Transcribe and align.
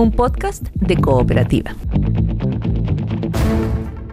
un 0.00 0.10
podcast 0.10 0.68
de 0.76 0.96
cooperativa. 0.96 1.76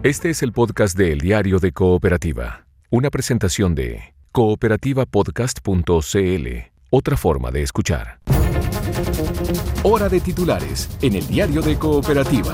Este 0.02 0.28
es 0.28 0.42
el 0.42 0.52
podcast 0.52 0.98
de 0.98 1.12
El 1.12 1.20
Diario 1.20 1.60
de 1.60 1.72
Cooperativa, 1.72 2.66
una 2.90 3.08
presentación 3.08 3.74
de 3.74 4.12
cooperativapodcast.cl, 4.32 6.46
otra 6.90 7.16
forma 7.16 7.50
de 7.50 7.62
escuchar. 7.62 8.18
Hora 9.82 10.10
de 10.10 10.20
titulares 10.20 10.90
en 11.00 11.14
El 11.14 11.26
Diario 11.26 11.62
de 11.62 11.78
Cooperativa. 11.78 12.52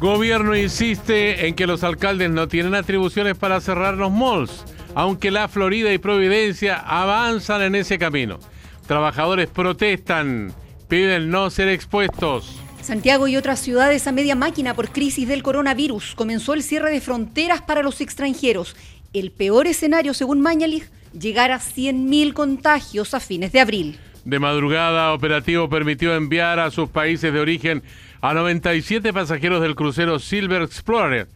Gobierno 0.00 0.56
insiste 0.56 1.46
en 1.46 1.54
que 1.54 1.66
los 1.66 1.84
alcaldes 1.84 2.30
no 2.30 2.48
tienen 2.48 2.74
atribuciones 2.74 3.36
para 3.36 3.60
cerrar 3.60 3.98
los 3.98 4.10
malls, 4.10 4.64
aunque 4.94 5.30
la 5.30 5.48
Florida 5.48 5.92
y 5.92 5.98
Providencia 5.98 6.76
avanzan 6.76 7.60
en 7.60 7.74
ese 7.74 7.98
camino. 7.98 8.38
Trabajadores 8.86 9.48
protestan, 9.48 10.54
piden 10.92 11.30
no 11.30 11.48
ser 11.48 11.68
expuestos. 11.68 12.54
Santiago 12.82 13.26
y 13.26 13.38
otras 13.38 13.60
ciudades 13.60 14.06
a 14.06 14.12
media 14.12 14.36
máquina 14.36 14.74
por 14.74 14.90
crisis 14.90 15.26
del 15.26 15.42
coronavirus. 15.42 16.14
Comenzó 16.14 16.52
el 16.52 16.62
cierre 16.62 16.90
de 16.90 17.00
fronteras 17.00 17.62
para 17.62 17.82
los 17.82 18.02
extranjeros. 18.02 18.76
El 19.14 19.30
peor 19.30 19.66
escenario, 19.66 20.12
según 20.12 20.42
Mañalich, 20.42 20.90
llegar 21.18 21.50
a 21.50 21.60
100.000 21.60 22.34
contagios 22.34 23.14
a 23.14 23.20
fines 23.20 23.52
de 23.52 23.60
abril. 23.60 23.98
De 24.26 24.38
madrugada, 24.38 25.14
operativo 25.14 25.70
permitió 25.70 26.14
enviar 26.14 26.60
a 26.60 26.70
sus 26.70 26.90
países 26.90 27.32
de 27.32 27.40
origen 27.40 27.82
a 28.20 28.34
97 28.34 29.14
pasajeros 29.14 29.62
del 29.62 29.74
crucero 29.74 30.18
Silver 30.18 30.60
Explorer, 30.60 31.26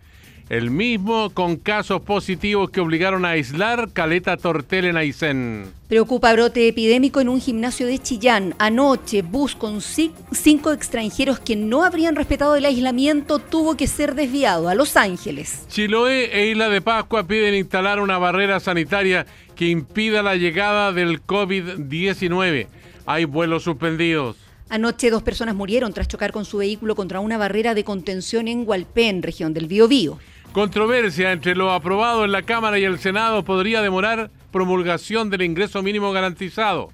el 0.48 0.70
mismo 0.70 1.30
con 1.30 1.56
casos 1.56 2.02
positivos 2.02 2.70
que 2.70 2.80
obligaron 2.80 3.24
a 3.24 3.30
aislar 3.30 3.90
Caleta 3.92 4.36
Tortel 4.36 4.84
en 4.84 4.96
Aysén. 4.96 5.66
Preocupa 5.88 6.32
brote 6.32 6.68
epidémico 6.68 7.20
en 7.20 7.28
un 7.28 7.40
gimnasio 7.40 7.86
de 7.86 7.98
Chillán. 7.98 8.54
Anoche, 8.58 9.22
bus 9.22 9.56
con 9.56 9.80
cinco 9.80 10.72
extranjeros 10.72 11.40
que 11.40 11.56
no 11.56 11.82
habrían 11.84 12.14
respetado 12.14 12.54
el 12.54 12.64
aislamiento 12.64 13.40
tuvo 13.40 13.76
que 13.76 13.88
ser 13.88 14.14
desviado 14.14 14.68
a 14.68 14.74
Los 14.74 14.96
Ángeles. 14.96 15.66
Chiloé 15.68 16.30
e 16.32 16.50
Isla 16.50 16.68
de 16.68 16.80
Pascua 16.80 17.26
piden 17.26 17.54
instalar 17.54 18.00
una 18.00 18.18
barrera 18.18 18.60
sanitaria 18.60 19.26
que 19.56 19.68
impida 19.68 20.22
la 20.22 20.36
llegada 20.36 20.92
del 20.92 21.22
COVID-19. 21.24 22.68
Hay 23.04 23.24
vuelos 23.24 23.64
suspendidos. 23.64 24.36
Anoche 24.68 25.10
dos 25.10 25.22
personas 25.22 25.54
murieron 25.54 25.92
tras 25.92 26.08
chocar 26.08 26.32
con 26.32 26.44
su 26.44 26.58
vehículo 26.58 26.96
contra 26.96 27.20
una 27.20 27.38
barrera 27.38 27.74
de 27.74 27.84
contención 27.84 28.48
en 28.48 28.66
Hualpén, 28.66 29.22
región 29.22 29.54
del 29.54 29.68
Biobío. 29.68 30.18
Controversia 30.56 31.32
entre 31.32 31.54
lo 31.54 31.70
aprobado 31.70 32.24
en 32.24 32.32
la 32.32 32.40
Cámara 32.40 32.78
y 32.78 32.84
el 32.84 32.98
Senado 32.98 33.44
podría 33.44 33.82
demorar 33.82 34.30
promulgación 34.50 35.28
del 35.28 35.42
ingreso 35.42 35.82
mínimo 35.82 36.12
garantizado. 36.12 36.88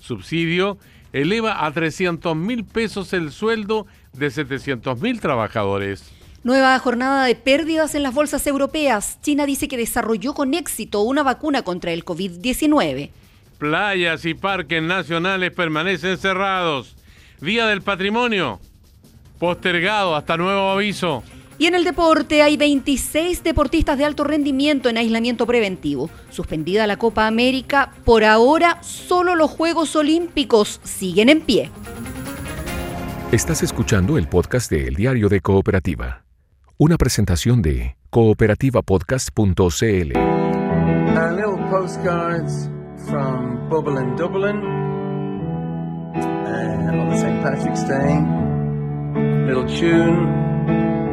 Subsidio 0.00 0.76
eleva 1.12 1.64
a 1.64 1.70
300 1.70 2.34
mil 2.34 2.64
pesos 2.64 3.12
el 3.12 3.30
sueldo 3.30 3.86
de 4.12 4.28
700 4.28 5.00
mil 5.00 5.20
trabajadores. 5.20 6.10
Nueva 6.42 6.76
jornada 6.80 7.24
de 7.26 7.36
pérdidas 7.36 7.94
en 7.94 8.02
las 8.02 8.12
bolsas 8.12 8.44
europeas. 8.48 9.20
China 9.22 9.46
dice 9.46 9.68
que 9.68 9.76
desarrolló 9.76 10.34
con 10.34 10.52
éxito 10.52 11.02
una 11.02 11.22
vacuna 11.22 11.62
contra 11.62 11.92
el 11.92 12.04
COVID-19. 12.04 13.10
Playas 13.58 14.24
y 14.24 14.34
parques 14.34 14.82
nacionales 14.82 15.52
permanecen 15.52 16.18
cerrados. 16.18 16.96
Día 17.40 17.68
del 17.68 17.82
Patrimonio, 17.82 18.58
postergado 19.38 20.16
hasta 20.16 20.36
nuevo 20.36 20.70
aviso. 20.70 21.22
Y 21.58 21.66
en 21.66 21.74
el 21.74 21.84
deporte 21.84 22.42
hay 22.42 22.56
26 22.56 23.42
deportistas 23.42 23.98
de 23.98 24.04
alto 24.04 24.24
rendimiento 24.24 24.88
en 24.88 24.98
aislamiento 24.98 25.46
preventivo. 25.46 26.10
Suspendida 26.30 26.86
la 26.86 26.98
Copa 26.98 27.26
América, 27.26 27.92
por 28.04 28.24
ahora 28.24 28.78
solo 28.82 29.34
los 29.34 29.50
Juegos 29.50 29.96
Olímpicos 29.96 30.80
siguen 30.84 31.28
en 31.28 31.40
pie. 31.40 31.70
Estás 33.32 33.62
escuchando 33.62 34.18
el 34.18 34.28
podcast 34.28 34.70
de 34.70 34.86
El 34.86 34.94
Diario 34.94 35.28
de 35.28 35.40
Cooperativa, 35.40 36.24
una 36.78 36.96
presentación 36.96 37.62
de 37.62 37.96
cooperativapodcast.cl. 38.10 40.12
postcards 41.70 42.70
from 43.08 43.68
Dublin. 44.16 44.86
uh, 46.16 47.00
on 47.00 47.10
the 47.10 47.16
St. 47.16 47.42
Patrick's 47.42 47.84
Day. 47.84 48.20
Little 49.46 49.66
tune 49.66 50.55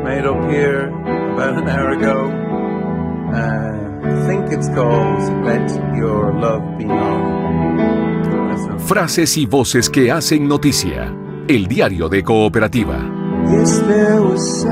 made 0.04 0.26
up 0.26 0.50
here 0.52 0.90
about 1.34 1.58
an 1.58 1.70
hour 1.70 1.92
ago. 1.92 2.30
Uh, 3.34 3.74
I 4.04 4.28
think 4.28 4.52
it's 4.52 4.68
called 4.70 5.22
Let 5.46 5.70
Your 5.96 6.34
Love 6.34 6.78
Be 6.78 6.86
Known. 6.86 8.80
Frases 8.80 9.38
y 9.38 9.46
voces 9.46 9.90
que 9.90 10.12
hacen 10.12 10.48
noticia. 10.48 11.14
El 11.48 11.68
diario 11.68 12.10
de 12.10 12.24
Cooperativa. 12.24 13.00
Yes, 13.50 13.82
there 13.88 14.22
was 14.22 14.66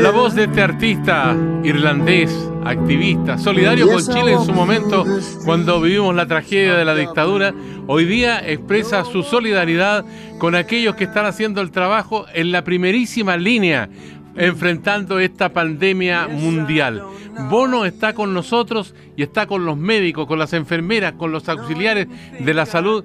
La 0.00 0.10
voz 0.12 0.36
de 0.36 0.44
este 0.44 0.62
artista 0.62 1.36
irlandés 1.64 2.30
activista, 2.64 3.38
solidario 3.38 3.88
con 3.88 4.06
Chile 4.06 4.34
en 4.34 4.44
su 4.44 4.52
momento 4.52 5.04
cuando 5.44 5.80
vivimos 5.80 6.14
la 6.14 6.26
tragedia 6.26 6.76
de 6.76 6.84
la 6.84 6.94
dictadura, 6.94 7.52
hoy 7.88 8.04
día 8.04 8.38
expresa 8.48 9.04
su 9.04 9.24
solidaridad 9.24 10.04
con 10.38 10.54
aquellos 10.54 10.94
que 10.94 11.04
están 11.04 11.26
haciendo 11.26 11.60
el 11.60 11.72
trabajo 11.72 12.24
en 12.34 12.52
la 12.52 12.62
primerísima 12.62 13.36
línea 13.36 13.88
enfrentando 14.36 15.18
esta 15.18 15.52
pandemia 15.52 16.28
mundial. 16.28 17.02
Bono 17.48 17.84
está 17.84 18.14
con 18.14 18.32
nosotros 18.32 18.94
y 19.16 19.24
está 19.24 19.46
con 19.48 19.66
los 19.66 19.76
médicos, 19.76 20.28
con 20.28 20.38
las 20.38 20.52
enfermeras, 20.52 21.14
con 21.14 21.32
los 21.32 21.48
auxiliares 21.48 22.06
de 22.38 22.54
la 22.54 22.64
salud. 22.64 23.04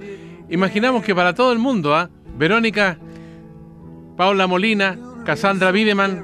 Imaginamos 0.52 1.04
que 1.04 1.16
para 1.16 1.34
todo 1.34 1.52
el 1.52 1.58
mundo, 1.58 1.96
¿ah? 1.96 2.12
Verónica, 2.38 3.00
Paula 4.16 4.48
Molina, 4.48 4.98
Cassandra 5.26 5.72
Wiedemann, 5.72 6.24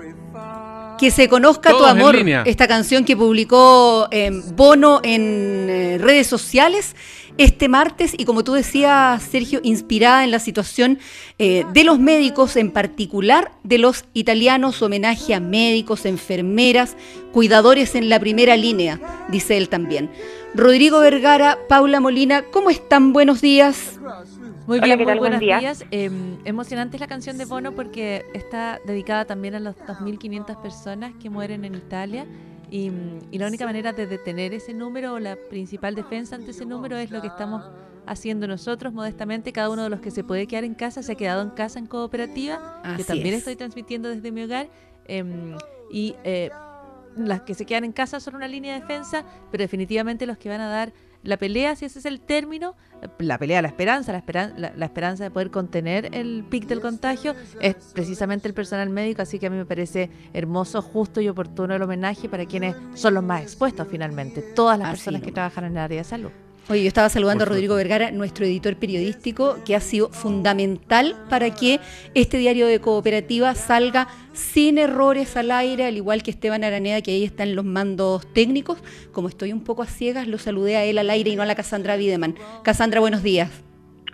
que 0.97 1.11
se 1.11 1.27
conozca 1.27 1.71
tu 1.71 1.83
amor, 1.83 2.15
esta 2.45 2.67
canción 2.67 3.03
que 3.03 3.17
publicó 3.17 4.07
eh, 4.11 4.29
Bono 4.55 4.99
en 5.03 5.67
eh, 5.67 5.97
redes 5.99 6.27
sociales 6.27 6.95
este 7.37 7.69
martes 7.69 8.13
y 8.15 8.25
como 8.25 8.43
tú 8.43 8.53
decías, 8.53 9.23
Sergio, 9.23 9.61
inspirada 9.63 10.23
en 10.23 10.31
la 10.31 10.39
situación 10.39 10.99
eh, 11.39 11.65
de 11.73 11.83
los 11.83 11.97
médicos, 11.97 12.55
en 12.55 12.71
particular 12.71 13.51
de 13.63 13.79
los 13.79 14.05
italianos, 14.13 14.81
homenaje 14.81 15.33
a 15.33 15.39
médicos, 15.39 16.05
enfermeras, 16.05 16.95
cuidadores 17.31 17.95
en 17.95 18.09
la 18.09 18.19
primera 18.19 18.55
línea, 18.55 18.99
dice 19.29 19.57
él 19.57 19.69
también. 19.69 20.11
Rodrigo 20.53 20.99
Vergara, 20.99 21.57
Paula 21.67 21.99
Molina, 21.99 22.43
¿cómo 22.51 22.69
están? 22.69 23.13
Buenos 23.13 23.41
días. 23.41 23.99
Muy 24.67 24.79
bien, 24.79 25.03
muy 25.03 25.17
buenos 25.17 25.39
días. 25.39 25.85
Em, 25.91 26.37
emocionante 26.45 26.97
es 26.97 27.01
la 27.01 27.07
canción 27.07 27.37
de 27.37 27.45
Bono 27.45 27.73
porque 27.73 28.25
está 28.33 28.79
dedicada 28.85 29.25
también 29.25 29.55
a 29.55 29.59
las 29.59 29.75
2.500 29.77 30.61
personas 30.61 31.13
que 31.21 31.29
mueren 31.29 31.65
en 31.65 31.75
Italia 31.75 32.25
y, 32.69 32.91
la 33.31 33.47
única 33.47 33.65
manera 33.65 33.91
de 33.91 34.07
detener 34.07 34.53
ese 34.53 34.73
número 34.73 35.13
o 35.13 35.19
la 35.19 35.35
principal 35.49 35.95
defensa 35.95 36.35
ante 36.35 36.51
ese 36.51 36.65
número 36.65 36.97
es 36.97 37.11
lo 37.11 37.21
que 37.21 37.27
estamos 37.27 37.69
haciendo 38.05 38.47
nosotros 38.47 38.93
modestamente. 38.93 39.51
Cada 39.51 39.69
uno 39.69 39.83
de 39.83 39.89
los 39.89 39.99
que 39.99 40.11
se 40.11 40.23
puede 40.23 40.47
quedar 40.47 40.63
en 40.63 40.73
casa 40.73 41.03
se 41.03 41.11
ha 41.11 41.15
quedado 41.15 41.41
en 41.41 41.49
casa 41.49 41.79
en 41.79 41.87
cooperativa, 41.87 42.81
que 42.95 43.03
también 43.03 43.35
estoy 43.35 43.55
transmitiendo 43.55 44.09
desde 44.09 44.31
mi 44.31 44.43
hogar. 44.43 44.69
Em, 45.05 45.57
y 45.91 46.15
eh, 46.23 46.49
las 47.17 47.41
que 47.41 47.55
se 47.55 47.65
quedan 47.65 47.83
en 47.83 47.91
casa 47.91 48.19
son 48.19 48.35
una 48.35 48.47
línea 48.47 48.75
de 48.75 48.81
defensa, 48.81 49.25
pero 49.51 49.63
definitivamente 49.63 50.25
los 50.25 50.37
que 50.37 50.47
van 50.47 50.61
a 50.61 50.69
dar 50.69 50.93
la 51.23 51.37
pelea, 51.37 51.75
si 51.75 51.85
ese 51.85 51.99
es 51.99 52.05
el 52.05 52.19
término, 52.19 52.75
la 53.19 53.37
pelea, 53.37 53.61
la 53.61 53.67
esperanza, 53.67 54.11
la, 54.11 54.73
la, 54.75 54.85
esperanza 54.85 55.23
de 55.23 55.31
poder 55.31 55.51
contener 55.51 56.15
el 56.15 56.43
pic 56.49 56.65
del 56.67 56.81
contagio, 56.81 57.35
es 57.59 57.75
precisamente 57.93 58.47
el 58.47 58.53
personal 58.53 58.89
médico, 58.89 59.21
así 59.21 59.39
que 59.39 59.47
a 59.47 59.49
mí 59.49 59.57
me 59.57 59.65
parece 59.65 60.09
hermoso, 60.33 60.81
justo 60.81 61.21
y 61.21 61.29
oportuno 61.29 61.75
el 61.75 61.81
homenaje 61.81 62.29
para 62.29 62.45
quienes 62.45 62.75
son 62.95 63.13
los 63.13 63.23
más 63.23 63.41
expuestos 63.41 63.87
finalmente, 63.89 64.41
todas 64.41 64.77
las 64.79 64.89
personas 64.89 65.21
que 65.21 65.31
trabajan 65.31 65.65
en 65.65 65.71
el 65.73 65.77
área 65.77 65.97
de 65.99 66.03
salud. 66.03 66.31
Oye, 66.71 66.83
yo 66.83 66.87
estaba 66.87 67.09
saludando 67.09 67.43
a 67.43 67.47
Rodrigo 67.47 67.75
Vergara, 67.75 68.11
nuestro 68.11 68.45
editor 68.45 68.77
periodístico, 68.77 69.57
que 69.65 69.75
ha 69.75 69.81
sido 69.81 70.07
fundamental 70.07 71.17
para 71.29 71.53
que 71.53 71.81
este 72.15 72.37
diario 72.37 72.65
de 72.65 72.79
cooperativa 72.79 73.53
salga 73.55 74.07
sin 74.31 74.77
errores 74.77 75.35
al 75.35 75.51
aire, 75.51 75.83
al 75.83 75.97
igual 75.97 76.23
que 76.23 76.31
Esteban 76.31 76.63
Araneda, 76.63 77.01
que 77.01 77.11
ahí 77.11 77.25
están 77.25 77.57
los 77.57 77.65
mandos 77.65 78.25
técnicos. 78.31 78.81
Como 79.11 79.27
estoy 79.27 79.51
un 79.51 79.65
poco 79.65 79.83
a 79.83 79.85
ciegas, 79.85 80.29
lo 80.29 80.37
saludé 80.37 80.77
a 80.77 80.85
él 80.85 80.97
al 80.97 81.09
aire 81.09 81.31
y 81.31 81.35
no 81.35 81.41
a 81.41 81.45
la 81.45 81.55
Cassandra 81.55 81.97
Wiedemann. 81.97 82.35
Cassandra, 82.63 83.01
buenos 83.01 83.21
días. 83.21 83.49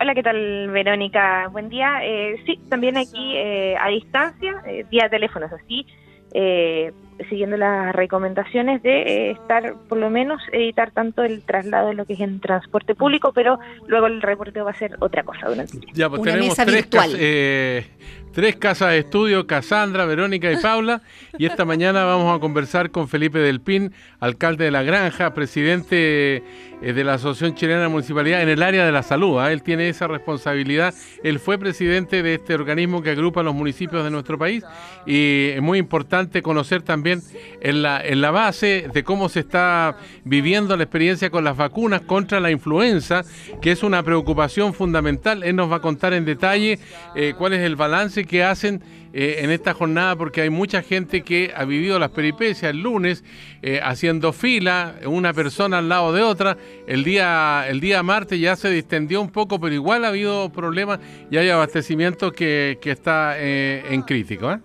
Hola, 0.00 0.16
¿qué 0.16 0.24
tal, 0.24 0.68
Verónica? 0.72 1.46
Buen 1.52 1.68
día. 1.68 2.00
Eh, 2.02 2.42
sí, 2.44 2.58
también 2.68 2.96
aquí 2.96 3.36
eh, 3.36 3.76
a 3.80 3.88
distancia, 3.88 4.64
eh, 4.66 4.84
vía 4.90 5.08
teléfonos, 5.08 5.52
así 5.52 5.86
eh, 6.34 6.92
siguiendo 7.28 7.56
las 7.56 7.94
recomendaciones 7.94 8.82
de 8.82 9.02
eh, 9.02 9.30
estar, 9.32 9.74
por 9.88 9.98
lo 9.98 10.10
menos, 10.10 10.40
evitar 10.52 10.90
tanto 10.90 11.22
el 11.22 11.42
traslado 11.42 11.88
de 11.88 11.94
lo 11.94 12.04
que 12.04 12.14
es 12.14 12.20
en 12.20 12.40
transporte 12.40 12.94
público, 12.94 13.32
pero 13.32 13.58
luego 13.86 14.06
el 14.06 14.22
reporte 14.22 14.60
va 14.60 14.70
a 14.70 14.74
ser 14.74 14.96
otra 15.00 15.22
cosa 15.22 15.48
durante 15.48 15.78
Ya, 15.92 16.08
pues 16.08 16.22
tenemos 16.22 16.54
tres, 16.54 16.86
eh, 17.18 17.86
tres 18.32 18.56
casas 18.56 18.90
de 18.90 18.98
estudio, 18.98 19.46
Casandra, 19.46 20.04
Verónica 20.04 20.50
y 20.52 20.56
Paula. 20.56 21.02
Y 21.38 21.46
esta 21.46 21.64
mañana 21.64 22.04
vamos 22.04 22.36
a 22.36 22.40
conversar 22.40 22.90
con 22.90 23.08
Felipe 23.08 23.38
Del 23.38 23.60
Pin, 23.60 23.92
alcalde 24.20 24.64
de 24.64 24.70
La 24.70 24.82
Granja, 24.82 25.34
presidente 25.34 26.42
eh, 26.80 26.92
de 26.92 27.02
la 27.02 27.14
Asociación 27.14 27.56
Chilena 27.56 27.82
de 27.82 27.88
Municipalidad 27.88 28.40
en 28.42 28.48
el 28.48 28.62
área 28.62 28.86
de 28.86 28.92
la 28.92 29.02
salud. 29.02 29.40
¿ah? 29.40 29.52
Él 29.52 29.62
tiene 29.62 29.88
esa 29.88 30.06
responsabilidad. 30.06 30.94
Él 31.24 31.40
fue 31.40 31.58
presidente 31.58 32.22
de 32.22 32.34
este 32.34 32.54
organismo 32.54 33.02
que 33.02 33.10
agrupa 33.10 33.42
los 33.42 33.54
municipios 33.54 34.04
de 34.04 34.10
nuestro 34.10 34.38
país 34.38 34.64
y 35.06 35.48
es 35.54 35.62
muy 35.62 35.78
importante 35.78 36.42
conocer 36.42 36.82
también 36.82 37.22
en 37.60 37.82
la, 37.82 38.00
en 38.00 38.20
la 38.20 38.30
base 38.30 38.88
de 38.92 39.02
cómo 39.02 39.28
se 39.28 39.40
está 39.40 39.96
viviendo 40.24 40.76
la 40.76 40.84
experiencia 40.84 41.30
con 41.30 41.42
las 41.42 41.56
vacunas 41.56 42.02
contra 42.02 42.38
la 42.38 42.50
influenza, 42.50 43.24
que 43.60 43.72
es 43.72 43.82
una 43.82 44.02
preocupación 44.02 44.72
fundamental. 44.72 45.42
Él 45.42 45.56
nos 45.56 45.70
va 45.70 45.76
a 45.76 45.80
contar 45.80 46.12
en 46.12 46.24
detalle 46.24 46.78
eh, 47.16 47.34
cuál 47.36 47.54
es 47.54 47.60
el 47.60 47.74
balance 47.74 48.17
que 48.24 48.44
hacen 48.44 48.82
eh, 49.12 49.36
en 49.40 49.50
esta 49.50 49.72
jornada 49.72 50.16
porque 50.16 50.42
hay 50.42 50.50
mucha 50.50 50.82
gente 50.82 51.22
que 51.22 51.52
ha 51.56 51.64
vivido 51.64 51.98
las 51.98 52.10
peripecias 52.10 52.70
el 52.70 52.82
lunes 52.82 53.24
eh, 53.62 53.80
haciendo 53.82 54.32
fila, 54.32 54.96
una 55.06 55.32
persona 55.32 55.78
al 55.78 55.88
lado 55.88 56.12
de 56.12 56.22
otra. 56.22 56.56
El 56.86 57.04
día, 57.04 57.66
el 57.68 57.80
día 57.80 58.02
martes 58.02 58.38
ya 58.38 58.54
se 58.54 58.70
distendió 58.70 59.22
un 59.22 59.30
poco, 59.30 59.58
pero 59.58 59.74
igual 59.74 60.04
ha 60.04 60.08
habido 60.08 60.50
problemas 60.50 61.00
y 61.30 61.36
hay 61.36 61.48
abastecimiento 61.48 62.32
que, 62.32 62.78
está 62.84 63.34
eh, 63.38 63.82
en 63.90 64.02
crítico. 64.02 64.58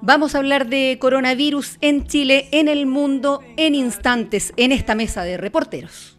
Vamos 0.00 0.34
a 0.34 0.38
hablar 0.38 0.68
de 0.68 0.96
coronavirus 1.00 1.78
en 1.80 2.06
Chile, 2.06 2.48
en 2.52 2.68
el 2.68 2.86
mundo, 2.86 3.42
en 3.56 3.74
instantes, 3.74 4.52
en 4.56 4.70
esta 4.70 4.94
mesa 4.94 5.24
de 5.24 5.36
reporteros. 5.36 6.17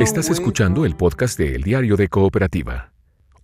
Estás 0.00 0.30
escuchando 0.30 0.84
el 0.84 0.96
podcast 0.96 1.38
de 1.38 1.54
El 1.54 1.62
Diario 1.62 1.96
de 1.96 2.08
Cooperativa, 2.08 2.92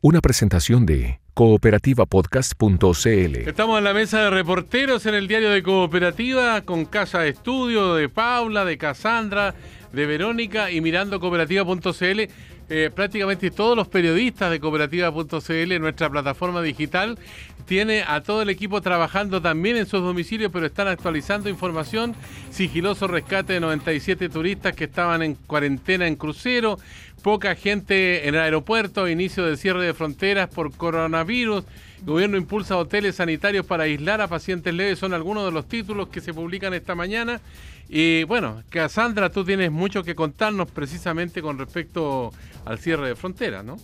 una 0.01 0.21
presentación 0.21 0.85
de 0.85 1.21
cooperativapodcast.cl. 1.35 3.49
Estamos 3.49 3.79
en 3.79 3.85
la 3.85 3.95
mesa 3.95 4.23
de 4.23 4.31
reporteros 4.31 5.07
en 5.07 5.15
el 5.15 5.29
Diario 5.29 5.51
de 5.51 5.63
Cooperativa 5.63 6.61
con 6.63 6.85
Casa 6.85 7.21
de 7.21 7.29
Estudio 7.29 7.95
de 7.95 8.09
Paula, 8.09 8.65
de 8.65 8.77
Casandra, 8.77 9.55
de 9.93 10.07
Verónica 10.07 10.71
y 10.71 10.81
mirando 10.81 11.21
cooperativa.cl. 11.21 12.31
Eh, 12.71 12.91
prácticamente 12.95 13.51
todos 13.51 13.75
los 13.75 13.89
periodistas 13.89 14.51
de 14.51 14.61
cooperativa.cl, 14.61 15.81
nuestra 15.81 16.11
plataforma 16.11 16.61
digital, 16.61 17.19
tiene 17.65 18.03
a 18.07 18.23
todo 18.23 18.43
el 18.43 18.51
equipo 18.51 18.83
trabajando 18.83 19.41
también 19.41 19.77
en 19.77 19.87
sus 19.87 20.03
domicilios, 20.03 20.51
pero 20.53 20.67
están 20.67 20.89
actualizando 20.89 21.49
información. 21.49 22.15
Sigiloso 22.51 23.07
rescate 23.07 23.55
de 23.55 23.61
97 23.61 24.29
turistas 24.29 24.75
que 24.75 24.85
estaban 24.85 25.23
en 25.23 25.35
cuarentena 25.35 26.07
en 26.07 26.17
crucero, 26.17 26.79
poca 27.23 27.55
gente 27.55 28.29
en 28.29 28.35
el 28.35 28.41
aeropuerto, 28.41 29.09
inicio 29.09 29.45
del 29.45 29.57
cierre 29.57 29.85
de 29.85 29.95
fronteras 29.95 30.49
por 30.49 30.73
coronavirus. 30.73 31.65
El 32.01 32.05
gobierno 32.05 32.37
impulsa 32.37 32.77
hoteles 32.77 33.17
sanitarios 33.17 33.67
para 33.67 33.85
aislar 33.85 34.21
a 34.21 34.29
pacientes 34.29 34.73
leves, 34.73 34.99
son 34.99 35.15
algunos 35.15 35.45
de 35.45 35.53
los 35.53 35.67
títulos 35.69 36.09
que 36.09 36.21
se 36.21 36.35
publican 36.35 36.75
esta 36.75 36.95
mañana. 36.95 37.41
Y 37.89 38.25
bueno, 38.25 38.63
Cassandra, 38.69 39.31
tú 39.31 39.45
tienes 39.45 39.71
mucho 39.73 40.03
que 40.03 40.15
contarnos 40.15 40.71
precisamente 40.71 41.41
con 41.41 41.59
respecto 41.59 42.31
al 42.65 42.79
cierre 42.79 43.09
de 43.09 43.17
fronteras, 43.17 43.65
¿no? 43.65 43.77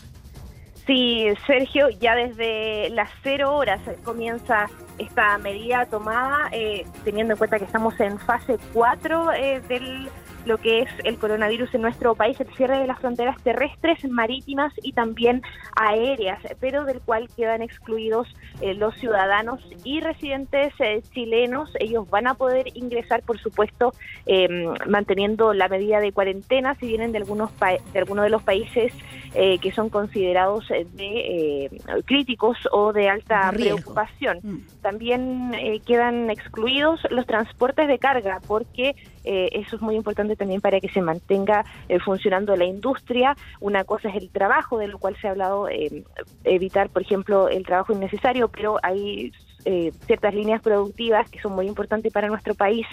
Sí, 0.86 1.26
Sergio, 1.46 1.88
ya 1.88 2.14
desde 2.14 2.90
las 2.90 3.08
cero 3.22 3.54
horas 3.56 3.80
comienza 4.04 4.68
esta 4.98 5.38
medida 5.38 5.86
tomada, 5.86 6.50
eh, 6.52 6.84
teniendo 7.04 7.32
en 7.32 7.38
cuenta 7.38 7.58
que 7.58 7.64
estamos 7.64 7.98
en 8.00 8.18
fase 8.18 8.58
4 8.74 9.32
eh, 9.32 9.62
del 9.66 10.10
lo 10.44 10.58
que 10.58 10.82
es 10.82 10.90
el 11.04 11.18
coronavirus 11.18 11.74
en 11.74 11.82
nuestro 11.82 12.14
país, 12.14 12.38
el 12.40 12.52
cierre 12.54 12.78
de 12.78 12.86
las 12.86 12.98
fronteras 12.98 13.40
terrestres, 13.42 14.04
marítimas 14.08 14.72
y 14.82 14.92
también 14.92 15.42
aéreas, 15.76 16.40
pero 16.60 16.84
del 16.84 17.00
cual 17.00 17.28
quedan 17.36 17.62
excluidos 17.62 18.28
eh, 18.60 18.74
los 18.74 18.94
ciudadanos 18.96 19.60
y 19.84 20.00
residentes 20.00 20.72
eh, 20.78 21.02
chilenos. 21.12 21.70
Ellos 21.80 22.08
van 22.08 22.26
a 22.26 22.34
poder 22.34 22.66
ingresar, 22.74 23.22
por 23.22 23.38
supuesto, 23.38 23.92
em, 24.26 24.74
manteniendo 24.86 25.54
la 25.54 25.68
medida 25.68 26.00
de 26.00 26.12
cuarentena 26.12 26.74
si 26.76 26.86
vienen 26.86 27.12
de 27.12 27.18
algunos 27.18 27.50
de 27.92 27.98
algunos 27.98 28.24
de 28.24 28.30
los 28.30 28.42
países 28.42 28.92
eh, 29.34 29.58
que 29.58 29.72
son 29.72 29.88
considerados 29.88 30.68
de 30.68 31.70
críticos 32.04 32.56
o 32.72 32.92
de 32.92 33.08
alta 33.08 33.50
preocupación. 33.52 34.38
Mm. 34.42 34.58
También 34.82 35.80
quedan 35.86 36.30
excluidos 36.30 37.00
los 37.10 37.26
transportes 37.26 37.88
de 37.88 37.98
carga 37.98 38.40
porque 38.46 38.94
eso 39.24 39.76
es 39.76 39.82
muy 39.82 39.96
importante 39.96 40.36
también 40.36 40.60
para 40.60 40.80
que 40.80 40.88
se 40.88 41.00
mantenga 41.00 41.64
eh, 41.88 41.98
funcionando 42.00 42.56
la 42.56 42.64
industria. 42.64 43.36
Una 43.60 43.84
cosa 43.84 44.08
es 44.08 44.16
el 44.16 44.30
trabajo, 44.30 44.78
de 44.78 44.88
lo 44.88 44.98
cual 44.98 45.16
se 45.20 45.28
ha 45.28 45.30
hablado, 45.30 45.68
eh, 45.68 46.04
evitar, 46.44 46.90
por 46.90 47.02
ejemplo, 47.02 47.48
el 47.48 47.64
trabajo 47.64 47.92
innecesario, 47.92 48.48
pero 48.48 48.78
hay 48.82 49.32
eh, 49.64 49.92
ciertas 50.06 50.34
líneas 50.34 50.60
productivas 50.60 51.30
que 51.30 51.40
son 51.40 51.52
muy 51.54 51.66
importantes 51.66 52.12
para 52.12 52.28
nuestro 52.28 52.54
país 52.54 52.86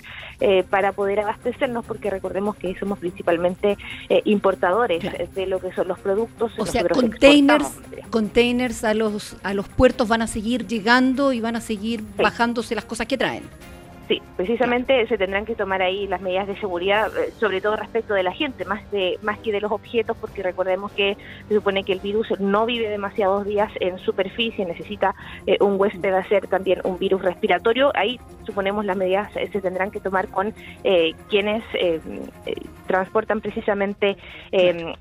para 0.69 0.92
poder 0.94 1.19
abastecernos, 1.19 1.86
porque 1.86 2.10
recordemos 2.10 2.56
que 2.56 2.74
somos 2.80 2.98
principalmente 2.98 3.77
importadores 4.25 5.04
de 5.34 5.45
lo 5.45 5.60
que 5.60 5.72
son 5.74 5.88
los 5.88 6.00
productos. 6.00 6.51
O 6.57 6.66
sea, 6.66 6.88
containers, 6.88 7.80
containers 8.10 8.84
a 8.84 8.94
los 8.95 9.38
a 9.44 9.54
los 9.54 9.68
puertos 9.69 10.07
van 10.07 10.24
a 10.24 10.27
seguir 10.27 10.66
llegando 10.66 11.31
y 11.31 11.42
van 11.42 11.56
a 11.56 11.62
seguir 11.62 12.04
bajándose 12.18 12.74
las 12.74 12.86
cosas 12.86 13.06
que 13.06 13.18
traen. 13.18 13.44
Sí, 14.12 14.22
precisamente 14.36 15.08
se 15.08 15.18
tendrán 15.18 15.46
que 15.46 15.56
tomar 15.56 15.81
ahí 15.81 16.06
las 16.06 16.19
medidas 16.19 16.46
de 16.46 16.60
seguridad, 16.60 17.18
eh, 17.18 17.31
sobre 17.40 17.62
todo 17.62 17.78
respecto 17.78 18.13
de 18.13 18.24
la 18.24 18.34
gente, 18.34 18.66
más 18.66 18.92
de 18.92 19.18
más 19.22 19.40
que 19.40 19.54
de 19.54 19.62
los 19.62 19.72
objetos, 19.72 20.18
porque 20.19 20.44
recordemos 20.44 20.92
que 20.92 21.16
se 21.48 21.56
supone 21.56 21.86
que 21.86 21.94
el 21.94 22.02
virus 22.02 22.28
no 22.38 22.66
vive 22.66 22.90
demasiados 22.90 23.46
días 23.46 23.72
en 23.80 23.98
superficie, 24.00 24.66
necesita 24.66 25.16
eh, 25.48 25.56
un 25.62 25.80
huésped 25.80 26.13
hacer 26.13 26.48
también 26.48 26.81
un 26.84 27.00
virus 27.00 27.22
respiratorio. 27.22 27.94
Ahí 27.96 28.19
suponemos 28.51 28.86
las 28.86 28.98
medidas 28.98 29.36
eh, 29.38 29.50
se 29.51 29.62
tendrán 29.62 29.92
que 29.92 30.00
tomar 30.00 30.27
con 30.27 30.53
quienes 31.30 31.63
transportan 32.88 33.39
precisamente 33.39 34.18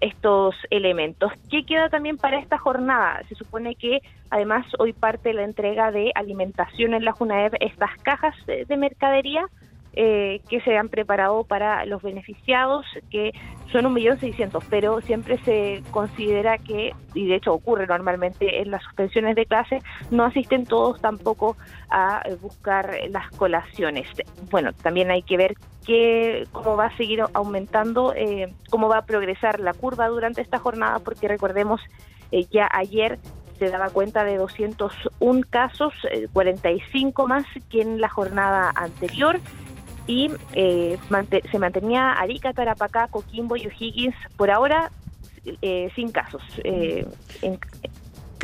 estos 0.01 0.55
elementos. 0.71 1.33
¿Qué 1.51 1.65
queda 1.65 1.89
también 1.89 2.17
para 2.17 2.39
esta 2.39 2.59
jornada? 2.59 3.23
Se 3.29 3.35
supone 3.35 3.75
que 3.75 4.01
además 4.31 4.67
hoy 4.79 4.93
parte 4.93 5.35
la 5.35 5.43
entrega 5.43 5.91
de 5.91 6.13
alimentación 6.15 6.95
en 6.95 7.05
la 7.05 7.13
JUNAEP, 7.13 7.55
estas 7.61 7.91
cajas 8.03 8.35
de, 8.47 8.77
mercadería 8.77 9.47
eh, 9.95 10.41
que 10.49 10.61
se 10.61 10.77
han 10.77 10.89
preparado 10.89 11.45
para 11.45 11.85
los 11.85 12.03
beneficiados, 12.03 12.87
que 13.11 13.33
son 13.73 13.87
un 13.87 13.95
millón 13.95 14.19
seiscientos, 14.21 14.65
pero 14.71 15.01
siempre 15.01 15.39
se 15.45 15.83
considera 15.91 16.59
que, 16.59 16.95
y 17.15 17.27
de 17.27 17.37
hecho 17.37 17.53
ocurre 17.53 17.87
normalmente 17.87 18.61
en 18.63 18.71
las 18.71 18.83
suspensiones 18.85 19.35
de 19.37 19.47
clase, 19.47 19.81
no 20.11 20.25
asisten 20.25 20.65
todos 20.65 21.01
tampoco 21.01 21.57
a 21.89 22.23
eh, 22.25 22.37
buscar 22.41 22.97
las 23.11 23.31
colaciones. 23.31 24.07
Bueno, 24.51 24.73
también 24.73 25.11
hay 25.11 25.23
que 25.23 25.37
ver 25.37 25.55
que, 25.85 26.47
cómo 26.53 26.77
va 26.77 26.87
a 26.87 26.97
seguir 26.97 27.23
aumentando, 27.33 28.15
eh, 28.15 28.53
cómo 28.71 28.89
va 28.89 28.99
a 28.99 29.07
progresar 29.07 29.61
la 29.61 29.75
curva 29.75 30.09
durante 30.09 30.41
esta 30.41 30.59
jornada, 30.59 31.01
porque 31.01 31.27
recordemos 31.29 31.81
ya 32.53 32.69
ayer 32.71 33.19
se 33.61 33.69
daba 33.69 33.91
cuenta 33.91 34.25
de 34.25 34.39
201 34.39 35.43
casos, 35.51 35.93
45 36.33 37.23
eh, 37.23 37.29
más 37.29 37.45
que 37.69 37.83
en 37.83 38.01
la 38.01 38.09
jornada 38.09 38.73
anterior 38.75 39.39
y 40.07 40.31
eh, 40.55 40.99
se 41.51 41.59
mantenía 41.59 42.13
Arica, 42.13 42.53
Tarapacá, 42.53 43.09
Coquimbo 43.09 43.57
y 43.57 43.67
O'Higgins 43.67 44.15
por 44.37 44.51
ahora 44.51 44.91
eh, 45.63 45.91
sin 45.95 46.11
casos. 46.11 46.43
en, 46.65 47.07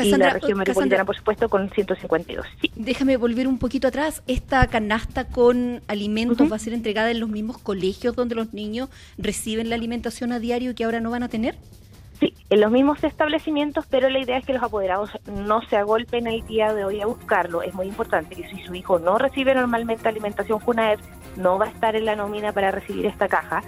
y 0.04 0.10
la 0.16 0.30
región 0.30 0.58
metropolitana, 0.58 1.04
por 1.04 1.16
supuesto, 1.16 1.48
con 1.48 1.70
152. 1.70 2.46
Déjame 2.75 3.16
volver 3.16 3.48
un 3.48 3.58
poquito 3.58 3.88
atrás. 3.88 4.22
¿Esta 4.26 4.66
canasta 4.66 5.26
con 5.26 5.80
alimentos 5.88 6.50
va 6.50 6.56
a 6.56 6.58
ser 6.58 6.72
entregada 6.72 7.10
en 7.10 7.20
los 7.20 7.28
mismos 7.28 7.58
colegios 7.58 8.14
donde 8.14 8.34
los 8.34 8.52
niños 8.52 8.88
reciben 9.18 9.70
la 9.70 9.76
alimentación 9.76 10.32
a 10.32 10.38
diario 10.38 10.75
que 10.75 10.84
ahora 10.84 11.00
no 11.00 11.10
van 11.10 11.22
a 11.22 11.28
tener? 11.28 11.56
Sí, 12.18 12.32
en 12.49 12.61
los 12.61 12.70
mismos 12.70 13.02
establecimientos, 13.04 13.87
pero 13.90 14.08
la 14.08 14.18
idea 14.18 14.38
es 14.38 14.46
que 14.46 14.54
los 14.54 14.62
apoderados 14.62 15.11
no 15.26 15.61
se 15.62 15.76
agolpen 15.76 16.26
el 16.26 16.46
día 16.46 16.73
de 16.73 16.85
hoy 16.85 17.00
a 17.00 17.06
buscarlo. 17.06 17.62
Es 17.62 17.75
muy 17.75 17.87
importante 17.87 18.35
que 18.35 18.49
si 18.49 18.58
su 18.64 18.75
hijo 18.75 18.99
no 18.99 19.18
recibe 19.18 19.54
normalmente 19.54 20.08
alimentación 20.08 20.61
FUNAED, 20.61 20.99
no 21.37 21.58
va 21.58 21.66
a 21.66 21.68
estar 21.68 21.94
en 21.94 22.06
la 22.06 22.16
nómina 22.16 22.52
para 22.52 22.70
recibir 22.70 23.04
esta 23.04 23.28
caja. 23.28 23.62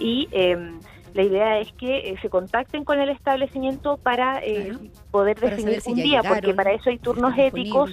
Y 0.00 0.28
em, 0.32 0.80
la 1.14 1.22
idea 1.22 1.60
es 1.60 1.72
que 1.74 2.10
eh, 2.10 2.16
se 2.20 2.28
contacten 2.28 2.84
con 2.84 2.98
el 2.98 3.10
establecimiento 3.10 3.98
para 3.98 4.42
eh, 4.42 4.72
poder 5.10 5.38
definir 5.38 5.80
un 5.86 5.94
día, 5.94 6.22
porque 6.22 6.54
para 6.54 6.72
eso 6.72 6.90
hay 6.90 6.98
turnos 6.98 7.34
éticos 7.36 7.92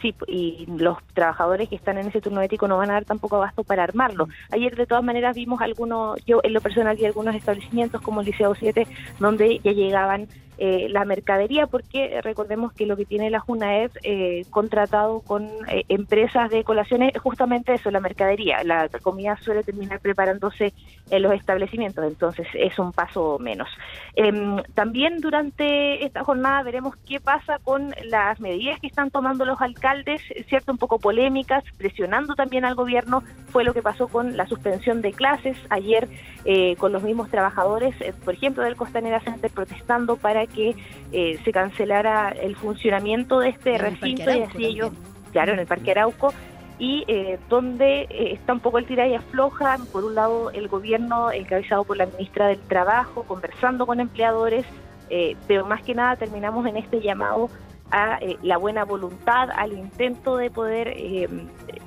sí, 0.00 0.14
y 0.26 0.66
los 0.66 0.98
trabajadores 1.14 1.68
que 1.68 1.76
están 1.76 1.98
en 1.98 2.08
ese 2.08 2.20
turno 2.20 2.40
ético 2.40 2.68
no 2.68 2.78
van 2.78 2.90
a 2.90 2.94
dar 2.94 3.04
tampoco 3.04 3.36
abasto 3.36 3.64
para 3.64 3.84
armarlo. 3.84 4.28
Ayer 4.50 4.76
de 4.76 4.86
todas 4.86 5.04
maneras 5.04 5.36
vimos 5.36 5.60
algunos, 5.60 6.24
yo 6.26 6.40
en 6.42 6.52
lo 6.52 6.60
personal 6.60 6.96
vi 6.96 7.06
algunos 7.06 7.34
establecimientos 7.34 8.00
como 8.02 8.20
el 8.20 8.26
Liceo 8.26 8.54
7, 8.54 8.86
donde 9.18 9.58
ya 9.60 9.72
llegaban 9.72 10.28
eh, 10.60 10.88
la 10.90 11.04
mercadería, 11.04 11.68
porque 11.68 12.20
recordemos 12.20 12.72
que 12.72 12.84
lo 12.84 12.96
que 12.96 13.04
tiene 13.04 13.30
la 13.30 13.38
Juna 13.38 13.84
es 13.84 13.92
eh, 14.02 14.44
contratado 14.50 15.20
con 15.20 15.48
eh, 15.68 15.84
empresas 15.88 16.50
de 16.50 16.64
colaciones, 16.64 17.16
justamente 17.16 17.74
eso, 17.74 17.92
la 17.92 18.00
mercadería. 18.00 18.64
La 18.64 18.88
comida 18.88 19.38
suele 19.40 19.62
terminar 19.62 20.00
preparándose 20.00 20.74
en 21.10 21.22
los 21.22 21.32
establecimientos, 21.32 22.04
entonces 22.04 22.48
es 22.54 22.76
un 22.80 22.90
paso 22.90 23.38
menos. 23.38 23.68
Em, 24.16 24.60
también 24.74 25.20
durante 25.20 26.04
esta 26.04 26.24
jornada 26.24 26.64
veremos 26.64 26.96
qué 27.06 27.20
pasa 27.20 27.60
con 27.62 27.94
las 28.06 28.40
medidas 28.40 28.80
que 28.80 28.88
están 28.88 29.12
tomando 29.12 29.44
los 29.44 29.60
alcaldes, 29.60 30.20
cierto, 30.48 30.72
un 30.72 30.78
poco 30.78 30.98
polémicas, 30.98 31.62
presionando 31.76 32.34
también 32.34 32.64
al 32.64 32.74
gobierno. 32.74 33.22
Fue 33.50 33.62
lo 33.62 33.74
que 33.74 33.82
pasó 33.82 34.08
con 34.08 34.36
la 34.36 34.46
suspensión 34.48 35.02
de 35.02 35.12
clases 35.12 35.56
ayer 35.70 36.08
con 36.78 36.92
los 36.92 37.02
mismos 37.02 37.28
trabajadores, 37.30 37.94
por 38.24 38.32
ejemplo, 38.32 38.62
del 38.62 38.74
Costanera 38.74 39.20
Center 39.20 39.50
protestando 39.50 40.16
para 40.16 40.47
que 40.54 40.74
eh, 41.12 41.38
se 41.44 41.52
cancelara 41.52 42.30
el 42.30 42.56
funcionamiento 42.56 43.40
de 43.40 43.50
este 43.50 43.78
recinto 43.78 44.30
y 44.30 44.42
así 44.42 44.64
ellos, 44.64 44.92
claro, 45.32 45.52
en 45.52 45.58
el 45.58 45.66
Parque 45.66 45.92
Arauco, 45.92 46.32
y 46.78 47.04
eh, 47.08 47.38
donde 47.48 48.02
eh, 48.02 48.32
está 48.32 48.52
un 48.52 48.60
poco 48.60 48.78
el 48.78 48.86
tira 48.86 49.06
y 49.06 49.14
afloja, 49.14 49.78
por 49.92 50.04
un 50.04 50.14
lado 50.14 50.50
el 50.50 50.68
gobierno 50.68 51.32
encabezado 51.32 51.84
por 51.84 51.96
la 51.96 52.06
ministra 52.06 52.48
del 52.48 52.60
Trabajo, 52.60 53.24
conversando 53.24 53.86
con 53.86 54.00
empleadores, 54.00 54.64
pero 55.46 55.64
más 55.64 55.82
que 55.82 55.94
nada 55.94 56.16
terminamos 56.16 56.66
en 56.66 56.76
este 56.76 57.00
llamado 57.00 57.48
a 57.90 58.18
la 58.42 58.58
buena 58.58 58.84
voluntad, 58.84 59.50
al 59.54 59.72
intento 59.72 60.36
de 60.36 60.50
poder 60.50 60.94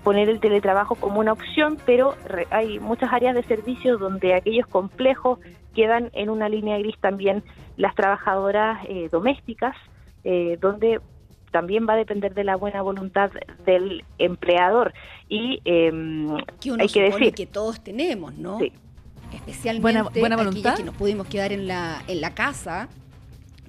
poner 0.03 0.29
el 0.29 0.39
teletrabajo 0.39 0.95
como 0.95 1.19
una 1.19 1.33
opción, 1.33 1.77
pero 1.85 2.15
hay 2.49 2.79
muchas 2.79 3.11
áreas 3.13 3.35
de 3.35 3.43
servicios 3.43 3.99
donde 3.99 4.33
aquellos 4.33 4.67
complejos 4.67 5.39
quedan 5.73 6.09
en 6.13 6.29
una 6.29 6.49
línea 6.49 6.77
gris 6.77 6.95
también 6.99 7.43
las 7.77 7.95
trabajadoras 7.95 8.83
eh, 8.87 9.09
domésticas, 9.11 9.75
eh, 10.23 10.57
donde 10.59 10.99
también 11.51 11.87
va 11.87 11.93
a 11.93 11.97
depender 11.97 12.33
de 12.33 12.43
la 12.43 12.55
buena 12.55 12.81
voluntad 12.81 13.31
del 13.65 14.03
empleador. 14.17 14.93
Y 15.27 15.61
em, 15.65 16.33
hay 16.33 16.87
que 16.87 17.01
decir 17.01 17.33
que 17.33 17.45
todos 17.45 17.83
tenemos, 17.83 18.33
¿no? 18.35 18.59
Especialmente 19.33 19.81
buena, 19.81 20.03
buena 20.03 20.37
voluntad. 20.37 20.75
que 20.75 20.83
nos 20.83 20.95
pudimos 20.95 21.27
quedar 21.27 21.51
en 21.51 21.67
la, 21.67 22.01
en 22.07 22.21
la 22.21 22.33
casa, 22.33 22.89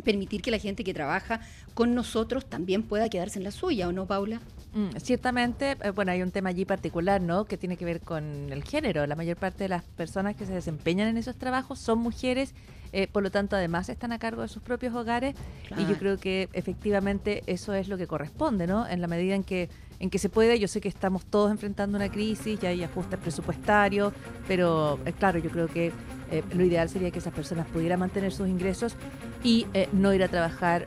permitir 0.04 0.42
que 0.42 0.50
la 0.50 0.58
gente 0.58 0.82
que 0.84 0.94
trabaja 0.94 1.40
con 1.74 1.94
nosotros 1.94 2.46
también 2.46 2.82
pueda 2.82 3.08
quedarse 3.08 3.38
en 3.38 3.44
la 3.44 3.50
suya, 3.50 3.88
¿o 3.88 3.92
no, 3.92 4.06
Paula? 4.06 4.40
Mm, 4.74 4.96
ciertamente, 4.98 5.76
eh, 5.82 5.90
bueno, 5.90 6.12
hay 6.12 6.22
un 6.22 6.30
tema 6.30 6.50
allí 6.50 6.64
particular, 6.64 7.20
¿no? 7.20 7.44
Que 7.44 7.56
tiene 7.56 7.76
que 7.76 7.84
ver 7.84 8.00
con 8.00 8.52
el 8.52 8.64
género. 8.64 9.06
La 9.06 9.16
mayor 9.16 9.36
parte 9.36 9.64
de 9.64 9.68
las 9.68 9.84
personas 9.84 10.34
que 10.36 10.46
se 10.46 10.52
desempeñan 10.52 11.08
en 11.08 11.16
esos 11.18 11.36
trabajos 11.36 11.78
son 11.78 11.98
mujeres 11.98 12.54
eh, 12.92 13.08
por 13.10 13.22
lo 13.22 13.30
tanto 13.30 13.56
además 13.56 13.88
están 13.88 14.12
a 14.12 14.18
cargo 14.18 14.42
de 14.42 14.48
sus 14.48 14.62
propios 14.62 14.94
hogares 14.94 15.34
y 15.78 15.86
yo 15.86 15.96
creo 15.96 16.18
que 16.18 16.50
efectivamente 16.52 17.42
eso 17.46 17.72
es 17.72 17.88
lo 17.88 17.96
que 17.96 18.06
corresponde, 18.06 18.66
¿no? 18.66 18.86
En 18.86 19.00
la 19.00 19.06
medida 19.06 19.34
en 19.34 19.44
que 19.44 19.70
en 20.02 20.10
que 20.10 20.18
se 20.18 20.28
puede, 20.28 20.58
yo 20.58 20.66
sé 20.66 20.80
que 20.80 20.88
estamos 20.88 21.24
todos 21.24 21.52
enfrentando 21.52 21.96
una 21.96 22.10
crisis, 22.10 22.58
ya 22.58 22.70
hay 22.70 22.82
ajustes 22.82 23.18
presupuestarios, 23.20 24.12
pero 24.48 24.98
eh, 25.06 25.12
claro, 25.12 25.38
yo 25.38 25.48
creo 25.48 25.68
que 25.68 25.92
eh, 26.30 26.42
lo 26.54 26.64
ideal 26.64 26.88
sería 26.88 27.12
que 27.12 27.20
esas 27.20 27.32
personas 27.32 27.68
pudieran 27.68 28.00
mantener 28.00 28.32
sus 28.32 28.48
ingresos 28.48 28.96
y 29.44 29.66
no 29.92 30.12
ir 30.12 30.22
a 30.22 30.28
trabajar 30.28 30.86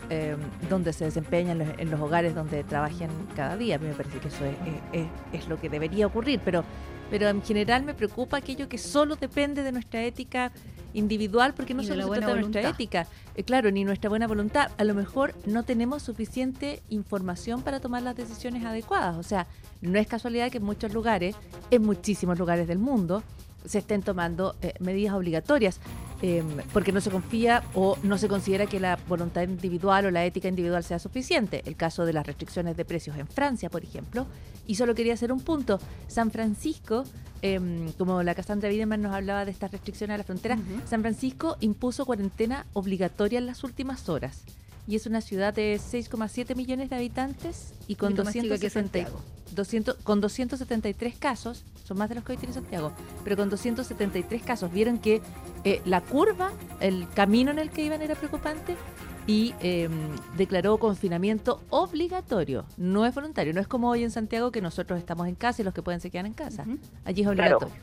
donde 0.70 0.94
se 0.94 1.06
desempeñan, 1.06 1.62
en 1.78 1.92
los 1.92 2.00
hogares 2.00 2.34
donde 2.34 2.64
trabajen 2.64 3.10
cada 3.36 3.58
día. 3.58 3.76
A 3.76 3.80
mí 3.80 3.88
me 3.88 3.94
parece 3.94 4.20
que 4.20 4.30
eso 4.30 4.46
es, 4.46 5.08
es 5.34 5.48
lo 5.50 5.60
que 5.60 5.70
debería 5.70 6.08
ocurrir, 6.08 6.40
pero 6.44 6.64
pero 7.10 7.30
en 7.30 7.44
general 7.44 7.84
me 7.84 7.94
preocupa 7.94 8.38
aquello 8.38 8.68
que 8.68 8.78
solo 8.78 9.16
depende 9.16 9.64
de 9.64 9.72
nuestra 9.72 10.04
ética 10.04 10.52
individual, 10.96 11.54
porque 11.54 11.74
no 11.74 11.84
solo 11.84 12.04
se 12.04 12.10
trata 12.10 12.34
de 12.34 12.42
nuestra 12.42 12.70
ética, 12.70 13.08
eh, 13.36 13.44
claro, 13.44 13.70
ni 13.70 13.84
nuestra 13.84 14.10
buena 14.10 14.28
voluntad. 14.28 14.72
A 14.78 14.84
lo 14.84 14.96
mejor 14.96 15.36
no 15.46 15.64
tenemos 15.64 16.02
suficiente 16.04 16.82
información 16.90 17.62
para 17.62 17.80
tomar 17.80 18.02
las 18.02 18.16
decisiones 18.16 18.66
adecuadas. 18.66 19.18
O 19.18 19.24
sea, 19.24 19.48
no 19.82 20.00
es 20.00 20.08
casualidad 20.08 20.50
que 20.52 20.58
en 20.58 20.64
muchos 20.64 20.94
lugares, 20.94 21.36
en 21.70 21.84
muchísimos 21.84 22.40
lugares 22.40 22.68
del 22.68 22.80
mundo, 22.80 23.24
se 23.66 23.80
estén 23.80 24.02
tomando 24.02 24.56
eh, 24.62 24.74
medidas 24.80 25.14
obligatorias. 25.14 25.80
Em, 26.28 26.48
porque 26.74 26.92
no 26.92 27.02
se 27.02 27.12
confía 27.12 27.62
o 27.76 28.00
no 28.02 28.18
se 28.18 28.28
considera 28.28 28.66
que 28.66 28.80
la 28.80 28.98
voluntad 29.08 29.44
individual 29.44 30.08
o 30.08 30.12
la 30.12 30.26
ética 30.26 30.48
individual 30.48 30.84
sea 30.84 30.98
suficiente. 30.98 31.62
El 31.68 31.76
caso 31.76 32.04
de 32.04 32.14
las 32.14 32.26
restricciones 32.26 32.76
de 32.76 32.84
precios 32.84 33.16
en 33.20 33.28
Francia, 33.28 33.70
por 33.70 33.84
ejemplo. 33.84 34.26
Y 34.66 34.74
solo 34.74 34.96
quería 34.96 35.14
hacer 35.14 35.32
un 35.32 35.40
punto. 35.40 35.80
San 36.08 36.32
Francisco, 36.32 37.04
em, 37.44 37.92
como 37.92 38.24
la 38.24 38.34
Cassandra 38.34 38.70
Wiedemann 38.70 39.04
nos 39.04 39.14
hablaba 39.14 39.46
de 39.46 39.52
estas 39.52 39.72
restricciones 39.72 40.16
a 40.16 40.18
la 40.18 40.24
frontera, 40.24 40.58
San 40.90 41.02
Francisco 41.02 41.58
impuso 41.60 42.08
cuarentena 42.08 42.66
obligatoria 42.74 43.38
en 43.38 43.46
las 43.46 43.64
últimas 43.64 44.10
horas 44.10 44.46
y 44.88 44.96
es 44.96 45.06
una 45.06 45.22
ciudad 45.22 45.54
de 45.54 45.80
6,7 45.80 46.56
millones 46.56 46.90
de 46.90 46.96
habitantes 46.96 47.74
y 47.88 47.96
con 47.96 48.16
260, 48.16 49.10
200, 49.54 49.96
con 49.98 50.22
273 50.22 51.16
casos, 51.18 51.64
son 51.86 51.98
más 51.98 52.10
de 52.10 52.16
los 52.16 52.24
que 52.24 52.34
hoy 52.34 52.38
tiene 52.38 52.54
Santiago, 52.54 52.92
pero 53.24 53.38
con 53.38 53.50
273 53.50 54.42
casos. 54.44 54.72
Vieron 54.72 54.98
que 54.98 55.22
eh, 55.64 55.82
la 55.86 56.02
curva, 56.02 56.52
el 56.80 57.08
camino 57.14 57.52
en 57.52 57.60
el 57.60 57.70
que 57.70 57.84
iban 57.86 58.02
era 58.02 58.16
preocupante 58.16 58.76
y 59.28 59.54
em, 59.60 59.92
declaró 60.36 60.78
confinamiento 60.78 61.62
obligatorio, 61.70 62.66
no 62.78 63.06
es 63.06 63.14
voluntario, 63.16 63.54
no 63.54 63.62
es 63.62 63.68
como 63.68 63.90
hoy 63.90 64.04
en 64.04 64.12
Santiago 64.12 64.52
que 64.52 64.62
nosotros 64.62 65.00
estamos 65.00 65.28
en 65.28 65.36
casa 65.36 65.62
y 65.62 65.66
los 65.66 65.74
que 65.74 65.82
pueden 65.82 66.02
se 66.02 66.10
quedan 66.10 66.26
en 66.26 66.34
casa, 66.34 66.66
allí 67.06 67.22
es 67.22 67.28
obligatorio. 67.28 67.74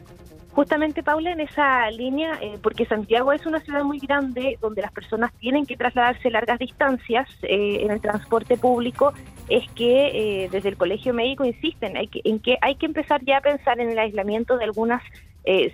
Justamente, 0.53 1.03
Paula, 1.03 1.33
en 1.33 1.41
esa 1.41 1.91
línea, 1.91 2.39
eh, 2.43 2.59
porque 2.63 2.85
Santiago 2.85 3.33
es 3.33 3.47
una 3.47 3.61
ciudad 3.61 3.85
muy 3.85 3.99
grande 3.99 4.59
donde 4.61 4.83
las 4.83 4.93
personas 4.93 5.33
tienen 5.39 5.65
que 5.65 5.79
trasladarse 5.79 6.31
largas 6.31 6.59
distancias 6.59 7.27
eh, 7.43 7.79
en 7.81 7.91
el 7.91 8.03
transporte 8.03 8.59
público, 8.59 9.15
es 9.49 9.67
que 9.71 10.45
eh, 10.45 10.49
desde 10.53 10.69
el 10.69 10.77
Colegio 10.77 11.15
Médico 11.15 11.47
insisten 11.47 11.97
en 11.97 12.39
que 12.41 12.59
hay 12.61 12.75
que 12.75 12.85
empezar 12.85 13.25
ya 13.25 13.39
a 13.39 13.41
pensar 13.41 13.81
en 13.81 13.91
el 13.91 13.99
aislamiento 13.99 14.59
de 14.59 14.65
algunas 14.65 15.03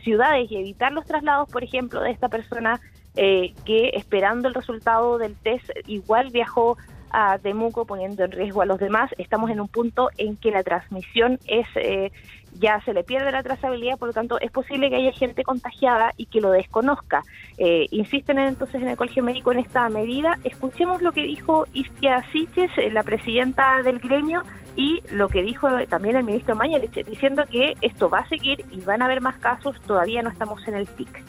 ciudades 0.02 0.50
y 0.50 0.56
evitar 0.56 0.92
los 0.92 1.04
traslados, 1.04 1.50
por 1.50 1.62
ejemplo, 1.62 2.00
de 2.00 2.11
esta 2.11 2.30
persona 2.30 2.80
que 3.14 3.90
esperando 3.92 4.49
el 4.49 4.54
resultado 4.54 5.18
del 5.18 5.37
test 5.37 5.68
igual 5.87 6.30
viajó 6.30 6.78
a 7.11 7.38
Temuco 7.38 7.85
poniendo 7.85 8.25
en 8.25 8.32
riesgo 8.32 8.62
a 8.62 8.66
los 8.66 8.78
demás. 8.78 9.11
Estamos 9.18 9.50
en 9.50 9.61
un 9.61 9.68
punto 9.68 10.11
en 10.16 10.37
que 10.37 10.50
la 10.50 10.62
transmisión 10.62 11.38
es 11.47 11.66
eh, 11.76 12.12
ya 12.58 12.80
se 12.84 12.92
le 12.92 13.04
pierde 13.04 13.32
la 13.32 13.42
trazabilidad, 13.42 13.98
por 13.98 14.08
lo 14.08 14.14
tanto 14.14 14.38
es 14.40 14.50
posible 14.50 14.90
que 14.90 14.96
haya 14.96 15.12
gente 15.12 15.42
contagiada 15.44 16.12
y 16.16 16.26
que 16.26 16.40
lo 16.40 16.50
desconozca. 16.50 17.22
Eh, 17.56 17.86
insisten 17.90 18.38
entonces 18.38 18.82
en 18.82 18.88
el 18.88 18.96
Colegio 18.96 19.22
Médico 19.22 19.52
en 19.52 19.60
esta 19.60 19.88
medida. 19.88 20.38
Escuchemos 20.44 21.02
lo 21.02 21.12
que 21.12 21.22
dijo 21.22 21.66
Istia 21.72 22.24
Siches, 22.32 22.70
eh, 22.78 22.90
la 22.90 23.02
presidenta 23.02 23.82
del 23.82 23.98
gremio, 23.98 24.42
y 24.76 25.02
lo 25.10 25.28
que 25.28 25.42
dijo 25.42 25.68
también 25.88 26.14
el 26.14 26.22
ministro 26.22 26.54
Mañalich, 26.54 27.04
diciendo 27.04 27.42
que 27.50 27.74
esto 27.80 28.08
va 28.08 28.20
a 28.20 28.28
seguir 28.28 28.64
y 28.70 28.80
van 28.80 29.02
a 29.02 29.06
haber 29.06 29.20
más 29.20 29.36
casos, 29.38 29.80
todavía 29.80 30.22
no 30.22 30.30
estamos 30.30 30.66
en 30.68 30.74
el 30.74 30.86
pic. 30.86 31.24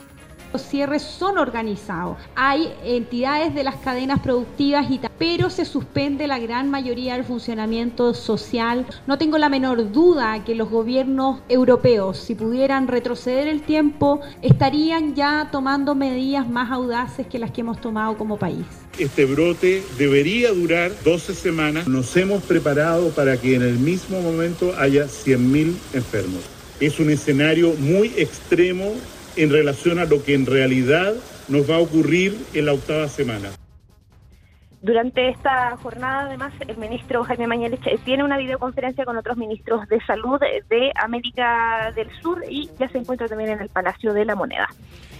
Los 0.51 0.63
cierres 0.63 1.03
son 1.03 1.37
organizados. 1.37 2.17
Hay 2.35 2.73
entidades 2.83 3.53
de 3.53 3.63
las 3.63 3.75
cadenas 3.75 4.19
productivas, 4.19 4.89
y 4.89 4.99
pero 5.19 5.49
se 5.51 5.63
suspende 5.63 6.25
la 6.25 6.39
gran 6.39 6.71
mayoría 6.71 7.13
del 7.13 7.23
funcionamiento 7.23 8.15
social. 8.15 8.87
No 9.05 9.19
tengo 9.19 9.37
la 9.37 9.49
menor 9.49 9.91
duda 9.91 10.43
que 10.43 10.55
los 10.55 10.69
gobiernos 10.69 11.41
europeos, 11.49 12.17
si 12.17 12.33
pudieran 12.33 12.87
retroceder 12.87 13.47
el 13.47 13.61
tiempo, 13.61 14.21
estarían 14.41 15.13
ya 15.13 15.49
tomando 15.51 15.93
medidas 15.93 16.49
más 16.49 16.71
audaces 16.71 17.27
que 17.27 17.37
las 17.37 17.51
que 17.51 17.61
hemos 17.61 17.79
tomado 17.79 18.17
como 18.17 18.37
país. 18.37 18.65
Este 18.97 19.25
brote 19.25 19.83
debería 19.99 20.51
durar 20.51 20.91
12 21.03 21.35
semanas. 21.35 21.87
Nos 21.87 22.17
hemos 22.17 22.41
preparado 22.41 23.09
para 23.09 23.37
que 23.37 23.55
en 23.55 23.61
el 23.61 23.77
mismo 23.77 24.19
momento 24.21 24.73
haya 24.79 25.05
100.000 25.05 25.75
enfermos. 25.93 26.41
Es 26.79 26.99
un 26.99 27.09
escenario 27.09 27.73
muy 27.77 28.07
extremo 28.17 28.93
en 29.39 29.49
relación 29.49 29.99
a 29.99 30.05
lo 30.05 30.21
que 30.23 30.33
en 30.33 30.45
realidad 30.45 31.13
nos 31.47 31.69
va 31.69 31.75
a 31.75 31.79
ocurrir 31.79 32.37
en 32.53 32.65
la 32.65 32.73
octava 32.73 33.07
semana. 33.07 33.49
Durante 34.81 35.29
esta 35.29 35.75
jornada, 35.77 36.21
además, 36.21 36.53
el 36.67 36.77
ministro 36.77 37.23
Jaime 37.23 37.47
Mañalich 37.47 38.03
tiene 38.03 38.23
una 38.23 38.37
videoconferencia 38.37 39.05
con 39.05 39.17
otros 39.17 39.37
ministros 39.37 39.87
de 39.87 39.99
salud 40.05 40.39
de 40.39 40.91
América 40.95 41.91
del 41.95 42.09
Sur 42.21 42.43
y 42.49 42.69
ya 42.77 42.89
se 42.89 42.97
encuentra 42.97 43.27
también 43.27 43.51
en 43.51 43.61
el 43.61 43.69
Palacio 43.69 44.13
de 44.13 44.25
la 44.25 44.35
Moneda. 44.35 44.67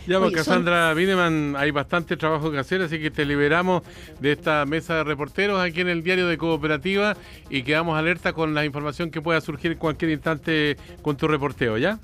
Ya, 0.08 0.20
pues, 0.20 0.34
Cassandra 0.34 0.94
Bineman, 0.94 1.56
hay 1.58 1.72
bastante 1.72 2.18
trabajo 2.18 2.52
que 2.52 2.58
hacer, 2.58 2.82
así 2.82 3.00
que 3.00 3.12
te 3.12 3.26
liberamos 3.26 3.84
de 4.20 4.34
esta 4.34 4.66
mesa 4.66 4.96
de 4.96 5.04
reporteros 5.04 5.62
aquí 5.62 5.82
en 5.82 5.90
el 5.90 6.04
diario 6.04 6.28
de 6.28 6.38
Cooperativa 6.38 7.16
y 7.50 7.64
quedamos 7.64 7.98
alerta 7.98 8.34
con 8.34 8.54
la 8.54 8.66
información 8.66 9.12
que 9.12 9.22
pueda 9.22 9.40
surgir 9.40 9.74
en 9.74 9.78
cualquier 9.78 10.12
instante 10.12 10.78
con 11.02 11.16
tu 11.16 11.28
reporteo, 11.28 11.78
¿ya? 11.78 12.00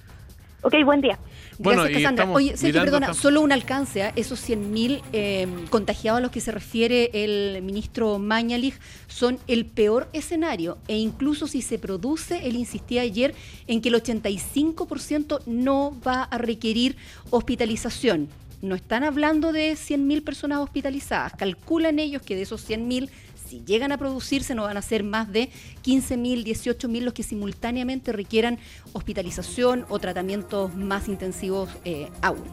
Ok, 0.62 0.76
buen 0.84 1.00
día. 1.00 1.18
Bueno, 1.58 1.84
Gracias, 1.84 2.02
Cassandra. 2.02 2.32
Oye, 2.32 2.58
Sergio, 2.58 2.82
perdona, 2.82 3.14
solo 3.14 3.42
un 3.42 3.52
alcance 3.52 4.04
a 4.04 4.10
esos 4.16 4.48
100.000 4.48 5.02
eh, 5.14 5.48
contagiados 5.70 6.20
a 6.20 6.22
los 6.22 6.32
que 6.32 6.42
se 6.42 6.52
refiere 6.52 7.12
el 7.14 7.62
ministro 7.62 8.20
Mañalich 8.20 8.76
son 9.08 9.40
el 9.48 9.66
peor 9.66 10.10
escenario 10.14 10.78
e 10.88 10.98
incluso 10.98 11.48
si 11.48 11.62
se 11.62 11.80
produce, 11.80 12.48
él 12.48 12.56
insistía 12.56 13.02
ayer 13.02 13.34
en 13.68 13.82
que 13.82 13.90
el 13.90 13.96
85% 13.96 15.42
no 15.46 15.96
va 16.06 16.24
a 16.24 16.38
requerir 16.38 16.98
hospitalización. 17.30 18.30
no 18.62 18.74
están 18.74 19.04
hablando 19.04 19.52
de 19.52 19.74
100.000 19.74 20.24
personas 20.24 20.60
hospitalizadas. 20.60 21.34
Calculan 21.34 22.00
ellos 22.00 22.22
que 22.24 22.36
de 22.36 22.42
esos 22.42 22.68
100.000, 22.68 23.10
si 23.48 23.64
llegan 23.66 23.92
a 23.92 23.98
producirse, 23.98 24.56
no 24.56 24.64
van 24.64 24.78
a 24.78 24.82
ser 24.82 25.04
más 25.04 25.32
de 25.32 25.50
15.000, 25.84 26.44
18.000 26.44 27.02
los 27.02 27.14
que 27.14 27.24
simultáneamente 27.24 28.12
requieran 28.12 28.60
hospitalización 28.94 29.86
o 29.90 30.00
tratamientos 30.00 30.76
más 30.76 31.08
intensivos 31.08 31.70
eh, 31.86 32.10
aún. 32.22 32.44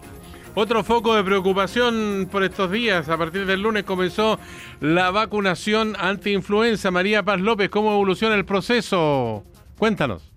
Otro 0.55 0.85
foco 0.85 1.15
de 1.15 1.25
preocupación 1.25 2.29
por 2.31 2.43
estos 2.43 2.71
días, 2.71 3.09
a 3.09 3.17
partir 3.17 3.47
del 3.47 3.63
lunes 3.63 3.85
comenzó 3.85 4.39
la 4.81 5.11
vacunación 5.11 5.97
anti-influenza. 5.99 6.91
María 6.91 7.23
Paz 7.23 7.41
López, 7.41 7.71
¿cómo 7.71 7.93
evoluciona 7.93 8.35
el 8.35 8.45
proceso? 8.45 9.45
Cuéntanos. 9.79 10.32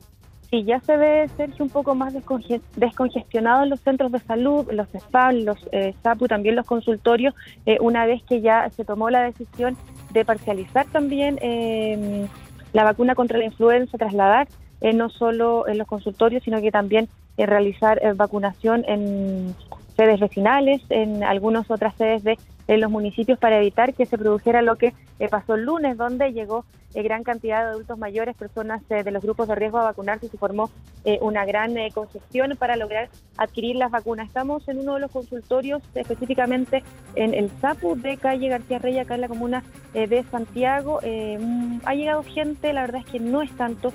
Sí, 0.56 0.64
ya 0.64 0.80
se 0.80 0.96
ve, 0.96 1.30
Sergio, 1.36 1.66
un 1.66 1.70
poco 1.70 1.96
más 1.96 2.14
descongestionado 2.14 3.64
en 3.64 3.70
los 3.70 3.82
centros 3.82 4.10
de 4.14 4.20
salud, 4.20 4.66
los 4.72 4.88
SPAM, 4.88 5.44
los 5.44 5.58
eh, 5.74 5.94
SAPU, 6.02 6.30
también 6.30 6.56
los 6.56 6.66
consultorios, 6.66 7.34
eh, 7.66 7.78
una 7.82 8.06
vez 8.06 8.24
que 8.24 8.40
ya 8.40 8.70
se 8.70 8.86
tomó 8.86 9.10
la 9.10 9.24
decisión 9.24 9.76
de 10.14 10.24
parcializar 10.24 10.86
también 10.86 11.40
eh, 11.42 12.26
la 12.72 12.86
vacuna 12.86 13.16
contra 13.16 13.38
la 13.38 13.44
influenza, 13.44 13.98
trasladar 13.98 14.48
eh, 14.80 14.94
no 14.94 15.10
solo 15.10 15.68
en 15.68 15.78
los 15.78 15.90
consultorios, 15.90 16.44
sino 16.44 16.62
que 16.62 16.72
también 16.72 17.10
realizar 17.38 18.00
vacunación 18.16 18.86
en 18.88 19.54
sedes 19.98 20.22
vecinales, 20.22 20.82
en 20.88 21.22
algunas 21.26 21.70
otras 21.70 21.96
sedes 21.96 22.24
de 22.24 22.40
en 22.68 22.82
los 22.82 22.92
municipios 22.92 23.38
para 23.40 23.58
evitar 23.58 23.94
que 23.94 24.06
se 24.06 24.18
produjera 24.18 24.62
lo 24.62 24.78
que 24.78 24.94
eh, 25.20 25.30
pasó 25.30 25.56
el 25.56 25.64
lunes, 25.64 25.98
donde 25.98 26.34
llegó 26.34 26.66
eh, 26.94 27.04
gran 27.04 27.24
cantidad 27.24 27.64
de 27.64 27.72
adultos 27.72 27.98
mayores, 27.98 28.36
personas 28.36 28.82
eh, 28.90 29.04
de 29.04 29.12
los 29.12 29.22
grupos 29.24 29.48
de 29.48 29.56
riesgo 29.56 29.78
a 29.78 29.84
vacunarse 29.84 30.26
y 30.26 30.30
se 30.30 30.38
formó 30.38 30.70
una 31.22 31.46
gran 31.46 31.76
congestión 31.94 32.56
para 32.58 32.76
lograr 32.76 33.10
adquirir 33.38 33.76
las 33.76 33.92
vacunas. 33.92 34.28
Estamos 34.28 34.68
en 34.68 34.80
uno 34.80 34.96
de 34.96 35.02
los 35.02 35.12
consultorios, 35.12 35.84
específicamente 35.94 36.84
en 37.14 37.36
el 37.36 37.52
SAPU 37.62 37.96
de 37.96 38.18
calle 38.18 38.50
García 38.50 38.80
Rey, 38.80 38.98
acá 38.98 39.14
en 39.14 39.22
la 39.22 39.28
comuna 39.28 39.64
de 39.94 40.24
Santiago. 40.32 41.02
Mm, 41.04 41.82
ha 41.86 41.94
llegado 41.94 42.24
gente, 42.24 42.74
la 42.74 42.82
verdad 42.82 43.02
es 43.06 43.12
que 43.12 43.20
no 43.20 43.44
es 43.44 43.52
tanto 43.52 43.94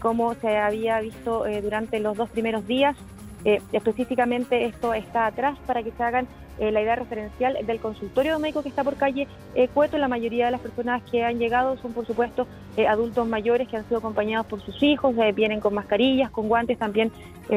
como 0.00 0.34
se 0.34 0.56
había 0.56 1.00
visto 1.00 1.44
durante 1.60 1.98
los 1.98 2.16
dos 2.16 2.30
primeros 2.30 2.64
días. 2.68 2.96
Eh, 3.44 3.60
específicamente 3.72 4.66
esto 4.66 4.94
está 4.94 5.26
atrás 5.26 5.58
para 5.66 5.82
que 5.82 5.90
se 5.90 6.02
hagan 6.02 6.28
eh, 6.58 6.70
la 6.70 6.82
idea 6.82 6.94
referencial 6.94 7.58
del 7.66 7.80
consultorio 7.80 8.38
médico 8.38 8.62
que 8.62 8.68
está 8.68 8.84
por 8.84 8.96
calle 8.96 9.26
eh, 9.54 9.68
Cueto. 9.68 9.98
La 9.98 10.06
mayoría 10.06 10.46
de 10.46 10.52
las 10.52 10.60
personas 10.60 11.02
que 11.10 11.24
han 11.24 11.38
llegado 11.38 11.76
son, 11.78 11.92
por 11.92 12.06
supuesto, 12.06 12.46
adultos 12.88 13.26
mayores 13.26 13.68
que 13.68 13.76
han 13.76 13.84
sido 13.84 13.98
acompañados 13.98 14.46
por 14.46 14.60
sus 14.62 14.82
hijos, 14.82 15.14
vienen 15.34 15.60
con 15.60 15.74
mascarillas, 15.74 16.30
con 16.30 16.48
guantes, 16.48 16.78
también 16.78 17.12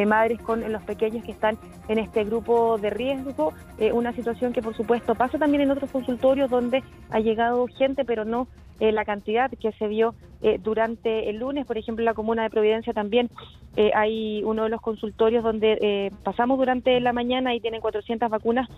madres 0.08 0.42
con 0.42 0.70
los 0.70 0.84
pequeños 0.84 1.24
que 1.24 1.32
están 1.32 1.58
en 1.88 2.00
este 2.00 2.26
grupo 2.26 2.78
de 2.78 2.90
riesgo. 2.90 3.54
una 3.94 4.12
situación 4.12 4.52
que, 4.52 4.62
por 4.62 4.76
supuesto, 4.76 5.16
pasa 5.16 5.38
también 5.38 5.62
en 5.62 5.72
otros 5.72 5.90
consultorios 5.90 6.50
donde 6.50 6.84
ha 7.12 7.22
llegado 7.22 7.66
gente, 7.78 8.04
pero 8.04 8.26
no 8.26 8.48
eh, 8.80 8.92
la 8.92 9.06
cantidad 9.06 9.50
que 9.50 9.72
se 9.74 9.88
vio 9.88 10.16
eh, 10.42 10.60
durante 10.62 11.30
el 11.30 11.38
lunes. 11.38 11.66
Por 11.66 11.78
ejemplo, 11.78 12.02
en 12.02 12.06
la 12.06 12.14
comuna 12.14 12.44
de 12.44 12.50
Providencia 12.50 12.94
también 12.94 13.30
eh, 13.78 13.92
hay 13.96 14.44
uno 14.44 14.64
de 14.64 14.70
los 14.70 14.82
consultorios 14.82 15.44
donde 15.44 16.12
pasamos 16.24 16.58
durante 16.58 17.00
la 17.00 17.14
mañana 17.14 17.56
y 17.56 17.60
tienen 17.60 17.82
400 17.82 18.30
vacunas 18.30 18.70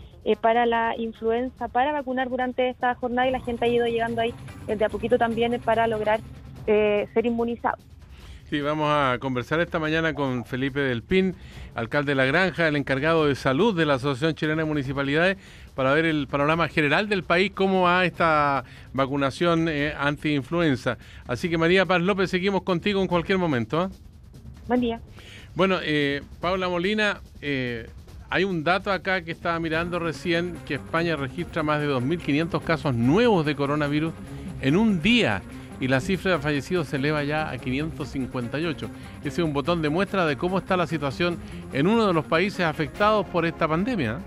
para 0.41 0.65
la 0.65 0.95
influenza, 0.97 1.67
para 1.67 1.91
vacunar 1.91 2.29
durante 2.29 2.69
esta 2.69 2.95
jornada 2.95 3.27
y 3.27 3.31
la 3.31 3.39
gente 3.39 3.65
ha 3.65 3.67
ido 3.67 3.87
llegando 3.87 4.21
ahí 4.21 4.33
de 4.67 4.83
a 4.83 4.89
poquito 4.89 5.17
también 5.17 5.59
para 5.63 5.87
lograr 5.87 6.19
ser 6.65 7.25
inmunizado. 7.25 7.77
Sí, 8.49 8.61
vamos 8.61 8.87
a 8.89 9.17
conversar 9.19 9.59
esta 9.59 9.77
mañana 9.77 10.13
con 10.13 10.45
Felipe 10.45 10.79
Del 10.79 11.03
Pin, 11.03 11.35
alcalde 11.75 12.11
de 12.11 12.15
La 12.15 12.23
Granja, 12.23 12.69
el 12.69 12.77
encargado 12.77 13.25
de 13.25 13.35
salud 13.35 13.75
de 13.75 13.85
la 13.85 13.95
Asociación 13.95 14.35
Chilena 14.35 14.61
de 14.61 14.65
Municipalidades, 14.69 15.35
para 15.77 15.93
ver 15.93 16.05
el 16.05 16.25
panorama 16.25 16.67
general 16.69 17.07
del 17.07 17.21
país, 17.21 17.51
cómo 17.53 17.83
va 17.83 18.03
esta 18.03 18.63
vacunación 18.93 19.69
eh, 19.69 19.93
anti-influenza. 19.95 20.97
Así 21.27 21.49
que 21.51 21.57
María 21.59 21.85
Paz 21.85 22.01
López, 22.01 22.31
seguimos 22.31 22.63
contigo 22.63 22.99
en 22.99 23.07
cualquier 23.07 23.37
momento. 23.37 23.83
¿eh? 23.83 23.87
Buen 24.67 24.81
día. 24.81 24.99
Bueno, 25.53 25.77
eh, 25.83 26.23
Paula 26.41 26.67
Molina, 26.67 27.21
hay 28.31 28.43
un 28.43 28.63
dato 28.63 28.91
acá 28.91 29.21
que 29.21 29.31
estaba 29.31 29.59
mirando 29.59 29.99
recién, 29.99 30.55
que 30.65 30.73
España 30.73 31.15
registra 31.15 31.61
más 31.61 31.79
de 31.79 31.87
2.500 31.87 32.63
casos 32.63 32.95
nuevos 32.95 33.45
de 33.45 33.55
coronavirus 33.55 34.13
en 34.61 34.77
un 34.77 34.99
día 35.03 35.43
y 35.79 35.89
la 35.89 35.99
cifra 35.99 36.31
de 36.31 36.39
fallecidos 36.39 36.87
se 36.87 36.95
eleva 36.95 37.23
ya 37.23 37.51
a 37.51 37.57
558. 37.59 38.89
Ese 39.19 39.27
es 39.27 39.45
un 39.45 39.53
botón 39.53 39.83
de 39.83 39.89
muestra 39.89 40.25
de 40.25 40.37
cómo 40.37 40.57
está 40.57 40.75
la 40.75 40.87
situación 40.87 41.37
en 41.71 41.85
uno 41.85 42.07
de 42.07 42.13
los 42.13 42.25
países 42.25 42.61
afectados 42.61 43.27
por 43.27 43.45
esta 43.45 43.67
pandemia. 43.67 44.21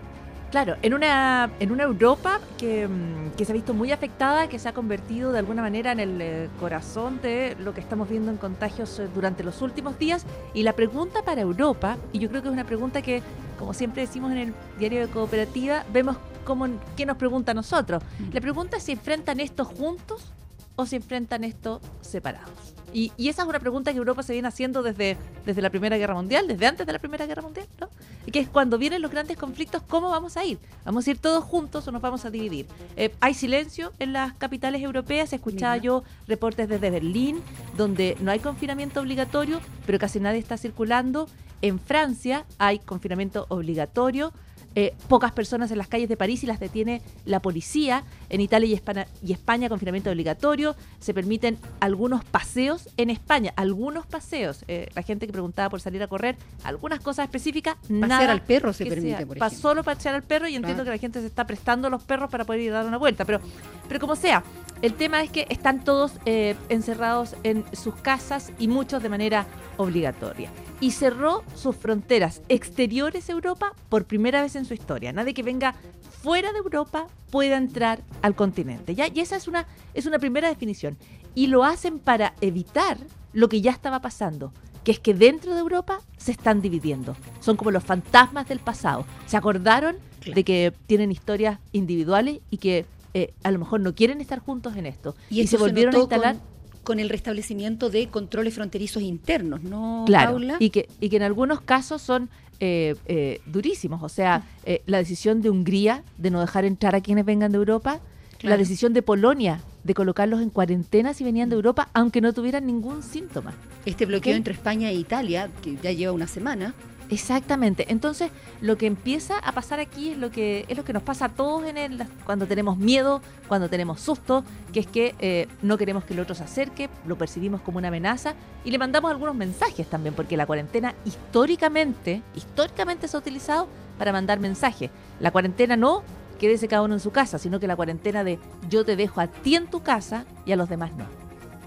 Claro, 0.51 0.77
en 0.83 0.95
una, 0.95 1.49
en 1.61 1.71
una 1.71 1.85
Europa 1.85 2.41
que, 2.59 2.89
mm, 2.89 3.37
que, 3.37 3.45
se 3.45 3.53
ha 3.53 3.55
visto 3.55 3.73
muy 3.73 3.93
afectada, 3.93 4.49
que 4.49 4.59
se 4.59 4.69
ha 4.69 4.75
convertido 4.75 5.31
de 5.31 5.39
alguna 5.39 5.63
manera 5.63 5.93
en 5.93 6.01
el 6.01 6.21
eh, 6.21 6.49
corazón 6.59 7.21
de 7.23 7.57
lo 7.61 7.73
que 7.73 7.81
estamos 7.81 8.09
viendo 8.09 8.33
en 8.33 8.37
contagios 8.37 8.99
eh, 8.99 9.09
durante 9.15 9.45
los 9.45 9.63
últimos 9.63 9.97
días. 9.99 10.27
Y 10.53 10.65
la 10.65 10.73
pregunta 10.73 11.23
para 11.23 11.41
Europa, 11.41 11.99
y 12.13 12.19
yo 12.19 12.29
creo 12.29 12.43
que 12.43 12.49
es 12.49 12.53
una 12.53 12.67
pregunta 12.67 13.01
que, 13.01 13.23
como 13.61 13.75
siempre 13.75 14.03
decimos 14.03 14.33
en 14.33 14.39
el 14.39 14.55
diario 14.79 15.07
de 15.07 15.13
cooperativa, 15.13 15.85
vemos 15.93 16.17
cómo, 16.45 16.67
qué 16.97 17.07
nos 17.07 17.17
pregunta 17.17 17.53
a 17.53 17.55
nosotros. 17.55 18.03
La 18.33 18.41
pregunta 18.41 18.77
es 18.77 18.83
si 18.83 18.93
enfrentan 18.93 19.39
esto 19.39 19.65
juntos 19.65 20.33
o 20.75 20.87
se 20.87 20.97
enfrentan 20.97 21.45
esto 21.45 21.81
separados? 22.01 22.75
Y, 22.93 23.13
esa 23.29 23.43
es 23.43 23.49
una 23.49 23.61
pregunta 23.61 23.93
que 23.93 23.99
Europa 23.99 24.23
se 24.23 24.33
viene 24.33 24.49
haciendo 24.49 24.83
desde, 24.83 25.17
desde 25.47 25.63
la 25.63 25.71
Primera 25.71 25.97
Guerra 25.97 26.15
Mundial, 26.15 26.49
desde 26.49 26.67
antes 26.67 26.87
de 26.87 26.93
la 26.93 26.99
Primera 26.99 27.27
Guerra 27.27 27.43
Mundial, 27.43 27.67
¿no? 27.81 27.89
Y 28.27 28.33
que 28.33 28.41
es 28.41 28.49
cuando 28.49 28.79
vienen 28.79 29.03
los 29.03 29.11
grandes 29.11 29.37
conflictos, 29.37 29.83
¿cómo 29.89 30.11
vamos 30.11 30.37
a 30.37 30.45
ir? 30.45 30.59
¿Vamos 30.85 31.07
a 31.07 31.11
ir 31.11 31.19
todos 31.19 31.45
juntos 31.45 31.87
o 31.87 31.93
nos 31.93 32.03
vamos 32.03 32.25
a 32.25 32.31
dividir? 32.31 32.67
Eh, 32.97 33.15
hay 33.21 33.35
silencio 33.35 33.93
en 33.99 34.13
las 34.13 34.35
capitales 34.35 34.83
europeas, 34.83 35.33
escuchaba 35.33 35.77
yo 35.77 36.03
reportes 36.27 36.69
desde 36.69 36.91
Berlín, 36.91 37.43
donde 37.77 38.17
no 38.21 38.31
hay 38.31 38.41
confinamiento 38.41 39.01
obligatorio, 39.01 39.61
pero 39.87 39.99
casi 39.99 40.21
nadie 40.21 40.39
está 40.39 40.57
circulando. 40.57 41.29
En 41.63 41.79
Francia 41.79 42.47
hay 42.59 42.79
confinamiento 42.79 43.47
obligatorio. 43.49 44.33
Eh, 44.77 44.95
pocas 45.09 45.33
personas 45.33 45.73
en 45.73 45.79
las 45.79 45.89
calles 45.89 46.09
de 46.09 46.17
París 46.17 46.45
y 46.45 46.47
las 46.47 46.61
detiene 46.61 47.03
la 47.25 47.41
policía. 47.41 48.05
En 48.29 48.41
Italia 48.41 48.69
y 48.69 48.75
España, 48.75 49.07
y 49.23 49.33
España, 49.33 49.69
confinamiento 49.69 50.11
obligatorio. 50.11 50.77
Se 51.01 51.13
permiten 51.13 51.59
algunos 51.81 52.25
paseos 52.25 52.89
en 52.97 53.11
España, 53.11 53.53
algunos 53.57 54.07
paseos. 54.07 54.65
Eh, 54.69 54.89
la 54.95 55.03
gente 55.03 55.27
que 55.27 55.33
preguntaba 55.33 55.71
por 55.71 55.81
salir 55.81 56.03
a 56.03 56.07
correr, 56.07 56.37
algunas 56.63 57.01
cosas 57.01 57.25
específicas, 57.25 57.77
pasear 57.77 58.09
nada. 58.09 58.33
al 58.33 58.43
perro 58.43 58.73
se 58.73 58.87
permite, 58.87 59.27
por 59.27 59.37
ejemplo. 59.37 59.59
Solo 59.59 59.83
pasear 59.83 60.15
al 60.15 60.23
perro 60.23 60.47
y 60.49 60.55
entiendo 60.55 60.85
que 60.85 60.91
la 60.91 60.99
gente 60.99 61.21
se 61.21 61.27
está 61.27 61.47
prestando 61.47 61.91
los 61.91 62.03
perros 62.05 62.31
para 62.31 62.45
poder 62.45 62.61
ir 62.61 62.71
a 62.71 62.77
dar 62.77 62.87
una 62.87 62.99
vuelta. 62.99 63.25
Pero, 63.25 63.41
pero 63.89 63.99
como 63.99 64.15
sea, 64.15 64.45
el 64.83 64.95
tema 64.95 65.23
es 65.23 65.31
que 65.31 65.47
están 65.51 65.83
todos 65.83 66.13
eh, 66.27 66.55
encerrados 66.69 67.35
en 67.43 67.65
sus 67.73 67.97
casas 67.97 68.53
y 68.59 68.69
muchos 68.69 69.03
de 69.03 69.09
manera 69.09 69.47
obligatoria 69.77 70.51
y 70.81 70.93
cerró 70.93 71.45
sus 71.55 71.77
fronteras 71.77 72.43
exteriores 72.49 73.29
a 73.29 73.33
Europa 73.33 73.75
por 73.89 74.07
primera 74.07 74.43
vez 74.43 74.57
en 74.57 74.65
su 74.65 74.75
historia. 74.75 75.13
Nadie 75.13 75.35
que 75.35 75.43
venga 75.43 75.75
fuera 76.23 76.53
de 76.53 76.59
Europa 76.59 77.07
pueda 77.31 77.57
entrar 77.57 78.03
al 78.23 78.35
continente. 78.35 78.95
¿ya? 78.95 79.09
Y 79.09 79.21
esa 79.21 79.37
es 79.37 79.47
una, 79.47 79.67
es 79.95 80.07
una 80.07 80.19
primera 80.19 80.49
definición. 80.49 80.97
Y 81.35 81.47
lo 81.47 81.65
hacen 81.65 81.99
para 81.99 82.35
evitar 82.41 82.99
lo 83.33 83.49
que 83.49 83.61
ya 83.61 83.71
estaba 83.71 84.01
pasando, 84.01 84.53
que 84.83 84.93
es 84.93 84.99
que 84.99 85.15
dentro 85.15 85.55
de 85.55 85.61
Europa 85.61 86.01
se 86.17 86.33
están 86.33 86.61
dividiendo. 86.61 87.17
Son 87.41 87.57
como 87.57 87.71
los 87.71 87.85
fantasmas 87.85 88.49
del 88.49 88.59
pasado. 88.59 89.07
Se 89.27 89.37
acordaron 89.37 89.97
de 90.25 90.45
que 90.45 90.73
tienen 90.87 91.13
historias 91.13 91.59
individuales 91.73 92.41
y 92.51 92.59
que 92.59 92.87
eh, 93.15 93.33
a 93.43 93.51
lo 93.51 93.59
mejor 93.59 93.81
no 93.81 93.95
quieren 93.95 94.21
estar 94.21 94.39
juntos 94.39 94.77
en 94.77 94.87
esto. 94.87 95.15
Y, 95.31 95.47
se 95.47 95.57
volvieron 95.57 95.95
a 95.95 95.99
instalar 95.99 96.37
con 96.37 96.50
el 96.99 97.09
restablecimiento 97.09 97.91
de 97.91 98.09
controles 98.09 98.55
fronterizos 98.55 99.03
internos, 99.03 99.63
¿no, 99.63 100.05
claro, 100.07 100.39
Y 100.59 100.71
que, 100.71 100.89
y 101.01 101.09
que 101.09 101.17
en 101.17 101.23
algunos 101.23 101.61
casos 101.61 102.03
son 102.03 102.31
eh, 102.59 102.97
eh, 103.07 103.41
durísimos. 103.47 104.03
O 104.03 104.09
sea, 104.09 104.43
eh, 104.65 104.83
la 104.87 104.99
decisión 104.99 105.41
de 105.41 105.51
Hungría 105.51 106.03
de 106.19 106.31
no 106.31 106.41
dejar 106.41 106.65
entrar 106.65 106.95
a 106.95 107.01
quienes 107.01 107.25
vengan 107.25 107.53
de 107.53 107.59
Europa, 107.59 108.01
la 108.43 108.57
decisión 108.57 108.95
de 108.95 109.03
Polonia 109.03 109.61
de 109.85 109.95
colocarlos 109.95 110.41
en 110.41 110.51
cuarentena 110.51 111.15
si 111.15 111.25
venían 111.25 111.49
de 111.49 111.57
Europa, 111.57 111.89
aunque 111.93 112.21
no 112.21 112.33
tuvieran 112.33 112.67
ningún 112.67 113.03
síntoma. 113.03 113.55
Este 113.87 114.07
bloqueo 114.07 114.35
entre 114.35 114.55
España 114.55 114.91
e 114.91 114.95
Italia, 114.95 115.51
que 115.63 115.77
ya 115.83 115.93
lleva 115.93 116.13
una 116.13 116.27
semana, 116.27 116.75
Exactamente. 117.11 117.87
Entonces, 117.89 118.31
lo 118.61 118.79
que 118.79 118.87
empieza 118.87 119.39
a 119.39 119.53
pasar 119.53 119.81
aquí 119.81 120.11
es 120.11 120.19
lo 120.19 120.31
que 120.31 120.65
es 120.69 120.77
lo 120.77 120.85
que 120.85 120.93
nos 120.93 121.03
pasa 121.03 121.27
a 121.27 121.29
todos 121.29 121.65
en 121.65 121.77
el, 121.77 122.07
cuando 122.25 122.47
tenemos 122.47 122.79
miedo, 122.79 123.21
cuando 123.49 123.69
tenemos 123.69 124.01
susto, 124.01 124.45
que 124.73 124.81
es 124.81 124.87
que 124.87 125.17
eh, 125.19 125.49
no 125.61 125.77
queremos 125.77 126.05
que 126.05 126.15
el 126.15 126.21
otro 126.21 126.37
se 126.37 126.45
acerque, 126.45 126.89
lo 127.07 127.19
percibimos 127.19 127.61
como 127.63 127.79
una 127.79 127.89
amenaza 127.89 128.35
y 128.65 128.71
le 128.71 128.79
mandamos 128.79 129.11
algunos 129.11 129.35
mensajes 129.35 129.89
también, 129.89 130.15
porque 130.15 130.37
la 130.37 130.47
cuarentena 130.47 130.95
históricamente, 131.05 132.23
históricamente 132.37 133.09
se 133.09 133.17
ha 133.17 133.21
utilizado 133.21 133.67
para 133.99 134.13
mandar 134.13 134.39
mensajes. 134.39 134.91
La 135.19 135.33
cuarentena 135.33 135.77
no 135.77 136.05
quédese 136.39 136.69
cada 136.69 136.83
uno 136.83 136.95
en 136.95 137.01
su 137.01 137.11
casa, 137.11 137.39
sino 137.39 137.59
que 137.59 137.67
la 137.67 137.77
cuarentena 137.77 138.23
de 138.23 138.39
yo 138.69 138.85
te 138.85 138.95
dejo 138.95 139.21
a 139.21 139.27
ti 139.27 139.57
en 139.57 139.67
tu 139.69 139.83
casa 139.83 140.25
y 140.47 140.53
a 140.53 140.57
los 140.57 140.69
demás 140.69 140.93
no 140.95 141.20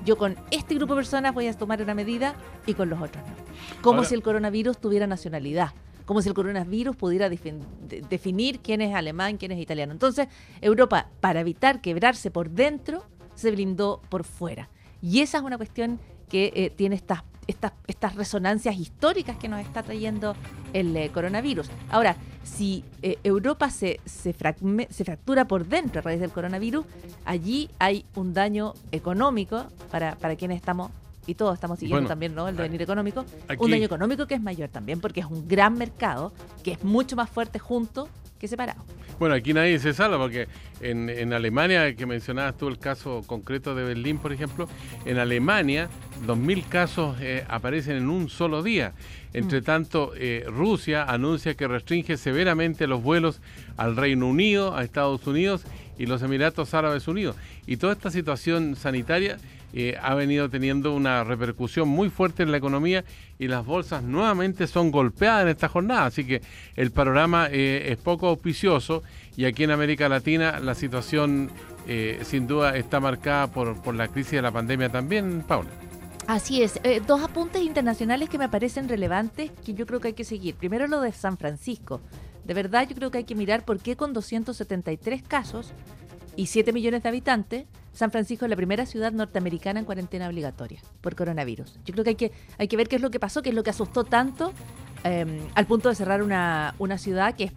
yo 0.03 0.17
con 0.17 0.35
este 0.51 0.75
grupo 0.75 0.93
de 0.93 0.99
personas 0.99 1.33
voy 1.33 1.47
a 1.47 1.53
tomar 1.53 1.81
una 1.81 1.93
medida 1.93 2.35
y 2.65 2.73
con 2.73 2.89
los 2.89 3.01
otros 3.01 3.23
no. 3.25 3.33
Como 3.81 4.03
si 4.03 4.15
el 4.15 4.21
coronavirus 4.21 4.77
tuviera 4.77 5.07
nacionalidad. 5.07 5.71
como 6.05 6.21
si 6.21 6.27
el 6.27 6.35
coronavirus 6.35 6.97
pudiera 6.97 7.29
definir 7.29 8.59
quién 8.59 8.81
es 8.81 8.93
alemán, 8.93 9.37
quién 9.37 9.53
es 9.53 9.59
italiano. 9.59 9.93
Entonces, 9.93 10.27
Europa, 10.59 11.07
para 11.21 11.39
evitar 11.39 11.79
quebrarse 11.79 12.29
por 12.29 12.49
dentro, 12.49 13.05
se 13.35 13.51
blindó 13.51 14.01
por 14.09 14.25
fuera. 14.25 14.69
Y 15.01 15.21
esa 15.21 15.37
es 15.37 15.43
una 15.43 15.55
cuestión 15.55 15.99
que 16.27 16.51
eh, 16.55 16.69
tiene 16.69 16.95
estas, 16.95 17.23
estas, 17.47 17.73
estas 17.87 18.15
resonancias 18.15 18.77
históricas 18.77 19.37
que 19.37 19.47
nos 19.47 19.59
está 19.61 19.83
trayendo 19.83 20.35
el 20.73 20.95
eh, 20.95 21.09
coronavirus. 21.13 21.69
Ahora, 21.89 22.15
si 22.43 22.83
eh, 23.01 23.17
Europa 23.23 23.69
se, 23.69 23.99
se, 24.05 24.33
se, 24.33 25.03
fractura 25.05 25.45
por 25.45 25.65
dentro 25.65 25.99
a 25.99 26.01
raíz 26.01 26.19
del 26.19 26.31
coronavirus, 26.31 26.85
allí 27.25 27.69
hay 27.79 28.05
un 28.15 28.33
daño 28.33 28.73
económico 28.91 29.65
para, 29.91 30.15
para 30.15 30.35
quienes 30.35 30.57
estamos 30.57 30.91
y 31.25 31.35
todos 31.35 31.53
estamos 31.53 31.79
siguiendo 31.79 32.07
también 32.07 32.35
¿no? 32.35 32.47
el 32.47 32.57
devenir 32.57 32.81
económico, 32.81 33.25
un 33.57 33.71
daño 33.71 33.85
económico 33.85 34.27
que 34.27 34.35
es 34.35 34.41
mayor 34.41 34.69
también, 34.69 34.99
porque 34.99 35.21
es 35.21 35.25
un 35.25 35.47
gran 35.47 35.77
mercado 35.77 36.33
que 36.63 36.73
es 36.73 36.83
mucho 36.83 37.15
más 37.15 37.29
fuerte 37.29 37.59
junto 37.59 38.09
que. 38.47 38.83
Bueno, 39.19 39.35
aquí 39.35 39.53
nadie 39.53 39.79
se 39.79 39.93
salva 39.93 40.17
porque 40.17 40.47
en, 40.81 41.09
en 41.09 41.33
Alemania, 41.33 41.95
que 41.95 42.05
mencionabas 42.05 42.57
tú 42.57 42.67
el 42.67 42.77
caso 42.77 43.23
concreto 43.25 43.75
de 43.75 43.83
Berlín, 43.83 44.17
por 44.17 44.33
ejemplo, 44.33 44.67
en 45.05 45.17
Alemania 45.17 45.89
2.000 46.25 46.67
casos 46.67 47.17
eh, 47.21 47.45
aparecen 47.47 47.97
en 47.97 48.09
un 48.09 48.29
solo 48.29 48.63
día. 48.63 48.93
Entre 49.33 49.61
mm. 49.61 49.63
tanto, 49.63 50.13
eh, 50.15 50.45
Rusia 50.47 51.03
anuncia 51.03 51.55
que 51.55 51.67
restringe 51.67 52.17
severamente 52.17 52.87
los 52.87 53.01
vuelos 53.01 53.41
al 53.77 53.95
Reino 53.95 54.27
Unido, 54.27 54.75
a 54.75 54.83
Estados 54.83 55.25
Unidos 55.27 55.63
y 55.97 56.05
los 56.05 56.21
Emiratos 56.21 56.73
Árabes 56.73 57.07
Unidos. 57.07 57.35
Y 57.65 57.77
toda 57.77 57.93
esta 57.93 58.11
situación 58.11 58.75
sanitaria 58.75 59.37
eh, 59.75 59.97
ha 59.99 60.13
venido 60.13 60.49
teniendo 60.49 60.93
una 60.93 61.23
repercusión 61.23 61.89
muy 61.89 62.11
fuerte 62.11 62.43
en 62.43 62.51
la 62.51 62.57
economía 62.57 63.03
y 63.39 63.47
las 63.47 63.65
bolsas 63.65 64.03
nuevamente 64.03 64.67
son 64.67 64.91
golpeadas 64.91 65.43
en 65.43 65.49
esta 65.49 65.67
jornada. 65.67 66.05
Así 66.05 66.25
que 66.25 66.41
el 66.75 66.91
panorama 66.91 67.47
eh, 67.51 67.91
es 67.91 67.97
poco 67.97 68.27
auspicioso 68.27 69.01
y 69.35 69.45
aquí 69.45 69.63
en 69.63 69.71
América 69.71 70.07
Latina 70.07 70.59
la 70.59 70.75
situación 70.75 71.49
eh, 71.87 72.19
sin 72.23 72.45
duda 72.45 72.77
está 72.77 72.99
marcada 72.99 73.47
por, 73.47 73.81
por 73.81 73.95
la 73.95 74.07
crisis 74.09 74.33
de 74.33 74.43
la 74.43 74.51
pandemia 74.51 74.89
también, 74.89 75.43
Paula. 75.47 75.71
Así 76.27 76.61
es. 76.61 76.79
dos 77.05 77.21
apuntes 77.21 77.63
internacionales 77.63 78.29
que 78.29 78.37
me 78.37 78.47
parecen 78.47 78.87
relevantes 78.87 79.51
que 79.65 79.73
yo 79.73 79.87
creo 79.87 79.99
que 79.99 80.09
hay 80.09 80.13
que 80.13 80.23
seguir. 80.23 80.55
Primero 80.55 80.87
lo 80.87 81.01
de 81.01 81.11
San 81.11 81.37
Francisco. 81.37 81.99
De 82.45 82.53
verdad 82.53 82.87
yo 82.87 82.95
creo 82.95 83.09
que 83.09 83.19
hay 83.19 83.23
que 83.23 83.35
mirar 83.35 83.65
por 83.65 83.79
qué 83.79 83.95
con 83.95 84.13
273 84.13 85.23
casos 85.23 85.73
y 86.35 86.47
7 86.47 86.73
millones 86.73 87.03
de 87.03 87.09
habitantes, 87.09 87.65
San 87.93 88.11
Francisco 88.11 88.45
es 88.45 88.49
la 88.49 88.55
primera 88.55 88.85
ciudad 88.85 89.11
norteamericana 89.11 89.79
en 89.79 89.85
cuarentena 89.85 90.27
obligatoria 90.27 90.81
por 91.01 91.15
coronavirus. 91.15 91.79
Yo 91.85 91.93
creo 91.93 92.03
que 92.03 92.09
hay 92.11 92.15
que, 92.15 92.31
hay 92.57 92.67
que 92.67 92.77
ver 92.77 92.87
qué 92.87 92.95
es 92.95 93.01
lo 93.01 93.11
que 93.11 93.19
pasó, 93.19 93.41
qué 93.41 93.49
es 93.49 93.55
lo 93.55 93.63
que 93.63 93.69
asustó 93.69 94.03
tanto 94.03 94.51
em, 95.03 95.39
al 95.53 95.67
punto 95.67 95.89
de 95.89 95.95
cerrar 95.95 96.23
una, 96.23 96.75
una 96.79 96.97
ciudad 96.97 97.35
que 97.35 97.45
es 97.45 97.51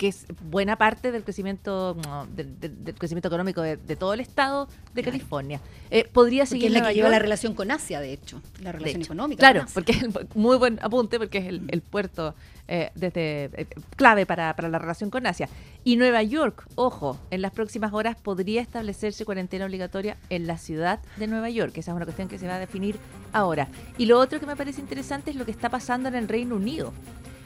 que 0.00 0.08
es 0.08 0.24
buena 0.44 0.76
parte 0.76 1.12
del 1.12 1.24
crecimiento 1.24 1.94
del, 2.34 2.94
crecimiento 2.96 3.28
económico 3.28 3.60
de, 3.60 3.76
todo 3.96 4.14
el 4.14 4.20
estado 4.20 4.66
de 4.94 5.02
California. 5.02 5.60
Eh, 5.90 6.08
podría 6.10 6.46
seguir 6.46 6.68
es 6.68 6.72
la 6.72 6.88
que 6.88 6.94
lleva 6.94 7.10
la 7.10 7.18
relación 7.18 7.52
con 7.52 7.70
Asia, 7.70 8.00
de 8.00 8.14
hecho, 8.14 8.40
la 8.62 8.72
relación 8.72 9.02
económica. 9.02 9.40
Claro, 9.40 9.66
porque 9.74 9.92
es 9.92 10.34
muy 10.34 10.56
buen 10.56 10.78
apunte, 10.80 11.18
porque 11.18 11.36
es 11.36 11.46
el, 11.48 11.82
puerto 11.82 12.34
eh, 12.66 12.90
desde 12.94 13.50
eh, 13.52 13.66
clave 13.96 14.24
para, 14.24 14.56
para, 14.56 14.70
la 14.70 14.78
relación 14.78 15.10
con 15.10 15.26
Asia. 15.26 15.50
Y 15.84 15.96
Nueva 15.96 16.22
York, 16.22 16.66
ojo, 16.76 17.18
en 17.30 17.42
las 17.42 17.52
próximas 17.52 17.92
horas 17.92 18.16
podría 18.16 18.62
establecerse 18.62 19.26
cuarentena 19.26 19.66
obligatoria 19.66 20.16
en 20.30 20.46
la 20.46 20.56
ciudad 20.56 21.00
de 21.18 21.26
Nueva 21.26 21.50
York. 21.50 21.76
Esa 21.76 21.90
es 21.90 21.96
una 21.96 22.06
cuestión 22.06 22.26
que 22.26 22.38
se 22.38 22.46
va 22.46 22.54
a 22.54 22.58
definir 22.58 22.96
ahora. 23.34 23.68
Y 23.98 24.06
lo 24.06 24.18
otro 24.18 24.40
que 24.40 24.46
me 24.46 24.56
parece 24.56 24.80
interesante 24.80 25.30
es 25.30 25.36
lo 25.36 25.44
que 25.44 25.50
está 25.50 25.68
pasando 25.68 26.08
en 26.08 26.14
el 26.14 26.26
Reino 26.26 26.56
Unido 26.56 26.94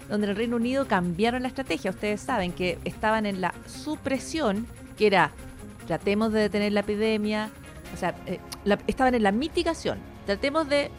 donde 0.08 0.26
en 0.26 0.30
el 0.30 0.36
Reino 0.36 0.56
Unido 0.56 0.86
cambiaron 0.86 1.42
la 1.42 1.48
estrategia. 1.48 1.90
Ustedes 1.90 2.20
saben 2.20 2.52
que 2.52 2.78
estaban 2.84 3.26
en 3.26 3.40
la 3.40 3.54
supresión, 3.66 4.66
que 4.96 5.06
era 5.06 5.32
tratemos 5.86 6.32
de 6.32 6.40
detener 6.40 6.72
la 6.72 6.80
epidemia, 6.80 7.50
o 7.92 7.96
sea, 7.96 8.14
eh, 8.26 8.40
estaban 8.86 9.14
en 9.14 9.22
la 9.22 9.32
mitigación. 9.32 9.98
Tratemos 10.26 10.68
de, 10.68 10.90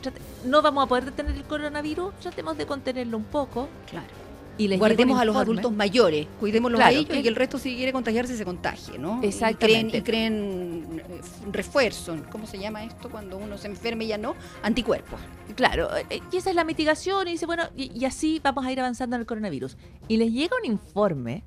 no 0.46 0.62
vamos 0.62 0.86
a 0.86 0.88
poder 0.88 1.06
detener 1.06 1.36
el 1.36 1.44
coronavirus, 1.44 2.14
tratemos 2.20 2.58
de 2.58 2.66
contenerlo 2.66 3.18
un 3.18 3.24
poco. 3.24 3.68
Claro 3.90 4.25
y 4.58 4.78
guardemos 4.78 5.20
a 5.20 5.26
los 5.26 5.36
adultos 5.36 5.72
mayores, 5.72 6.28
cuidémoslos 6.40 6.80
a 6.80 6.92
ellos 6.92 7.06
y 7.14 7.22
que 7.22 7.28
el 7.28 7.36
resto 7.36 7.58
si 7.58 7.76
quiere 7.76 7.92
contagiarse 7.92 8.38
se 8.38 8.46
contagie, 8.46 8.98
¿no? 8.98 9.22
Exactamente. 9.22 9.98
Y 9.98 10.02
creen, 10.02 11.02
eh, 11.10 11.22
refuerzo, 11.52 12.16
¿cómo 12.32 12.48
se 12.48 12.58
llama 12.58 12.84
esto? 12.84 13.10
Cuando 13.10 13.38
uno 13.38 13.58
se 13.58 13.68
enferme 13.68 14.06
y 14.06 14.08
ya 14.08 14.18
no, 14.18 14.36
anticuerpos. 14.64 15.20
Claro, 15.56 15.90
eh, 16.10 16.22
y 16.32 16.38
esa 16.38 16.50
es 16.50 16.56
la 16.56 16.64
mitigación 16.64 17.28
y 17.28 17.32
dice, 17.32 17.46
bueno, 17.46 17.64
y, 17.76 18.06
así 18.06 18.40
vamos 18.44 18.66
a 18.66 18.72
ir 18.72 18.80
avanzando 18.80 19.16
en 19.16 19.22
el 19.22 19.26
coronavirus. 19.26 19.78
Y 20.08 20.18
les 20.18 20.32
llega 20.32 20.56
un 20.64 20.72
informe 20.72 21.44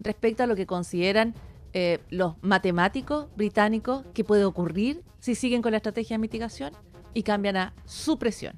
respecto 0.00 0.42
a 0.42 0.46
lo 0.46 0.56
que 0.56 0.66
consideran 0.66 1.34
eh, 1.72 1.98
los 2.10 2.34
matemáticos 2.42 3.26
británicos 3.36 4.04
que 4.14 4.24
puede 4.24 4.44
ocurrir 4.44 5.02
si 5.20 5.34
siguen 5.34 5.62
con 5.62 5.72
la 5.72 5.78
estrategia 5.78 6.14
de 6.14 6.20
mitigación 6.20 6.72
y 7.12 7.22
cambian 7.22 7.56
a 7.56 7.74
supresión. 7.84 8.54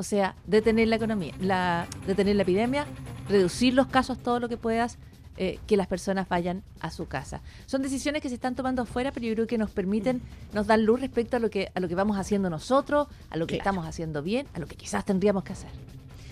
O 0.00 0.02
sea, 0.02 0.34
detener 0.46 0.88
la 0.88 0.96
economía, 0.96 1.34
la, 1.42 1.86
detener 2.06 2.34
la 2.34 2.44
epidemia, 2.44 2.86
reducir 3.28 3.74
los 3.74 3.86
casos 3.86 4.16
todo 4.16 4.40
lo 4.40 4.48
que 4.48 4.56
puedas, 4.56 4.96
eh, 5.36 5.58
que 5.66 5.76
las 5.76 5.88
personas 5.88 6.26
vayan 6.26 6.62
a 6.80 6.90
su 6.90 7.06
casa. 7.06 7.42
Son 7.66 7.82
decisiones 7.82 8.22
que 8.22 8.30
se 8.30 8.36
están 8.36 8.54
tomando 8.54 8.80
afuera, 8.80 9.12
pero 9.12 9.26
yo 9.26 9.34
creo 9.34 9.46
que 9.46 9.58
nos 9.58 9.72
permiten, 9.72 10.22
nos 10.54 10.66
dan 10.66 10.86
luz 10.86 11.02
respecto 11.02 11.36
a 11.36 11.38
lo 11.38 11.50
que, 11.50 11.70
a 11.74 11.80
lo 11.80 11.86
que 11.86 11.94
vamos 11.94 12.16
haciendo 12.16 12.48
nosotros, 12.48 13.08
a 13.28 13.36
lo 13.36 13.46
que 13.46 13.56
estamos 13.56 13.84
haciendo 13.84 14.22
bien, 14.22 14.46
a 14.54 14.58
lo 14.58 14.66
que 14.66 14.74
quizás 14.74 15.04
tendríamos 15.04 15.44
que 15.44 15.52
hacer. 15.52 15.68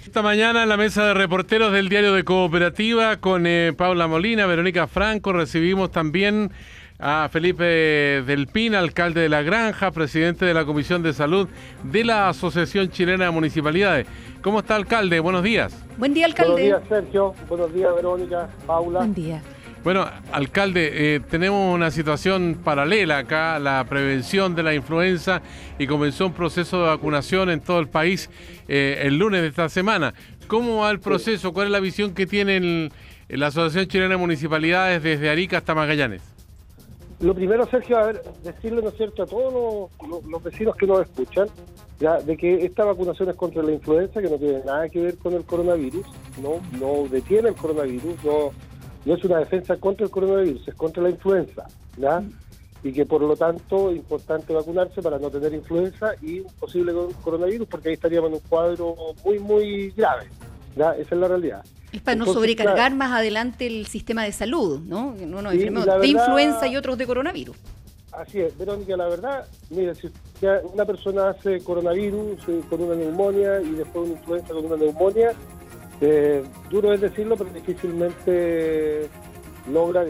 Esta 0.02 0.22
mañana 0.22 0.62
en 0.62 0.70
la 0.70 0.78
mesa 0.78 1.04
de 1.04 1.12
reporteros 1.12 1.70
del 1.70 1.90
diario 1.90 2.14
de 2.14 2.24
Cooperativa 2.24 3.18
con 3.18 3.46
eh, 3.46 3.74
Paula 3.76 4.07
Molina, 4.07 4.46
Verónica 4.46 4.87
Franco, 4.87 5.35
recibimos 5.35 5.90
también 5.90 6.52
a 6.99 7.29
Felipe 7.31 7.65
Del 8.27 8.49
Pin, 8.49 8.75
alcalde 8.75 9.21
de 9.21 9.29
La 9.29 9.43
Granja, 9.43 9.91
presidente 9.93 10.45
de 10.45 10.53
la 10.53 10.65
Comisión 10.65 11.03
de 11.03 11.13
Salud 11.13 11.49
de 11.85 12.05
la 12.05 12.29
Asociación 12.29 12.91
Chilena 12.91 13.27
de 13.27 13.31
Municipalidades. 13.31 14.07
¿Cómo 14.43 14.61
está, 14.61 14.75
alcalde? 14.75 15.21
Buenos 15.21 15.45
días. 15.45 15.85
Buen 15.97 16.13
día, 16.13 16.27
alcalde. 16.27 16.53
Buenos 16.53 16.81
días, 16.81 16.89
Sergio. 16.89 17.35
Buenos 17.49 17.73
días, 17.73 17.95
Verónica, 17.95 18.49
Paula. 18.67 18.99
Buen 18.99 19.15
día. 19.15 19.43
Bueno, 19.85 20.11
alcalde, 20.33 21.15
eh, 21.15 21.21
tenemos 21.21 21.73
una 21.73 21.93
situación 21.93 22.61
paralela 22.65 23.19
acá, 23.19 23.61
la 23.61 23.85
prevención 23.89 24.57
de 24.57 24.65
la 24.65 24.75
influenza 24.75 25.41
y 25.79 25.87
comenzó 25.87 26.27
un 26.27 26.33
proceso 26.33 26.83
de 26.83 26.89
vacunación 26.89 27.49
en 27.49 27.61
todo 27.61 27.79
el 27.79 27.89
país 27.89 28.29
eh, 28.67 29.03
el 29.03 29.19
lunes 29.19 29.41
de 29.41 29.47
esta 29.47 29.69
semana. 29.69 30.15
¿Cómo 30.49 30.79
va 30.79 30.91
el 30.91 30.99
proceso? 30.99 31.53
¿Cuál 31.53 31.67
es 31.67 31.73
la 31.73 31.81
visión 31.81 32.13
que 32.13 32.27
tiene 32.27 32.91
la 33.29 33.47
Asociación 33.47 33.87
Chilena 33.87 34.11
de 34.11 34.17
Municipalidades 34.17 35.01
desde 35.01 35.31
Arica 35.31 35.59
hasta 35.59 35.77
Magallanes? 35.77 36.38
Lo 37.20 37.35
primero, 37.35 37.66
Sergio, 37.66 37.98
a 37.98 38.07
ver, 38.07 38.22
decirle, 38.44 38.81
¿no 38.81 38.92
cierto?, 38.92 39.24
a 39.24 39.26
todos 39.26 39.90
los, 40.31 40.42
vecinos 40.42 40.76
que 40.76 40.87
nos 40.87 41.00
escuchan, 41.00 41.48
ya, 41.98 42.18
de 42.18 42.37
que 42.37 42.64
esta 42.64 42.85
vacunación 42.85 43.28
es 43.28 43.35
contra 43.35 43.61
la 43.61 43.72
influenza, 43.72 44.22
que 44.22 44.31
no 44.31 44.37
tiene 44.37 44.62
nada 44.64 44.88
que 44.88 45.00
ver 45.00 45.18
con 45.18 45.35
el 45.35 45.44
coronavirus, 45.44 46.07
no, 46.40 46.61
no 46.78 47.09
detiene 47.09 47.48
el 47.48 47.57
coronavirus, 47.57 48.24
no, 48.24 48.52
no 49.04 49.14
es 49.14 49.24
una 49.24 49.38
defensa 49.38 49.76
contra 49.78 50.07
el 50.07 50.12
coronavirus, 50.12 50.68
es 50.68 50.74
contra 50.76 51.02
la 51.02 51.11
influenza, 51.11 51.66
¿ya? 51.96 52.22
Y 52.85 52.92
que 52.92 53.04
por 53.04 53.20
lo 53.20 53.35
tanto 53.35 53.90
es 53.90 53.96
importante 53.96 54.52
vacunarse 54.52 55.02
para 55.02 55.18
no 55.18 55.28
tener 55.28 55.52
influenza 55.52 56.12
y 56.22 56.38
un 56.38 56.52
posible 56.52 56.92
coronavirus, 57.20 57.66
porque 57.66 57.88
ahí 57.88 57.94
estaríamos 57.94 58.28
en 58.28 58.35
un 58.35 58.42
cuadro 58.48 58.94
muy, 59.24 59.40
muy 59.40 59.90
grave, 59.90 60.28
¿ya? 60.76 60.92
Esa 60.92 61.16
es 61.16 61.20
la 61.20 61.26
realidad. 61.26 61.64
Es 61.92 62.03
para 62.03 62.16
no 62.16 62.27
sobrecargar 62.27 62.94
más 62.94 63.12
adelante 63.12 63.66
el 63.66 63.87
sistema 63.87 64.24
de 64.24 64.33
salud, 64.33 64.81
¿no? 64.81 65.14
No 65.14 65.42
nos 65.42 65.53
de 65.53 66.07
influenza 66.07 66.66
y 66.66 66.77
otros 66.77 66.98
de 66.98 67.07
coronavirus. 67.07 67.57
Así 68.12 68.40
es, 68.40 68.57
Verónica, 68.59 68.96
la 68.96 69.07
verdad, 69.07 69.46
mire, 69.70 69.94
si 69.94 70.11
una 70.72 70.85
persona 70.85 71.29
hace 71.29 71.61
coronavirus 71.61 72.40
eh, 72.48 72.62
con 72.68 72.83
una 72.83 72.96
neumonía 72.96 73.61
y 73.61 73.70
después 73.72 74.09
una 74.09 74.18
influenza 74.18 74.55
con 74.55 74.64
una 74.64 74.77
neumonía, 74.77 75.33
eh, 76.01 76.42
duro 76.68 76.92
es 76.92 77.01
decirlo, 77.01 77.37
pero 77.37 77.51
difícilmente 77.51 79.09
logra 79.70 80.05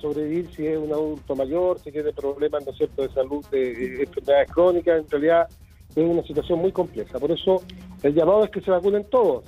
sobrevivir 0.00 0.50
si 0.56 0.66
es 0.66 0.78
un 0.78 0.92
adulto 0.92 1.36
mayor, 1.36 1.78
si 1.78 1.92
tiene 1.92 2.12
problemas, 2.12 2.66
¿no 2.66 2.72
cierto?, 2.72 3.02
de 3.02 3.10
salud, 3.10 3.44
de 3.50 4.02
enfermedades 4.02 4.50
crónicas, 4.50 5.00
en 5.00 5.10
realidad 5.10 5.46
es 5.94 6.04
una 6.04 6.22
situación 6.22 6.58
muy 6.58 6.72
compleja. 6.72 7.18
Por 7.18 7.30
eso 7.30 7.62
el 8.02 8.14
llamado 8.14 8.44
es 8.44 8.50
que 8.50 8.60
se 8.60 8.70
vacunen 8.70 9.04
todos 9.04 9.44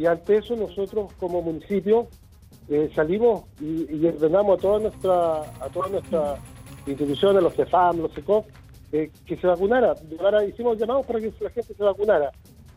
y 0.00 0.06
ante 0.06 0.38
eso 0.38 0.56
nosotros 0.56 1.12
como 1.18 1.42
municipio 1.42 2.08
eh, 2.70 2.90
salimos 2.94 3.42
y, 3.60 4.06
ordenamos 4.06 4.58
a 4.58 4.62
todas 4.62 4.82
nuestras 4.82 5.60
a 5.60 5.68
todas 5.70 5.90
nuestras 5.90 6.40
instituciones, 6.86 7.42
los 7.42 7.54
CEFAM, 7.54 7.98
los 7.98 8.14
CECOF, 8.14 8.46
eh, 8.92 9.10
que 9.26 9.36
se 9.36 9.46
vacunara. 9.46 9.94
Ahora 10.18 10.42
hicimos 10.42 10.78
llamados 10.78 11.04
para 11.04 11.20
que 11.20 11.30
la 11.38 11.50
gente 11.50 11.74
se 11.74 11.84
vacunara. 11.84 12.32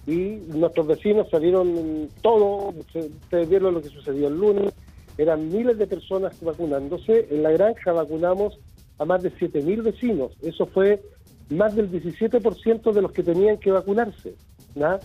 Y 0.06 0.42
nuestros 0.50 0.86
vecinos 0.86 1.30
salieron 1.30 2.10
todos, 2.22 2.76
ustedes 2.76 3.48
vieron 3.48 3.76
lo 3.76 3.82
que 3.82 3.88
sucedió 3.88 4.28
el 4.28 4.38
lunes, 4.38 4.74
eran 5.18 5.48
miles 5.48 5.78
de 5.78 5.88
personas 5.88 6.38
vacunándose. 6.42 7.30
En 7.32 7.42
la 7.42 7.52
granja 7.52 7.94
vacunamos 7.94 8.60
a 8.98 9.06
más 9.06 9.24
de 9.24 9.32
7.000 9.32 9.82
vecinos. 9.82 10.34
Eso 10.42 10.66
fue 10.66 11.02
más 11.50 11.74
del 11.74 11.90
17% 11.90 12.92
de 12.92 13.02
los 13.02 13.14
que 13.14 13.24
tenían 13.24 13.60
que 13.60 13.72
vacunarse. 13.72 14.36
¿no? 14.76 15.00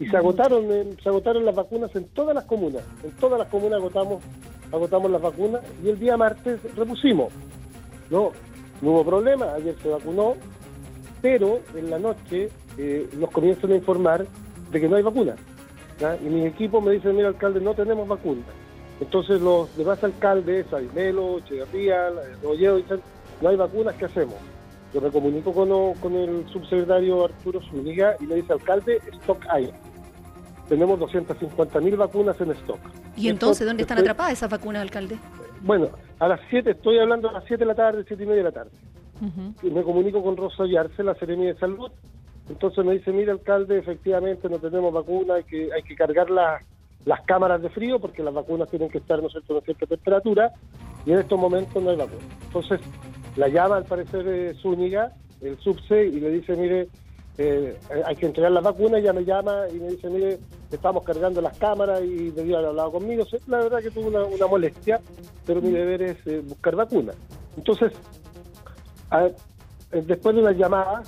Y 0.00 0.06
se 0.06 0.16
agotaron, 0.16 0.64
se 1.02 1.08
agotaron 1.08 1.44
las 1.44 1.54
vacunas 1.54 1.94
en 1.96 2.04
todas 2.08 2.34
las 2.34 2.44
comunas. 2.44 2.82
En 3.02 3.10
todas 3.12 3.38
las 3.38 3.48
comunas 3.48 3.78
agotamos, 3.78 4.22
agotamos 4.72 5.10
las 5.10 5.20
vacunas 5.20 5.62
y 5.82 5.88
el 5.88 5.98
día 5.98 6.16
martes 6.16 6.60
repusimos. 6.76 7.32
No, 8.10 8.32
no 8.80 8.90
hubo 8.90 9.04
problema, 9.04 9.54
ayer 9.54 9.74
se 9.82 9.88
vacunó, 9.88 10.34
pero 11.20 11.60
en 11.74 11.90
la 11.90 11.98
noche 11.98 12.48
eh, 12.76 13.08
nos 13.14 13.30
comienzan 13.30 13.72
a 13.72 13.76
informar 13.76 14.26
de 14.70 14.80
que 14.80 14.88
no 14.88 14.96
hay 14.96 15.02
vacuna. 15.02 15.34
Y 16.24 16.28
mi 16.28 16.46
equipo 16.46 16.80
me 16.80 16.92
dice, 16.92 17.12
mira 17.12 17.28
alcalde, 17.28 17.60
no 17.60 17.74
tenemos 17.74 18.06
vacuna. 18.06 18.42
Entonces 19.00 19.40
los 19.40 19.76
demás 19.76 20.02
alcaldes, 20.02 20.72
Aimelo, 20.72 21.38
Echeverría, 21.38 22.10
Rolledo, 22.42 22.76
dicen, 22.76 23.00
no 23.40 23.48
hay 23.48 23.56
vacunas, 23.56 23.94
¿qué 23.96 24.04
hacemos? 24.04 24.36
Yo 24.94 25.00
me 25.00 25.10
comunico 25.10 25.52
con, 25.52 25.94
con 25.94 26.14
el 26.14 26.48
subsecretario 26.48 27.24
Arturo 27.24 27.60
Zúñiga 27.62 28.16
y 28.20 28.26
le 28.26 28.36
dice, 28.36 28.52
alcalde, 28.52 29.00
stock 29.20 29.44
hay. 29.50 29.72
Tenemos 30.68 30.98
250 30.98 31.80
mil 31.80 31.96
vacunas 31.96 32.40
en 32.40 32.50
stock. 32.52 32.78
¿Y 33.16 33.28
entonces 33.28 33.66
dónde 33.66 33.82
están 33.82 33.98
atrapadas 33.98 34.34
esas 34.34 34.50
vacunas, 34.50 34.82
alcalde? 34.82 35.18
Bueno, 35.62 35.88
a 36.18 36.28
las 36.28 36.40
7, 36.50 36.70
estoy 36.70 36.98
hablando 36.98 37.28
a 37.30 37.32
las 37.32 37.44
7 37.44 37.58
de 37.58 37.66
la 37.66 37.74
tarde, 37.74 38.04
7 38.06 38.22
y 38.22 38.26
media 38.26 38.42
de 38.42 38.50
la 38.50 38.52
tarde. 38.52 38.70
y 39.62 39.70
me 39.70 39.82
comunico 39.82 40.22
con 40.22 40.36
Rosa 40.36 40.64
Yarce, 40.66 41.02
la 41.02 41.14
Serenia 41.14 41.52
de 41.52 41.58
Salud. 41.58 41.90
Entonces 42.48 42.84
me 42.84 42.94
dice, 42.94 43.12
mira, 43.12 43.32
alcalde, 43.32 43.78
efectivamente 43.78 44.48
no 44.48 44.58
tenemos 44.58 44.92
vacuna, 44.92 45.34
hay 45.34 45.44
que, 45.44 45.70
hay 45.72 45.82
que 45.82 45.94
cargar 45.94 46.30
las 46.30 47.20
cámaras 47.26 47.60
de 47.62 47.68
frío 47.70 47.98
porque 47.98 48.22
las 48.22 48.32
vacunas 48.32 48.70
tienen 48.70 48.88
que 48.88 48.98
estar, 48.98 49.22
¿no 49.22 49.28
sé, 49.28 49.38
a 49.38 49.60
cierta 49.62 49.86
temperatura 49.86 50.52
y 51.04 51.12
en 51.12 51.18
estos 51.18 51.38
momentos 51.38 51.82
no 51.82 51.90
hay 51.90 51.96
vacuna. 51.96 52.22
Entonces 52.46 52.80
la 53.36 53.48
llama 53.48 53.76
al 53.76 53.84
parecer 53.84 54.24
de 54.24 54.54
Zúñiga, 54.54 55.12
el 55.40 55.58
subse, 55.58 56.06
y 56.06 56.20
le 56.20 56.30
dice, 56.30 56.56
mire, 56.56 56.88
eh, 57.38 57.78
hay 58.04 58.16
que 58.16 58.26
entregar 58.26 58.50
la 58.50 58.60
vacuna, 58.60 58.98
ella 58.98 59.12
me 59.12 59.24
llama 59.24 59.68
y 59.72 59.78
me 59.78 59.90
dice, 59.90 60.10
mire, 60.10 60.40
estamos 60.72 61.04
cargando 61.04 61.40
las 61.40 61.56
cámaras 61.56 62.02
y 62.02 62.30
debió 62.30 62.56
haber 62.56 62.70
hablado 62.70 62.92
conmigo. 62.92 63.24
La 63.46 63.58
verdad 63.58 63.78
que 63.78 63.92
tuve 63.92 64.08
una, 64.08 64.46
molestia, 64.48 65.00
pero 65.46 65.62
mi 65.62 65.70
deber 65.70 66.02
es 66.02 66.16
eh, 66.26 66.42
buscar 66.44 66.74
vacuna. 66.74 67.12
Entonces, 67.56 67.92
eh, 69.12 69.34
después 70.02 70.34
de 70.34 70.42
una 70.42 70.50
llamada, 70.50 71.04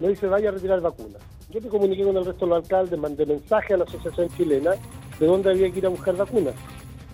me 0.00 0.08
dice, 0.08 0.28
vaya 0.28 0.50
a 0.50 0.52
retirar 0.52 0.80
vacunas. 0.80 1.20
Yo 1.50 1.60
me 1.60 1.68
comuniqué 1.68 2.04
con 2.04 2.16
el 2.16 2.24
resto 2.24 2.44
de 2.44 2.50
los 2.50 2.62
alcaldes, 2.62 2.98
mandé 2.98 3.26
mensaje 3.26 3.74
a 3.74 3.78
la 3.78 3.84
Asociación 3.84 4.28
Chilena 4.36 4.72
de 5.18 5.26
dónde 5.26 5.50
había 5.50 5.70
que 5.72 5.78
ir 5.78 5.86
a 5.86 5.88
buscar 5.88 6.14
vacunas, 6.16 6.54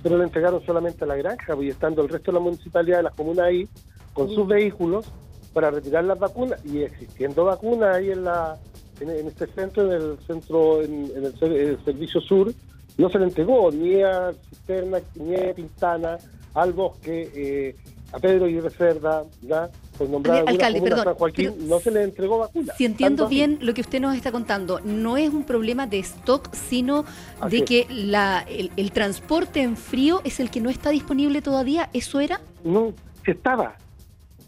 pero 0.03 0.19
le 0.19 0.25
entregaron 0.25 0.63
solamente 0.67 1.05
a 1.05 1.07
la 1.07 1.17
granja, 1.17 1.55
y 1.59 1.69
estando 1.69 2.03
el 2.03 2.11
resto 2.11 2.33
de 2.33 2.39
la 2.39 2.45
municipalidad 2.45 2.99
de 2.99 3.03
las 3.05 3.15
comunas 3.15 3.47
ahí, 3.47 3.67
con 4.13 4.29
sus 4.29 4.47
vehículos, 4.47 5.11
para 5.53 5.71
retirar 5.71 6.05
las 6.05 6.19
vacunas 6.19 6.65
y 6.65 6.83
existiendo 6.83 7.45
vacunas 7.45 7.97
ahí 7.97 8.11
en 8.11 8.25
la 8.25 8.59
en, 9.01 9.27
este 9.27 9.47
centro, 9.49 9.85
en 9.85 10.03
el 10.03 10.19
centro, 10.27 10.83
en, 10.83 11.11
el, 11.15 11.85
servicio 11.85 12.21
sur, 12.21 12.53
no 12.99 13.09
se 13.11 13.19
le 13.19 13.25
entregó 13.25 13.71
ni 13.71 14.03
a 14.03 14.33
Cisterna, 14.49 15.01
ni 15.15 15.35
a 15.35 15.55
Pintana, 15.55 16.19
al 16.55 16.73
bosque, 16.73 17.31
eh, 17.35 17.77
a 18.13 18.19
Pedro 18.19 18.47
y 18.47 18.61
Reserva, 18.61 19.25
¿ya? 19.43 19.71
Por 19.97 20.09
nombrar 20.09 20.45
Alcalde, 20.47 20.83
perdón, 20.83 21.15
Joaquín, 21.15 21.69
no 21.69 21.81
se 21.81 21.91
le 21.91 22.03
entregó 22.05 22.39
vacuna. 22.39 22.75
Si 22.77 22.85
entiendo 22.85 23.29
bien 23.29 23.59
lo 23.61 23.75
que 23.75 23.81
usted 23.81 24.01
nos 24.01 24.15
está 24.15 24.31
contando, 24.31 24.81
no 24.81 25.17
es 25.17 25.31
un 25.31 25.45
problema 25.45 25.87
de 25.87 25.99
stock, 26.01 26.53
sino 26.55 27.05
de 27.49 27.65
que 27.65 27.87
la, 27.91 28.45
el, 28.49 28.93
transporte 28.93 29.63
en 29.63 29.77
frío 29.77 30.21
es 30.25 30.41
el 30.41 30.51
que 30.51 30.61
no 30.61 30.71
está 30.71 30.91
disponible 30.91 31.41
todavía, 31.41 31.89
¿eso 31.93 32.21
era? 32.21 32.41
No, 32.65 32.93
se 33.25 33.33
estaba, 33.33 33.77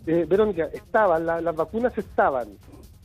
eh, 0.07 0.27
Verónica, 0.29 0.69
estaban, 0.73 1.27
las 1.27 1.57
vacunas 1.57 1.97
estaban, 1.97 2.49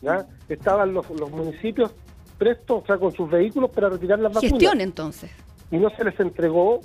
¿ya? 0.01 0.25
Estaban 0.47 0.93
los, 0.93 1.09
los 1.11 1.31
municipios 1.31 1.91
prestos, 2.37 2.83
o 2.83 2.85
sea, 2.85 2.97
con 2.97 3.11
sus 3.11 3.29
vehículos 3.29 3.69
para 3.71 3.89
retirar 3.89 4.19
las 4.19 4.33
vacunas. 4.33 4.51
Gestión 4.51 4.81
entonces. 4.81 5.31
Y 5.71 5.77
no 5.77 5.89
se 5.91 6.03
les 6.03 6.19
entregó, 6.19 6.81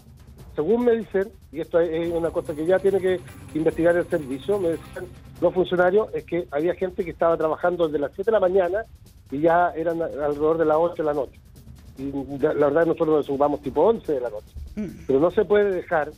según 0.55 0.85
me 0.85 0.92
dicen, 0.92 1.31
y 1.50 1.61
esto 1.61 1.81
es 1.81 2.12
una 2.12 2.31
cosa 2.31 2.55
que 2.55 2.66
ya 2.66 2.79
tiene 2.79 3.00
que 3.00 3.20
investigar 3.55 3.96
el 3.96 4.07
servicio, 4.07 4.59
me 4.59 4.72
dicen 4.72 5.07
los 5.40 5.55
funcionarios, 5.55 6.09
es 6.14 6.24
que 6.24 6.46
había 6.50 6.74
gente 6.74 7.05
que 7.05 7.11
estaba 7.11 7.37
trabajando 7.37 7.87
desde 7.87 7.98
las 7.98 8.12
7 8.14 8.31
de 8.31 8.33
la 8.33 8.40
mañana 8.40 8.85
y 9.31 9.40
ya 9.40 9.70
eran 9.70 10.00
alrededor 10.03 10.59
de 10.59 10.64
las 10.64 10.77
8 10.79 10.94
de 10.96 11.05
la 11.05 11.14
noche. 11.14 11.40
Y 11.96 12.11
la 12.38 12.53
verdad 12.55 12.87
nosotros 12.87 13.09
nos 13.09 13.29
ocupamos 13.29 13.61
tipo 13.62 13.83
11 13.83 14.12
de 14.12 14.20
la 14.20 14.31
noche. 14.31 14.55
Mm. 14.77 15.05
Pero 15.07 15.20
no 15.20 15.31
se 15.31 15.44
puede 15.44 15.70
dejar 15.70 16.11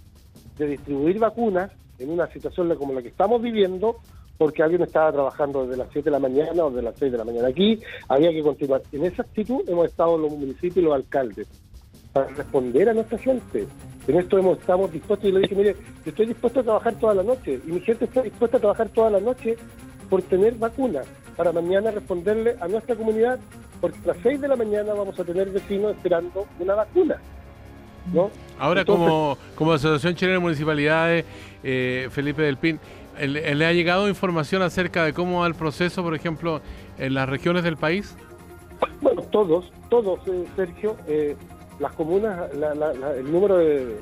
de 0.59 0.67
distribuir 0.67 1.19
vacunas 1.19 1.71
en 1.99 2.11
una 2.11 2.27
situación 2.33 2.75
como 2.77 2.93
la 2.93 3.03
que 3.03 3.09
estamos 3.09 3.41
viviendo, 3.43 3.97
porque 4.39 4.63
alguien 4.63 4.83
estaba 4.83 5.13
trabajando 5.13 5.67
desde 5.67 5.79
las 5.79 5.89
7 5.93 6.05
de 6.05 6.11
la 6.11 6.19
mañana 6.19 6.65
o 6.65 6.71
desde 6.71 6.83
las 6.83 6.99
6 6.99 7.13
de 7.13 7.19
la 7.19 7.25
mañana. 7.25 7.49
Aquí 7.49 7.81
había 8.09 8.31
que 8.31 8.43
continuar. 8.43 8.83
En 8.93 9.05
esa 9.05 9.23
actitud 9.23 9.63
hemos 9.69 9.87
estado 9.87 10.19
los 10.19 10.31
municipios 10.31 10.77
y 10.77 10.83
los 10.83 10.95
alcaldes 10.95 11.47
para 12.13 12.29
responder 12.29 12.89
a 12.89 12.95
nuestra 12.95 13.19
gente. 13.19 13.67
En 14.07 14.17
esto 14.17 14.39
hemos, 14.39 14.59
estamos 14.59 14.93
dispuestos 14.93 15.29
y 15.29 15.33
le 15.33 15.41
dije, 15.41 15.55
mire, 15.55 15.75
yo 16.05 16.11
estoy 16.11 16.27
dispuesto 16.27 16.61
a 16.61 16.63
trabajar 16.63 16.95
toda 16.95 17.15
la 17.15 17.23
noche 17.23 17.61
y 17.67 17.73
mi 17.73 17.81
gente 17.81 18.05
está 18.05 18.23
dispuesta 18.23 18.57
a 18.57 18.61
trabajar 18.61 18.89
toda 18.91 19.11
la 19.11 19.21
noche 19.21 19.57
por 20.09 20.23
tener 20.23 20.55
vacunas 20.55 21.07
para 21.37 21.53
mañana 21.53 21.91
responderle 21.91 22.57
a 22.61 22.69
nuestra 22.69 22.95
comunidad, 22.95 23.39
porque 23.81 23.99
a 24.05 24.09
las 24.09 24.17
6 24.23 24.41
de 24.41 24.49
la 24.49 24.57
mañana 24.57 24.95
vamos 24.95 25.19
a 25.19 25.25
tener 25.25 25.51
vecinos 25.51 25.95
esperando 25.95 26.47
una 26.59 26.75
vacuna. 26.75 27.21
Ahora, 28.59 28.85
como, 28.85 29.37
como 29.55 29.73
Asociación 29.73 30.15
Chilena 30.15 30.35
de 30.35 30.41
Municipalidades, 30.41 31.25
eh, 31.63 32.09
Felipe 32.11 32.43
del 32.43 32.57
Pin, 32.57 32.79
¿le, 33.19 33.67
ha 33.67 33.73
llegado 33.73 34.09
información 34.09 34.63
acerca 34.63 35.05
de 35.05 35.13
cómo 35.13 35.41
va 35.41 35.47
el 35.47 35.55
proceso, 35.55 36.03
por 36.03 36.15
ejemplo, 36.15 36.61
en 36.99 37.15
las 37.15 37.29
regiones 37.29 37.65
del 37.65 37.77
país? 37.77 38.17
Bueno, 39.01 39.23
todos, 39.23 39.73
todos, 39.89 40.21
eh, 40.29 40.45
Sergio. 40.55 40.97
Eh, 41.07 41.37
las 41.79 41.93
comunas, 41.93 42.51
el 42.53 43.31
número 43.31 43.59
de, 43.59 43.99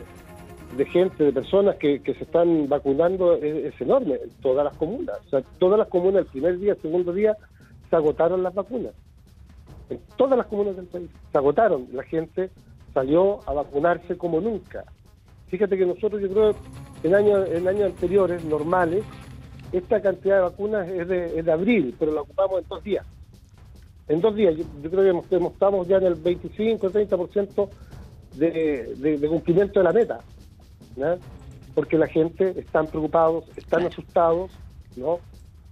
gente, 0.93 1.25
de 1.25 1.33
personas 1.33 1.77
que, 1.77 2.01
se 2.05 2.25
están 2.25 2.69
vacunando 2.69 3.35
es, 3.35 3.75
enorme. 3.81 4.19
Todas 4.43 4.65
las 4.65 4.77
comunas, 4.77 5.19
o 5.27 5.31
sea, 5.31 5.43
todas 5.59 5.79
las 5.79 5.89
comunas, 5.89 6.25
el 6.25 6.31
primer 6.31 6.59
día, 6.61 6.73
el 6.73 6.83
segundo 6.83 7.13
día, 7.13 7.37
se 7.91 7.97
agotaron 7.97 8.43
las 8.43 8.55
vacunas. 8.55 8.93
En 9.91 10.01
todas 10.17 10.39
las 10.39 10.47
comunas 10.47 10.77
del 10.77 10.87
país 10.87 11.11
se 11.33 11.39
agotaron. 11.39 11.89
La 11.93 12.05
gente 12.05 12.51
salió 12.95 13.41
a 13.49 13.53
vacunarse 13.53 14.17
como 14.17 14.41
nunca. 14.41 14.85
Fíjate 15.49 15.77
que 15.77 15.85
nosotros, 15.85 16.23
yo 16.23 16.31
creo, 16.31 16.55
en 17.03 17.15
años, 17.15 17.49
en 17.51 17.69
años 17.69 17.91
anteriores, 17.91 18.45
normales, 18.45 19.05
esta 19.73 20.01
cantidad 20.01 20.37
de 20.37 20.43
vacunas 20.43 20.89
es 20.89 21.09
de, 21.09 21.43
de 21.43 21.53
abril, 21.53 21.95
pero 21.99 22.13
la 22.13 22.23
ocupamos 22.23 22.63
en 22.63 22.69
dos 22.69 22.85
días. 22.85 23.07
En 24.09 24.21
dos 24.21 24.35
días, 24.37 24.55
yo, 24.57 24.91
creo 24.91 25.23
que 25.23 25.37
estamos 25.37 25.89
ya 25.89 25.97
en 25.97 26.05
el 26.05 26.15
25, 26.15 26.91
30% 26.91 27.69
de, 28.37 28.95
de, 28.97 29.19
de 29.19 29.29
cumplimiento 29.29 29.81
de 29.81 29.85
la 29.85 29.93
meta. 29.93 30.21
Porque 31.75 31.99
la 31.99 32.07
gente 32.07 32.55
están 32.59 32.87
preocupados, 32.87 33.45
están 33.57 33.87
asustados, 33.87 34.53
¿no? 34.97 35.19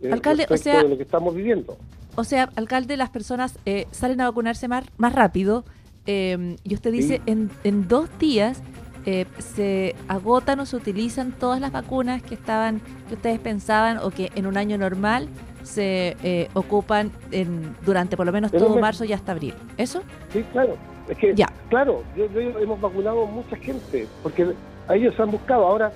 Eh, 0.01 0.11
alcalde, 0.11 0.47
o 0.51 0.57
sea, 0.57 0.83
de 0.83 0.89
lo 0.89 0.97
que 0.97 1.05
estamos 1.05 1.35
viviendo. 1.35 1.77
O 2.17 2.25
sea, 2.25 2.51
alcalde, 2.57 2.97
las 2.97 3.11
personas 3.11 3.59
eh, 3.67 3.87
salen 3.91 4.21
a 4.21 4.29
vacunarse 4.29 4.67
más, 4.67 4.85
más 4.97 5.15
rápido, 5.15 5.65
eh, 6.07 6.57
y 6.65 6.75
usted 6.75 6.93
dice, 6.93 7.21
en, 7.27 7.51
en, 7.65 7.89
dos 7.89 8.09
días 8.19 8.63
eh, 9.05 9.27
se 9.39 9.95
agotan 10.09 10.61
o 10.61 10.67
se 10.67 10.77
utilizan 10.77 11.33
todas 11.33 11.61
las 11.61 11.73
vacunas 11.73 12.23
que 12.23 12.35
estaban, 12.35 12.81
que 13.09 13.15
ustedes 13.15 13.41
pensaban 13.41 13.99
o 13.99 14.11
que 14.11 14.31
en 14.35 14.47
un 14.47 14.57
año 14.57 14.79
normal 14.79 15.29
se 15.63 16.17
eh, 16.23 16.49
ocupan 16.55 17.11
en, 17.31 17.75
durante 17.85 18.17
por 18.17 18.27
lo 18.27 18.33
menos 18.33 18.51
todo 18.53 18.77
marzo 18.79 19.05
y 19.05 19.13
hasta 19.13 19.33
abril. 19.33 19.55
¿Eso? 19.77 20.03
Sí, 20.33 20.45
claro. 20.53 20.77
Es 21.09 21.19
que, 21.19 21.35
ya. 21.35 21.47
claro, 21.69 22.05
yo, 22.17 22.27
hemos 22.39 22.81
vacunado 22.81 23.27
mucha 23.27 23.57
gente, 23.57 24.07
porque 24.23 24.47
a 24.87 24.95
ellos 24.95 25.15
se 25.17 25.23
han 25.23 25.31
buscado. 25.33 25.67
Ahora 25.67 25.93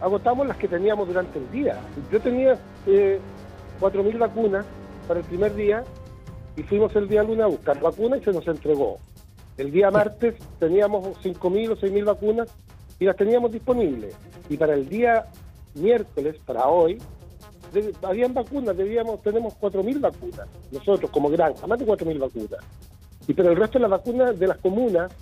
agotamos 0.00 0.46
las 0.46 0.56
que 0.56 0.68
teníamos 0.68 1.08
durante 1.08 1.38
el 1.38 1.50
día. 1.50 1.78
Yo 2.12 2.20
tenía 2.20 2.56
eh, 2.86 3.18
4.000 3.80 4.18
vacunas 4.18 4.64
para 5.08 5.20
el 5.20 5.26
primer 5.26 5.54
día 5.54 5.82
y 6.56 6.62
fuimos 6.62 6.94
el 6.94 7.08
día 7.08 7.22
lunes 7.24 7.44
a 7.44 7.48
buscar 7.48 7.80
vacunas 7.80 8.20
y 8.20 8.24
se 8.24 8.32
nos 8.32 8.46
entregó. 8.46 8.98
El 9.56 9.70
día 9.70 9.90
martes 9.90 10.34
teníamos 10.58 11.16
5.000 11.22 11.70
o 11.70 11.76
6.000 11.76 12.04
vacunas 12.04 12.48
y 12.98 13.04
las 13.04 13.16
teníamos 13.16 13.52
disponibles. 13.52 14.14
Y 14.48 14.56
para 14.56 14.74
el 14.74 14.88
día 14.88 15.26
miércoles, 15.74 16.36
para 16.44 16.66
hoy, 16.66 17.00
habían 18.02 18.34
vacunas, 18.34 18.76
debíamos, 18.76 19.22
tenemos 19.22 19.54
4.000 19.60 20.00
vacunas, 20.00 20.48
nosotros 20.72 21.10
como 21.10 21.28
granja, 21.28 21.66
más 21.66 21.78
de 21.78 21.86
4.000 21.86 22.18
vacunas. 22.18 22.64
Y 23.26 23.34
pero 23.34 23.50
el 23.50 23.56
resto 23.56 23.78
de 23.78 23.82
las 23.82 23.90
vacunas 23.90 24.38
de 24.38 24.46
las 24.46 24.58
comunas 24.58 25.12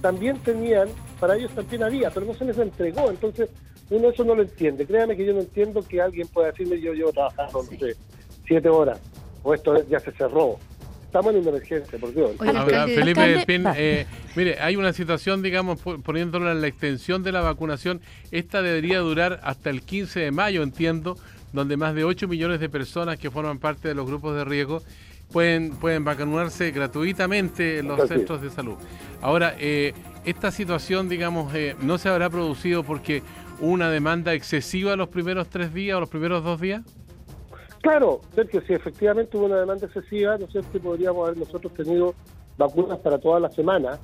también 0.00 0.38
tenían, 0.38 0.88
para 1.18 1.36
ellos 1.36 1.52
también 1.52 1.82
había, 1.82 2.10
pero 2.10 2.26
no 2.26 2.34
se 2.34 2.44
les 2.44 2.58
entregó, 2.58 3.10
entonces 3.10 3.48
uno 3.90 4.08
eso 4.10 4.24
no 4.24 4.34
lo 4.34 4.42
entiende. 4.42 4.86
Créame 4.86 5.16
que 5.16 5.24
yo 5.24 5.32
no 5.32 5.40
entiendo 5.40 5.82
que 5.82 6.00
alguien 6.00 6.28
pueda 6.28 6.48
decirme 6.48 6.80
yo 6.80 6.92
llevo 6.92 7.12
trabajando, 7.12 7.62
no 7.62 7.78
sé, 7.78 7.96
siete 8.46 8.68
horas, 8.68 9.00
o 9.42 9.54
esto 9.54 9.82
ya 9.88 10.00
se 10.00 10.12
cerró 10.12 10.58
estamos 11.18 11.34
en 11.34 11.40
una 11.40 11.50
emergencia, 11.50 11.98
por 11.98 12.12
Dios. 12.12 12.32
Felipe 12.86 13.44
eh, 13.76 14.06
mire, 14.34 14.58
hay 14.60 14.76
una 14.76 14.92
situación, 14.92 15.42
digamos, 15.42 15.80
poniéndolo 15.80 16.50
en 16.52 16.60
la 16.60 16.66
extensión 16.66 17.22
de 17.22 17.32
la 17.32 17.40
vacunación, 17.40 18.00
esta 18.30 18.60
debería 18.60 18.98
durar 18.98 19.40
hasta 19.42 19.70
el 19.70 19.82
15 19.82 20.20
de 20.20 20.30
mayo, 20.30 20.62
entiendo, 20.62 21.16
donde 21.52 21.76
más 21.76 21.94
de 21.94 22.04
8 22.04 22.28
millones 22.28 22.60
de 22.60 22.68
personas 22.68 23.18
que 23.18 23.30
forman 23.30 23.58
parte 23.58 23.88
de 23.88 23.94
los 23.94 24.06
grupos 24.06 24.36
de 24.36 24.44
riesgo 24.44 24.82
pueden, 25.32 25.70
pueden 25.76 26.04
vacunarse 26.04 26.70
gratuitamente 26.70 27.78
en 27.78 27.88
los 27.88 28.06
centros 28.08 28.42
de 28.42 28.50
salud. 28.50 28.76
Ahora, 29.22 29.54
eh, 29.58 29.94
esta 30.26 30.50
situación, 30.50 31.08
digamos, 31.08 31.54
eh, 31.54 31.76
no 31.80 31.96
se 31.96 32.10
habrá 32.10 32.28
producido 32.28 32.84
porque 32.84 33.22
una 33.60 33.90
demanda 33.90 34.34
excesiva 34.34 34.96
los 34.96 35.08
primeros 35.08 35.48
tres 35.48 35.72
días 35.72 35.96
o 35.96 36.00
los 36.00 36.10
primeros 36.10 36.44
dos 36.44 36.60
días. 36.60 36.82
Claro, 37.86 38.20
Sergio, 38.34 38.60
si 38.66 38.72
efectivamente 38.72 39.36
hubo 39.36 39.46
una 39.46 39.60
demanda 39.60 39.86
excesiva, 39.86 40.36
no 40.36 40.50
sé 40.50 40.60
si 40.72 40.80
podríamos 40.80 41.24
haber 41.24 41.38
nosotros 41.38 41.72
tenido 41.72 42.16
vacunas 42.58 42.98
para 42.98 43.16
toda 43.16 43.38
la 43.38 43.48
semana, 43.48 43.96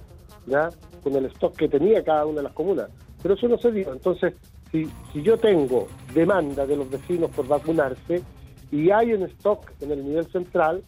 ¿ya? 0.46 0.68
Con 1.02 1.16
el 1.16 1.24
stock 1.24 1.56
que 1.56 1.68
tenía 1.68 2.04
cada 2.04 2.24
una 2.24 2.36
de 2.36 2.42
las 2.44 2.52
comunas. 2.52 2.90
Pero 3.20 3.34
eso 3.34 3.48
no 3.48 3.58
se 3.58 3.72
dio. 3.72 3.92
Entonces, 3.92 4.34
si, 4.70 4.88
yo 5.20 5.36
tengo 5.36 5.88
demanda 6.14 6.64
de 6.64 6.76
los 6.76 6.88
vecinos 6.88 7.32
por 7.32 7.48
vacunarse 7.48 8.22
y 8.70 8.92
hay 8.92 9.10
en 9.10 9.24
stock 9.24 9.72
en 9.80 9.90
el 9.90 10.04
nivel 10.04 10.26
central, 10.30 10.84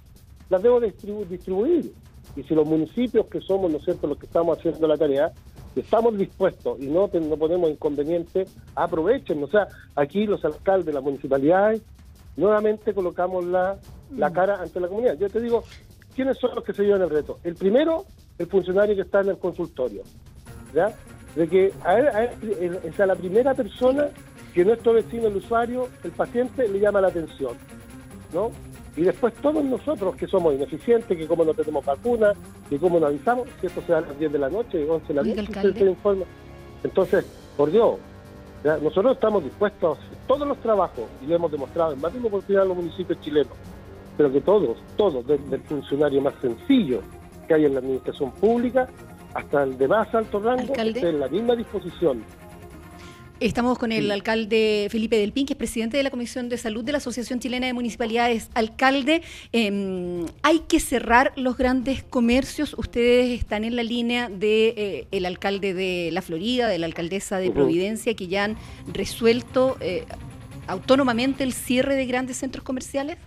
las 0.48 0.62
debo 0.62 0.78
distribuir. 0.78 1.92
Y 2.36 2.44
si 2.44 2.54
los 2.54 2.64
municipios 2.64 3.26
que 3.26 3.40
somos, 3.40 3.72
¿no 3.72 3.78
es 3.78 3.84
cierto?, 3.84 4.06
los 4.06 4.18
que 4.18 4.26
estamos 4.26 4.56
haciendo 4.56 4.86
la 4.86 4.96
tarea, 4.96 5.32
estamos 5.74 6.16
dispuestos 6.16 6.78
y 6.78 6.86
no, 6.86 7.10
no 7.12 7.36
ponemos 7.38 7.70
inconveniente, 7.70 8.44
aprovechen. 8.76 9.42
O 9.42 9.48
sea, 9.48 9.66
aquí 9.96 10.26
los 10.26 10.44
alcaldes 10.44 10.86
de 10.86 10.92
las 10.92 11.02
municipalidades 11.02 11.82
nuevamente 12.36 12.94
colocamos 12.94 13.44
la, 13.44 13.78
la 14.16 14.30
mm. 14.30 14.32
cara 14.32 14.60
ante 14.60 14.80
la 14.80 14.88
comunidad. 14.88 15.16
Yo 15.18 15.28
te 15.28 15.40
digo, 15.40 15.64
¿quiénes 16.14 16.38
son 16.38 16.54
los 16.54 16.64
que 16.64 16.72
se 16.72 16.82
llevan 16.82 17.02
el 17.02 17.10
reto? 17.10 17.38
El 17.44 17.54
primero, 17.54 18.04
el 18.38 18.46
funcionario 18.46 18.94
que 18.94 19.02
está 19.02 19.20
en 19.20 19.30
el 19.30 19.38
consultorio. 19.38 20.02
¿Ya? 20.72 20.92
De 21.36 21.48
que 21.48 21.72
a 21.84 21.98
él, 21.98 22.78
a 22.98 23.06
la 23.06 23.14
primera 23.16 23.54
persona 23.54 24.08
que 24.54 24.64
nuestro 24.64 24.92
vecino, 24.92 25.26
el 25.26 25.36
usuario, 25.36 25.88
el 26.04 26.12
paciente, 26.12 26.68
le 26.68 26.78
llama 26.78 27.00
la 27.00 27.08
atención. 27.08 27.52
¿No? 28.32 28.50
Y 28.96 29.02
después 29.02 29.34
todos 29.34 29.64
nosotros 29.64 30.14
que 30.14 30.26
somos 30.28 30.54
ineficientes, 30.54 31.18
que 31.18 31.26
como 31.26 31.44
no 31.44 31.52
tenemos 31.52 31.84
vacuna, 31.84 32.32
que 32.68 32.78
como 32.78 33.00
no 33.00 33.06
avisamos, 33.06 33.48
si 33.60 33.66
esto 33.66 33.82
se 33.82 33.92
da 33.92 33.98
a 33.98 34.00
las 34.02 34.18
10 34.18 34.32
de 34.32 34.38
la 34.38 34.48
noche, 34.48 34.88
11 34.88 35.08
de 35.08 35.14
la 35.14 35.22
noche, 35.22 35.74
se, 35.74 35.84
informa. 35.84 36.24
Entonces, 36.84 37.24
por 37.56 37.72
Dios, 37.72 37.96
nosotros 38.64 39.14
estamos 39.14 39.44
dispuestos 39.44 39.98
a 39.98 40.00
hacer 40.00 40.18
todos 40.26 40.48
los 40.48 40.58
trabajos, 40.58 41.04
y 41.22 41.26
lo 41.26 41.36
hemos 41.36 41.52
demostrado 41.52 41.92
en 41.92 42.00
más 42.00 42.12
de 42.12 42.18
una 42.18 42.28
oportunidad 42.28 42.62
en 42.62 42.68
los 42.68 42.78
municipios 42.78 43.20
chilenos, 43.20 43.52
pero 44.16 44.32
que 44.32 44.40
todos, 44.40 44.78
todos, 44.96 45.26
desde 45.26 45.56
el 45.56 45.62
funcionario 45.62 46.22
más 46.22 46.34
sencillo 46.40 47.00
que 47.46 47.54
hay 47.54 47.66
en 47.66 47.74
la 47.74 47.80
administración 47.80 48.32
pública 48.32 48.88
hasta 49.34 49.64
el 49.64 49.76
de 49.76 49.88
más 49.88 50.14
alto 50.14 50.40
rango, 50.40 50.74
estén 50.74 51.06
en 51.06 51.20
la 51.20 51.28
misma 51.28 51.54
disposición 51.56 52.24
Estamos 53.40 53.78
con 53.80 53.90
el 53.90 54.12
alcalde 54.12 54.86
Felipe 54.90 55.18
Del 55.18 55.32
Pin, 55.32 55.44
que 55.44 55.54
es 55.54 55.56
presidente 55.56 55.96
de 55.96 56.04
la 56.04 56.10
Comisión 56.10 56.48
de 56.48 56.56
Salud 56.56 56.84
de 56.84 56.92
la 56.92 56.98
Asociación 56.98 57.40
Chilena 57.40 57.66
de 57.66 57.72
Municipalidades. 57.72 58.48
Alcalde, 58.54 59.22
em, 59.50 60.24
hay 60.42 60.60
que 60.60 60.78
cerrar 60.78 61.32
los 61.34 61.56
grandes 61.56 62.04
comercios. 62.04 62.74
Ustedes 62.78 63.36
están 63.36 63.64
en 63.64 63.74
la 63.74 63.82
línea 63.82 64.28
del 64.28 64.38
de, 64.38 65.08
eh, 65.10 65.26
alcalde 65.26 65.74
de 65.74 66.10
la 66.12 66.22
Florida, 66.22 66.68
de 66.68 66.78
la 66.78 66.86
alcaldesa 66.86 67.38
de 67.38 67.50
Providencia, 67.50 68.14
que 68.14 68.28
ya 68.28 68.44
han 68.44 68.56
resuelto 68.92 69.76
eh, 69.80 70.04
autónomamente 70.68 71.42
el 71.42 71.52
cierre 71.52 71.96
de 71.96 72.06
grandes 72.06 72.36
centros 72.36 72.62
comerciales. 72.62 73.18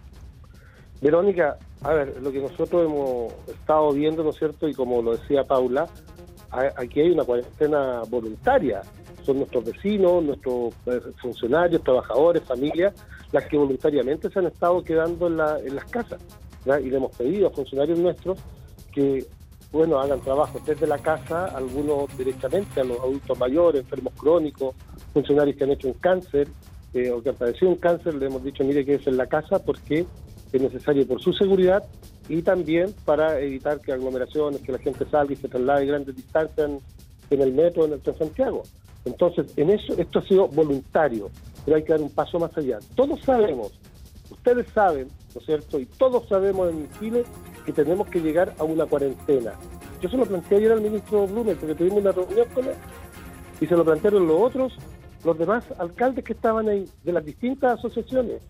Verónica, 1.02 1.58
a 1.82 1.94
ver, 1.94 2.16
lo 2.22 2.32
que 2.32 2.40
nosotros 2.40 2.86
hemos 2.86 3.34
estado 3.50 3.92
viendo, 3.92 4.24
¿no 4.24 4.30
es 4.30 4.38
cierto? 4.38 4.70
Y 4.70 4.74
como 4.74 5.02
lo 5.02 5.18
decía 5.18 5.44
Paula, 5.44 5.90
aquí 6.50 7.02
hay 7.02 7.12
una 7.12 7.26
cuarentena 7.26 8.04
voluntaria 8.08 8.82
son 9.28 9.38
nuestros 9.40 9.66
vecinos, 9.66 10.24
nuestros 10.24 10.74
eh, 10.88 11.02
funcionarios, 11.22 11.84
trabajadores, 11.84 12.44
familias, 12.44 12.94
las 13.32 13.46
que 13.46 13.58
voluntariamente 13.58 14.30
se 14.30 14.40
han 14.40 14.48
estado 14.48 14.84
quedando 14.84 15.28
en, 15.28 15.38
las 15.38 15.86
casas. 15.92 16.20
Y 16.66 16.90
le 16.90 16.98
hemos 16.98 17.16
pedido 17.16 17.48
a 17.48 17.52
funcionarios 17.52 18.00
nuestros 18.00 18.40
que 18.92 19.26
bueno, 19.72 20.00
hagan 20.00 20.22
trabajo 20.22 20.60
desde 20.66 20.88
la 20.88 20.98
casa, 20.98 21.46
algunos 21.48 22.18
directamente 22.18 22.82
a 22.82 22.84
los 22.86 23.00
adultos 23.00 23.38
mayores, 23.38 23.82
enfermos 23.82 24.14
crónicos, 24.18 24.76
funcionarios 25.14 25.58
que 25.58 25.64
han 25.66 25.72
hecho 25.72 25.90
un 25.90 25.94
cáncer 25.96 26.48
eh, 26.94 27.12
o 27.12 27.22
que 27.22 27.30
han 27.30 27.36
padecido 27.36 27.70
un 27.70 27.78
cáncer, 27.78 28.16
le 28.16 28.28
hemos 28.28 28.44
dicho, 28.44 28.64
mire, 28.64 28.86
que 28.86 28.96
es 28.96 29.06
en 29.08 29.18
la 29.18 29.28
casa 29.28 29.64
porque 29.64 30.06
es 30.54 30.62
necesario 30.62 31.06
por 31.06 31.22
su 31.22 31.34
seguridad 31.34 31.84
y 32.30 32.42
también 32.42 32.94
para 33.06 33.40
evitar 33.42 33.82
que 33.82 33.92
aglomeraciones, 33.92 34.62
que 34.62 34.72
la 34.72 34.80
gente 34.80 35.06
salga 35.10 35.34
y 35.34 35.36
se 35.36 35.50
traslade 35.50 35.86
grandes 35.86 36.16
distancias 36.16 36.72
en, 37.30 37.42
el 37.42 37.54
metro, 37.54 37.86
en 37.86 37.94
el 37.94 38.02
Santiago. 38.02 38.64
Entonces, 39.08 39.52
en 39.58 39.70
eso, 39.70 39.94
esto 39.98 40.20
ha 40.20 40.22
sido 40.24 40.48
voluntario, 40.48 41.30
pero 41.66 41.78
hay 41.78 41.84
que 41.84 41.94
dar 41.94 42.02
un 42.02 42.10
paso 42.10 42.40
más 42.40 42.56
allá. 42.58 42.80
Todos 42.96 43.20
sabemos, 43.22 43.72
ustedes 44.30 44.68
saben, 44.74 45.08
¿no 45.34 45.42
es 45.42 45.46
cierto? 45.46 45.80
Y 45.80 45.86
todos 45.86 46.28
sabemos 46.28 46.70
en 46.70 46.90
Chile 47.00 47.24
que 47.66 47.74
tenemos 47.74 48.08
que 48.08 48.20
llegar 48.20 48.54
a 48.60 48.64
una 48.64 48.86
cuarentena. 48.86 49.54
Yo 50.02 50.10
se 50.10 50.18
lo 50.18 50.26
planteé 50.26 50.60
ayer 50.60 50.72
al 50.72 50.82
ministro 50.82 51.26
Blumen, 51.28 51.58
porque 51.58 51.76
tuvimos 51.76 52.00
una 52.00 52.12
reunión 52.12 52.48
con 52.54 52.66
él, 52.66 52.76
y 53.60 53.66
se 53.66 53.76
lo 53.76 53.84
plantearon 53.84 54.28
los 54.28 54.40
otros, 54.40 54.74
los 55.24 55.38
demás 55.38 55.66
alcaldes 55.80 56.24
que 56.24 56.34
estaban 56.34 56.70
ahí, 56.70 56.86
de 57.04 57.12
las 57.12 57.26
distintas 57.26 57.80
asociaciones. 57.80 58.42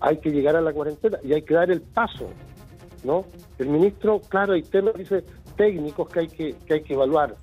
Hay 0.00 0.18
que 0.18 0.30
llegar 0.30 0.56
a 0.56 0.60
la 0.60 0.72
cuarentena 0.72 1.18
y 1.22 1.32
hay 1.32 1.42
que 1.42 1.54
dar 1.54 1.70
el 1.70 1.82
paso, 1.82 2.28
¿no? 3.04 3.24
El 3.58 3.68
ministro, 3.68 4.20
claro, 4.28 4.54
hay 4.54 4.62
temas, 4.62 4.94
dice, 4.94 5.24
técnicos 5.56 6.08
que 6.08 6.20
hay 6.20 6.28
que, 6.28 6.54
que 6.66 6.74
hay 6.74 6.82
que 6.82 6.94
evaluar 6.94 7.36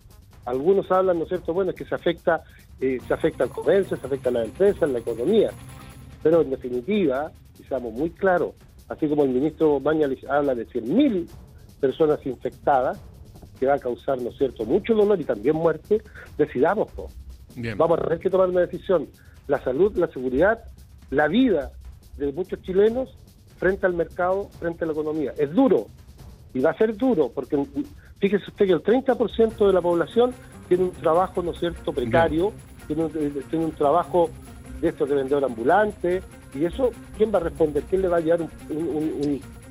algunos 0.47 0.89
hablan, 0.91 1.17
¿no 1.17 1.23
es 1.23 1.29
cierto? 1.29 1.53
Bueno, 1.53 1.71
es 1.71 1.77
que 1.77 1.85
se 1.85 1.93
afecta, 1.93 2.41
eh, 2.79 2.99
se 3.05 3.13
afecta 3.13 3.43
al 3.43 3.49
comercio, 3.49 3.97
se 3.97 4.05
afecta 4.05 4.29
a 4.29 4.31
las 4.31 4.45
empresas, 4.45 4.89
la 4.89 4.99
economía. 4.99 5.51
Pero 6.23 6.41
en 6.41 6.49
definitiva, 6.49 7.31
y 7.59 7.63
seamos 7.63 7.93
muy 7.93 8.09
claros, 8.11 8.53
así 8.87 9.07
como 9.07 9.23
el 9.23 9.29
ministro 9.29 9.79
Bañales 9.79 10.23
habla 10.29 10.55
de 10.55 10.65
100.000 10.67 11.27
personas 11.81 12.25
infectadas, 12.25 12.97
que 13.59 13.65
va 13.65 13.75
a 13.75 13.79
causar, 13.79 14.21
¿no 14.21 14.29
es 14.29 14.37
cierto?, 14.37 14.63
mucho 14.65 14.93
dolor 14.93 15.19
y 15.19 15.25
también 15.25 15.55
muerte, 15.55 16.01
decidamos, 16.37 16.89
Vamos 17.75 17.99
a 17.99 18.03
tener 18.03 18.19
que 18.19 18.29
tomar 18.29 18.49
una 18.49 18.61
decisión. 18.61 19.07
La 19.47 19.59
salud, 19.63 19.97
la 19.97 20.07
seguridad, 20.09 20.65
la 21.09 21.27
vida 21.27 21.71
de 22.17 22.31
muchos 22.31 22.61
chilenos 22.61 23.09
frente 23.57 23.87
al 23.87 23.95
mercado, 23.95 24.49
frente 24.59 24.83
a 24.83 24.87
la 24.87 24.93
economía. 24.93 25.33
Es 25.37 25.51
duro, 25.51 25.87
y 26.53 26.59
va 26.59 26.71
a 26.71 26.77
ser 26.77 26.95
duro, 26.95 27.31
porque 27.33 27.57
Fíjese 28.19 28.45
usted 28.47 28.65
que 28.65 28.73
el 28.73 28.83
30% 28.83 29.67
de 29.67 29.73
la 29.73 29.81
población 29.81 30.33
tiene 30.67 30.85
un 30.85 30.91
trabajo, 30.91 31.41
¿no 31.41 31.51
es 31.51 31.59
cierto?, 31.59 31.93
precario, 31.93 32.51
tiene 32.87 33.05
un, 33.05 33.11
eh, 33.15 33.41
tiene 33.49 33.65
un 33.65 33.71
trabajo 33.71 34.29
de 34.81 34.89
estos 34.89 35.07
de 35.09 35.15
vendedor 35.15 35.45
ambulante, 35.45 36.21
y 36.53 36.65
eso, 36.65 36.91
¿quién 37.17 37.33
va 37.33 37.37
a 37.37 37.43
responder? 37.43 37.83
¿Quién 37.83 38.01
le 38.01 38.07
va 38.07 38.17
a 38.17 38.19
llevar 38.19 38.47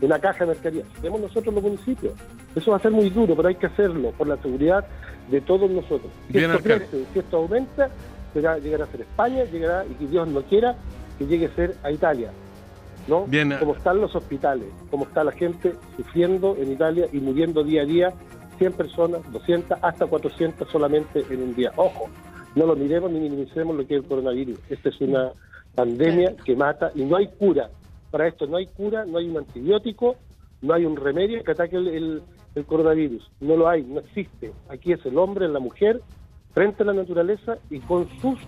una 0.00 0.18
caja 0.18 0.40
de 0.40 0.46
mercadería? 0.46 0.84
Tenemos 0.96 1.20
nosotros 1.20 1.54
los 1.54 1.62
municipios. 1.62 2.12
Eso 2.54 2.70
va 2.70 2.76
a 2.76 2.80
ser 2.80 2.92
muy 2.92 3.10
duro, 3.10 3.34
pero 3.34 3.48
hay 3.48 3.56
que 3.56 3.66
hacerlo 3.66 4.12
por 4.12 4.28
la 4.28 4.36
seguridad 4.36 4.86
de 5.30 5.40
todos 5.40 5.70
nosotros. 5.70 6.12
Si 6.30 6.38
esto 6.38 6.58
crece, 6.60 7.04
si 7.12 7.18
esto 7.18 7.38
aumenta, 7.38 7.90
llegará 8.34 8.84
a 8.84 8.88
ser 8.88 9.00
España, 9.00 9.44
llegará, 9.44 9.84
y 9.84 9.94
que 9.94 10.06
Dios 10.06 10.28
no 10.28 10.42
quiera, 10.42 10.76
que 11.18 11.26
llegue 11.26 11.46
a 11.46 11.54
ser 11.54 11.76
a 11.82 11.90
Italia. 11.90 12.30
¿no? 13.08 13.26
Como 13.58 13.74
están 13.74 14.00
los 14.00 14.14
hospitales, 14.14 14.68
como 14.90 15.04
está 15.04 15.24
la 15.24 15.32
gente 15.32 15.74
sufriendo 15.96 16.56
en 16.58 16.72
Italia 16.72 17.08
y 17.12 17.18
muriendo 17.18 17.62
día 17.62 17.82
a 17.82 17.84
día 17.84 18.12
100 18.56 18.72
personas, 18.72 19.32
200, 19.32 19.78
hasta 19.82 20.06
400 20.06 20.68
solamente 20.70 21.24
en 21.30 21.42
un 21.42 21.54
día. 21.54 21.72
Ojo, 21.76 22.08
no 22.54 22.66
lo 22.66 22.76
miremos 22.76 23.10
ni 23.10 23.20
minimicemos 23.20 23.76
lo 23.76 23.86
que 23.86 23.96
es 23.96 24.02
el 24.02 24.08
coronavirus. 24.08 24.58
Esta 24.70 24.88
es 24.88 25.00
una 25.00 25.32
pandemia 25.74 26.34
que 26.44 26.56
mata 26.56 26.90
y 26.94 27.04
no 27.04 27.16
hay 27.16 27.28
cura. 27.28 27.70
Para 28.10 28.28
esto 28.28 28.46
no 28.46 28.56
hay 28.56 28.66
cura, 28.66 29.04
no 29.04 29.18
hay 29.18 29.28
un 29.28 29.36
antibiótico, 29.36 30.16
no 30.62 30.74
hay 30.74 30.86
un 30.86 30.96
remedio 30.96 31.44
que 31.44 31.52
ataque 31.52 31.76
el, 31.76 32.22
coronavirus. 32.66 33.30
No 33.40 33.56
lo 33.56 33.68
hay, 33.68 33.82
no 33.82 34.00
existe. 34.00 34.52
Aquí 34.70 34.92
es 34.92 35.04
el 35.04 35.18
hombre, 35.18 35.46
la 35.46 35.60
mujer, 35.60 36.00
frente 36.54 36.82
a 36.82 36.86
la 36.86 36.94
naturaleza 36.94 37.58
y 37.68 37.80
con, 37.80 38.08
sus, 38.20 38.38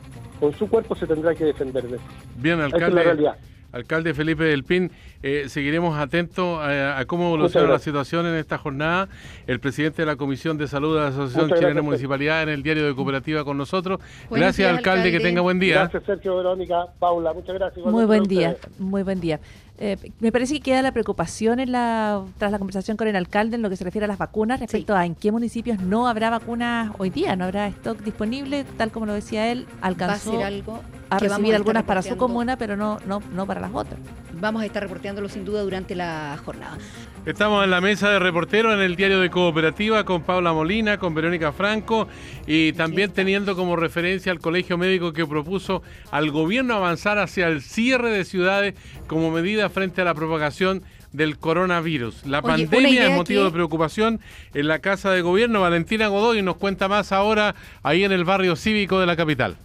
con 0.41 0.55
su 0.55 0.67
cuerpo 0.69 0.95
se 0.95 1.07
tendrá 1.07 1.35
que 1.35 1.45
defender 1.45 1.87
de 1.87 1.97
eso. 1.97 2.05
Bien, 2.37 2.59
alcalde. 2.59 2.87
es 2.87 2.95
la 2.95 3.03
realidad. 3.03 3.37
Alcalde 3.73 4.15
Felipe 4.15 4.45
del 4.45 4.65
Pin, 4.65 4.91
eh, 5.23 5.45
seguiremos 5.49 5.99
atentos 5.99 6.59
a, 6.63 7.05
cómo 7.07 7.27
evoluciona 7.27 7.69
la 7.69 7.79
situación 7.79 8.27
en 8.27 8.35
esta 8.37 8.57
jornada. 8.57 9.09
El 9.47 9.61
presidente 9.61 10.03
de 10.03 10.07
la 10.07 10.17
Comisión 10.17 10.57
de 10.57 10.69
Salud 10.69 10.95
de 10.95 11.03
la 11.03 11.09
Asociación 11.09 11.51
Chilena 11.59 11.83
Municipalidad 11.83 12.43
en 12.43 12.49
el 12.49 12.63
diario 12.63 12.87
de 12.87 12.95
Cooperativa 12.95 13.45
con 13.45 13.59
nosotros. 13.59 14.01
gracias, 14.31 14.71
alcalde, 14.71 15.11
que 15.11 15.21
tenga 15.21 15.43
buen 15.43 15.59
día. 15.59 15.81
Gracias, 15.81 16.05
Sergio, 16.05 16.37
Verónica, 16.37 16.87
Paula, 16.99 17.33
muchas 17.33 17.55
gracias. 17.55 17.85
Muy 17.85 18.07
buen 18.07 18.25
día, 18.25 18.57
muy 18.79 19.03
buen 19.03 19.21
día. 19.21 19.41
Eh, 19.81 19.97
me 20.19 20.33
parece 20.33 20.55
que 20.55 20.61
queda 20.61 20.83
la 20.83 20.91
preocupación 20.91 21.61
en 21.61 21.71
la, 21.71 22.25
tras 22.39 22.51
la 22.51 22.59
conversación 22.59 22.97
con 22.97 23.07
el 23.07 23.15
alcalde 23.15 23.57
en 23.57 23.63
lo 23.63 23.71
que 23.71 23.77
se 23.77 23.85
refiere 23.85 24.07
a 24.07 24.09
las 24.09 24.19
vacunas 24.19 24.59
respecto 24.59 24.97
a 24.97 25.07
en 25.07 25.15
qué 25.15 25.31
municipios 25.31 25.79
no 25.79 26.09
habrá 26.09 26.31
vacunas 26.31 26.91
hoy 26.99 27.11
día, 27.11 27.37
no 27.37 27.45
habrá 27.45 27.69
stock 27.69 27.99
disponible, 28.01 28.65
tal 28.77 28.91
como 28.91 29.07
lo 29.07 29.13
decía 29.13 29.53
él, 29.53 29.67
alcanzó 29.81 30.43
algo 30.43 30.81
a 31.11 31.19
recibir 31.19 31.55
algunas 31.55 31.85
para 31.85 32.03
su 32.03 32.17
comuna, 32.17 32.57
pero 32.57 32.77
no, 32.77 32.99
no, 33.07 33.23
no 33.33 33.47
para 33.47 33.61
las 33.61 33.71
otras. 33.73 33.99
Vamos 34.41 34.63
a 34.63 34.67
estar 34.67 34.83
reporteándolo 34.83 35.29
sin 35.29 35.45
duda 35.45 35.63
durante 35.63 35.95
la 35.95 36.39
jornada. 36.45 36.79
Estamos 37.27 37.65
en 37.65 37.71
la 37.71 37.81
mesa 37.81 38.09
de 38.11 38.19
reporteros 38.19 38.73
en 38.73 38.81
el 38.81 38.97
diario 38.97 39.21
de 39.21 39.31
Cooperativa 39.31 40.05
con 40.05 40.23
Paula 40.23 40.53
Molina, 40.53 40.99
con 40.99 41.15
Verónica 41.15 41.53
Franco 41.53 42.09
y 42.47 42.73
también 42.73 43.11
teniendo 43.11 43.57
como 43.57 43.77
referencia 43.77 44.33
al 44.33 44.39
colegio 44.39 44.79
médico 44.79 45.13
que 45.13 45.27
propuso 45.27 45.83
al 46.11 46.31
gobierno 46.31 46.75
avanzar 46.75 47.19
hacia 47.19 47.49
el 47.49 47.61
cierre 47.61 48.11
de 48.11 48.25
ciudades 48.25 48.75
como 49.07 49.31
medida 49.31 49.69
frente 49.69 50.01
a 50.01 50.05
la 50.05 50.15
propagación 50.15 50.83
del 51.13 51.39
coronavirus. 51.39 52.27
La 52.27 52.43
pandemia 52.43 53.09
es 53.09 53.17
motivo 53.17 53.45
de 53.45 53.51
preocupación 53.51 54.21
en 54.55 54.69
la 54.69 54.79
Casa 54.79 55.11
de 55.11 55.23
Gobierno. 55.23 55.63
Valentina 55.63 56.09
Godoy 56.09 56.43
nos 56.43 56.57
cuenta 56.57 56.89
más 56.89 57.13
ahora 57.13 57.55
ahí 57.83 58.05
en 58.05 58.13
el 58.13 58.25
barrio 58.25 58.57
cívico 58.57 59.01
de 59.01 59.07
la 59.07 59.17
capital. 59.17 59.57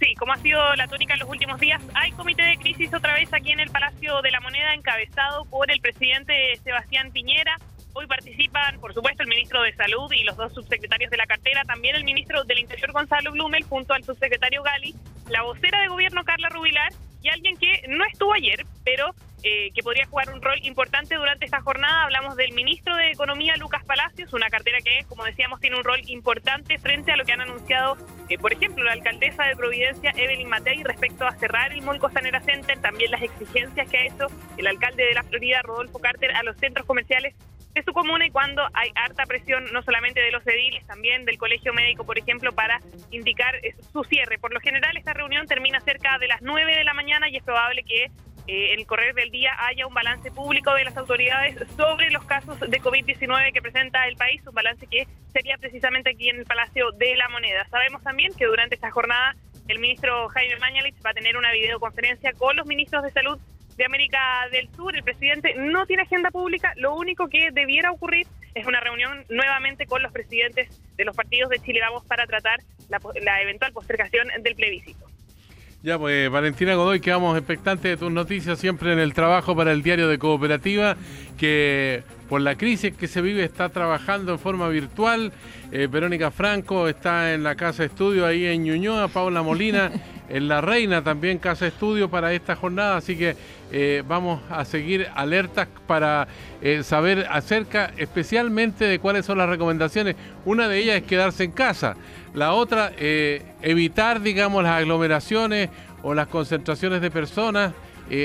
Sí, 0.00 0.14
como 0.14 0.32
ha 0.32 0.38
sido 0.38 0.74
la 0.76 0.88
tónica 0.88 1.12
en 1.12 1.20
los 1.20 1.28
últimos 1.28 1.60
días, 1.60 1.82
hay 1.94 2.10
comité 2.12 2.42
de 2.42 2.56
crisis 2.56 2.92
otra 2.94 3.12
vez 3.14 3.30
aquí 3.34 3.52
en 3.52 3.60
el 3.60 3.70
Palacio 3.70 4.22
de 4.22 4.30
la 4.30 4.40
Moneda 4.40 4.72
encabezado 4.72 5.44
por 5.44 5.70
el 5.70 5.78
presidente 5.80 6.56
Sebastián 6.64 7.10
Piñera. 7.12 7.58
Hoy 7.92 8.06
participan, 8.06 8.78
por 8.80 8.94
supuesto, 8.94 9.22
el 9.22 9.28
ministro 9.28 9.62
de 9.62 9.74
Salud 9.74 10.10
y 10.12 10.22
los 10.22 10.36
dos 10.36 10.52
subsecretarios 10.54 11.10
de 11.10 11.16
la 11.16 11.26
cartera, 11.26 11.64
también 11.64 11.96
el 11.96 12.04
ministro 12.04 12.44
del 12.44 12.60
Interior 12.60 12.92
Gonzalo 12.92 13.32
Blumel 13.32 13.64
junto 13.64 13.94
al 13.94 14.04
subsecretario 14.04 14.62
Gali, 14.62 14.94
la 15.28 15.42
vocera 15.42 15.80
de 15.80 15.88
gobierno 15.88 16.24
Carla 16.24 16.48
Rubilar 16.50 16.92
y 17.20 17.28
alguien 17.28 17.56
que 17.56 17.82
no 17.88 18.04
estuvo 18.04 18.32
ayer, 18.32 18.64
pero 18.84 19.14
eh, 19.42 19.70
que 19.74 19.82
podría 19.82 20.06
jugar 20.06 20.30
un 20.32 20.40
rol 20.40 20.58
importante 20.62 21.16
durante 21.16 21.46
esta 21.46 21.60
jornada. 21.62 22.04
Hablamos 22.04 22.36
del 22.36 22.52
ministro 22.52 22.94
de 22.94 23.10
Economía, 23.10 23.56
Lucas 23.56 23.84
Palacios, 23.84 24.32
una 24.34 24.50
cartera 24.50 24.78
que, 24.84 25.04
como 25.08 25.24
decíamos, 25.24 25.60
tiene 25.60 25.76
un 25.76 25.84
rol 25.84 26.00
importante 26.06 26.78
frente 26.78 27.10
a 27.10 27.16
lo 27.16 27.24
que 27.24 27.32
han 27.32 27.40
anunciado, 27.40 27.96
eh, 28.28 28.38
por 28.38 28.52
ejemplo, 28.52 28.84
la 28.84 28.92
alcaldesa 28.92 29.44
de 29.44 29.56
Providencia, 29.56 30.12
Evelyn 30.14 30.48
Matei, 30.48 30.82
respecto 30.84 31.26
a 31.26 31.32
cerrar 31.36 31.72
el 31.72 31.82
Mall 31.82 31.98
Costanera 31.98 32.40
Center, 32.40 32.78
también 32.80 33.10
las 33.10 33.22
exigencias 33.22 33.88
que 33.90 33.96
ha 33.96 34.06
hecho 34.06 34.26
el 34.56 34.66
alcalde 34.66 35.04
de 35.04 35.14
la 35.14 35.24
Florida, 35.24 35.62
Rodolfo 35.62 35.98
Carter, 35.98 36.32
a 36.32 36.42
los 36.42 36.56
centros 36.56 36.86
comerciales 36.86 37.34
de 37.74 37.82
su 37.82 37.92
comuna 37.92 38.26
y 38.26 38.30
cuando 38.30 38.62
hay 38.74 38.90
harta 38.94 39.26
presión 39.26 39.64
no 39.72 39.82
solamente 39.82 40.20
de 40.20 40.32
los 40.32 40.46
ediles, 40.46 40.86
también 40.86 41.24
del 41.24 41.38
colegio 41.38 41.72
médico, 41.72 42.04
por 42.04 42.18
ejemplo, 42.18 42.52
para 42.52 42.80
indicar 43.10 43.54
eh, 43.56 43.74
su 43.92 44.02
cierre. 44.04 44.38
Por 44.38 44.52
lo 44.52 44.60
general, 44.60 44.96
esta 44.96 45.12
reunión 45.12 45.46
termina 45.46 45.80
cerca 45.80 46.18
de 46.18 46.28
las 46.28 46.42
9 46.42 46.76
de 46.76 46.84
la 46.84 46.94
mañana 46.94 47.28
y 47.28 47.36
es 47.36 47.42
probable 47.42 47.82
que 47.84 48.10
eh, 48.46 48.72
en 48.72 48.80
el 48.80 48.86
correr 48.86 49.14
del 49.14 49.30
día 49.30 49.52
haya 49.60 49.86
un 49.86 49.94
balance 49.94 50.30
público 50.32 50.74
de 50.74 50.84
las 50.84 50.96
autoridades 50.96 51.56
sobre 51.76 52.10
los 52.10 52.24
casos 52.24 52.58
de 52.58 52.80
COVID-19 52.80 53.52
que 53.52 53.62
presenta 53.62 54.08
el 54.08 54.16
país, 54.16 54.44
un 54.46 54.54
balance 54.54 54.86
que 54.86 55.06
sería 55.32 55.56
precisamente 55.58 56.10
aquí 56.10 56.28
en 56.28 56.40
el 56.40 56.44
Palacio 56.46 56.90
de 56.92 57.14
la 57.16 57.28
Moneda. 57.28 57.66
Sabemos 57.70 58.02
también 58.02 58.32
que 58.34 58.46
durante 58.46 58.74
esta 58.74 58.90
jornada 58.90 59.36
el 59.68 59.78
ministro 59.78 60.28
Jaime 60.30 60.56
Mañalich 60.56 60.96
va 61.04 61.10
a 61.10 61.14
tener 61.14 61.36
una 61.36 61.52
videoconferencia 61.52 62.32
con 62.32 62.56
los 62.56 62.66
ministros 62.66 63.04
de 63.04 63.10
salud 63.10 63.38
de 63.80 63.86
América 63.86 64.18
del 64.52 64.68
Sur. 64.76 64.94
El 64.94 65.02
presidente 65.02 65.54
no 65.56 65.86
tiene 65.86 66.02
agenda 66.02 66.30
pública. 66.30 66.74
Lo 66.76 66.94
único 66.94 67.28
que 67.28 67.50
debiera 67.50 67.90
ocurrir 67.90 68.26
es 68.54 68.66
una 68.66 68.78
reunión 68.78 69.24
nuevamente 69.30 69.86
con 69.86 70.02
los 70.02 70.12
presidentes 70.12 70.68
de 70.98 71.04
los 71.06 71.16
partidos 71.16 71.48
de 71.48 71.60
Chile 71.60 71.80
Vamos 71.80 72.04
para 72.04 72.26
tratar 72.26 72.60
la, 72.90 73.42
eventual 73.42 73.72
postergación 73.72 74.28
del 74.42 74.54
plebiscito. 74.54 75.06
Ya, 75.82 75.98
pues 75.98 76.30
Valentina 76.30 76.74
Godoy, 76.74 77.00
quedamos 77.00 77.38
expectantes 77.38 77.84
de 77.84 77.96
tus 77.96 78.12
noticias 78.12 78.58
siempre 78.58 78.92
en 78.92 78.98
el 78.98 79.14
trabajo 79.14 79.56
para 79.56 79.72
el 79.72 79.82
diario 79.82 80.08
de 80.08 80.18
Cooperativa, 80.18 80.98
que 81.38 82.02
por 82.30 82.40
la 82.42 82.54
crisis 82.54 82.96
que 82.96 83.08
se 83.08 83.20
vive 83.20 83.42
está 83.42 83.70
trabajando 83.70 84.30
en 84.30 84.38
forma 84.38 84.68
virtual. 84.68 85.32
Eh, 85.72 85.88
Verónica 85.90 86.30
Franco 86.30 86.86
está 86.86 87.34
en 87.34 87.42
la 87.42 87.56
casa 87.56 87.84
estudio 87.84 88.24
ahí 88.24 88.46
en 88.46 88.62
Ñuñoa, 88.62 89.08
Paula 89.08 89.42
Molina 89.42 89.90
en 90.28 90.46
La 90.46 90.60
Reina 90.60 91.02
también 91.02 91.38
casa 91.38 91.66
estudio 91.66 92.08
para 92.08 92.32
esta 92.32 92.54
jornada, 92.54 92.98
así 92.98 93.16
que 93.16 93.34
eh, 93.72 94.04
vamos 94.06 94.40
a 94.48 94.64
seguir 94.64 95.08
alertas 95.16 95.66
para 95.88 96.28
eh, 96.62 96.84
saber 96.84 97.26
acerca 97.28 97.90
especialmente 97.96 98.84
de 98.84 99.00
cuáles 99.00 99.26
son 99.26 99.36
las 99.38 99.48
recomendaciones. 99.48 100.14
Una 100.44 100.68
de 100.68 100.78
ellas 100.78 100.98
es 100.98 101.02
quedarse 101.02 101.42
en 101.42 101.50
casa, 101.50 101.96
la 102.32 102.52
otra 102.52 102.92
evitar, 102.96 104.20
digamos, 104.20 104.62
las 104.62 104.78
aglomeraciones 104.78 105.68
o 106.04 106.14
las 106.14 106.28
concentraciones 106.28 107.00
de 107.00 107.10
personas. 107.10 107.72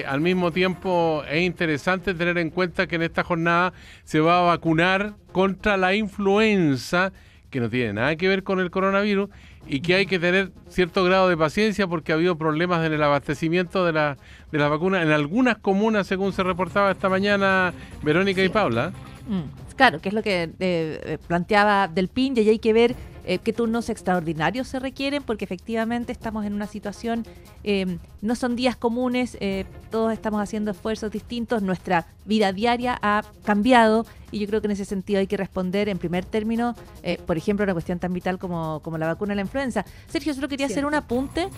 Al 0.08 0.22
mismo 0.22 0.52
tiempo 0.52 1.24
es 1.30 1.44
interesante 1.44 2.14
tener 2.14 2.38
en 2.38 2.50
cuenta 2.50 2.88
que 2.88 2.96
en 2.96 3.04
esta 3.04 3.24
jornada 3.24 3.74
se 4.04 4.20
va 4.20 4.40
a 4.40 4.42
vacunar 4.42 5.14
contra 5.32 5.78
la 5.78 5.94
influenza 5.94 7.12
que 7.50 7.60
no 7.60 7.70
tiene 7.70 7.94
nada 7.94 8.16
que 8.16 8.28
ver 8.28 8.44
con 8.44 8.60
el 8.60 8.70
coronavirus 8.72 9.30
y 9.68 9.80
que 9.80 9.96
hay 9.96 10.06
que 10.06 10.20
tener 10.20 10.52
cierto 10.70 11.04
grado 11.04 11.30
de 11.30 11.38
paciencia 11.38 11.88
porque 11.88 12.12
ha 12.12 12.16
habido 12.16 12.38
problemas 12.38 12.86
en 12.86 12.94
el 12.94 13.02
abastecimiento 13.02 13.86
de 13.86 13.94
la, 13.94 14.18
de 14.52 14.58
la 14.58 14.68
vacuna 14.68 15.02
en 15.02 15.10
algunas 15.10 15.58
comunas, 15.58 16.08
según 16.08 16.34
se 16.34 16.44
reportaba 16.44 16.92
esta 16.92 17.10
mañana 17.10 17.74
Verónica 18.04 18.44
y 18.44 18.50
Paula. 18.50 18.92
Mm, 19.28 19.76
claro, 19.76 20.00
que 20.02 20.10
es 20.10 20.16
lo 20.16 20.22
que 20.22 20.44
eh, 20.44 20.50
eh, 20.60 21.18
planteaba 21.28 21.88
Del 21.88 22.10
PIN 22.10 22.34
y 22.38 22.50
hay 22.50 22.60
que 22.60 22.74
ver 22.74 22.96
eh, 23.26 23.40
qué 23.40 23.54
turnos 23.54 23.90
extraordinarios 23.90 24.68
se 24.68 24.80
requieren, 24.80 25.24
porque 25.24 25.46
efectivamente 25.46 26.12
estamos 26.12 26.46
en 26.46 26.54
una 26.54 26.68
situación, 26.68 27.26
em, 27.64 28.00
no 28.22 28.36
son 28.36 28.56
días 28.56 28.76
comunes, 28.76 29.38
eh, 29.40 29.66
todos 29.90 30.14
estamos 30.14 30.42
haciendo 30.42 30.72
esfuerzos 30.72 31.12
distintos, 31.12 31.62
nuestra 31.62 32.08
vida 32.26 32.54
diaria 32.54 32.98
ha 33.02 33.24
cambiado 33.44 34.06
y 34.32 34.40
yo 34.40 34.48
creo 34.48 34.62
que 34.62 34.68
en 34.68 34.72
ese 34.72 34.86
sentido 34.86 35.20
hay 35.20 35.28
que 35.28 35.38
responder 35.38 35.90
en 35.90 35.98
primer 35.98 36.26
término, 36.26 36.76
eh, 37.04 37.20
por 37.26 37.38
ejemplo, 37.38 37.64
una 37.64 37.74
cuestión 37.74 38.00
tan 38.00 38.14
vital 38.14 38.38
como, 38.38 38.80
como 38.82 38.98
la 38.98 39.08
vacuna 39.08 39.32
de 39.32 39.36
la 39.38 39.42
influenza. 39.42 39.86
Sergio, 40.08 40.34
solo 40.34 40.48
quería 40.48 40.66
hacer 40.66 40.86
un 40.86 40.94
apunte, 40.94 41.50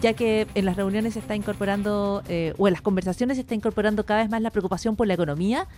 ya 0.00 0.14
que 0.14 0.46
en 0.54 0.64
las 0.64 0.76
reuniones 0.76 1.14
se 1.14 1.20
está 1.20 1.36
incorporando, 1.36 2.22
o 2.58 2.68
en 2.68 2.72
las 2.72 2.82
conversaciones 2.82 3.36
se 3.36 3.42
está 3.42 3.54
incorporando 3.54 4.04
cada 4.04 4.22
vez 4.22 4.30
más 4.30 4.42
la 4.42 4.50
preocupación 4.50 4.96
por 4.96 5.06
la 5.06 5.14
economía 5.14 5.68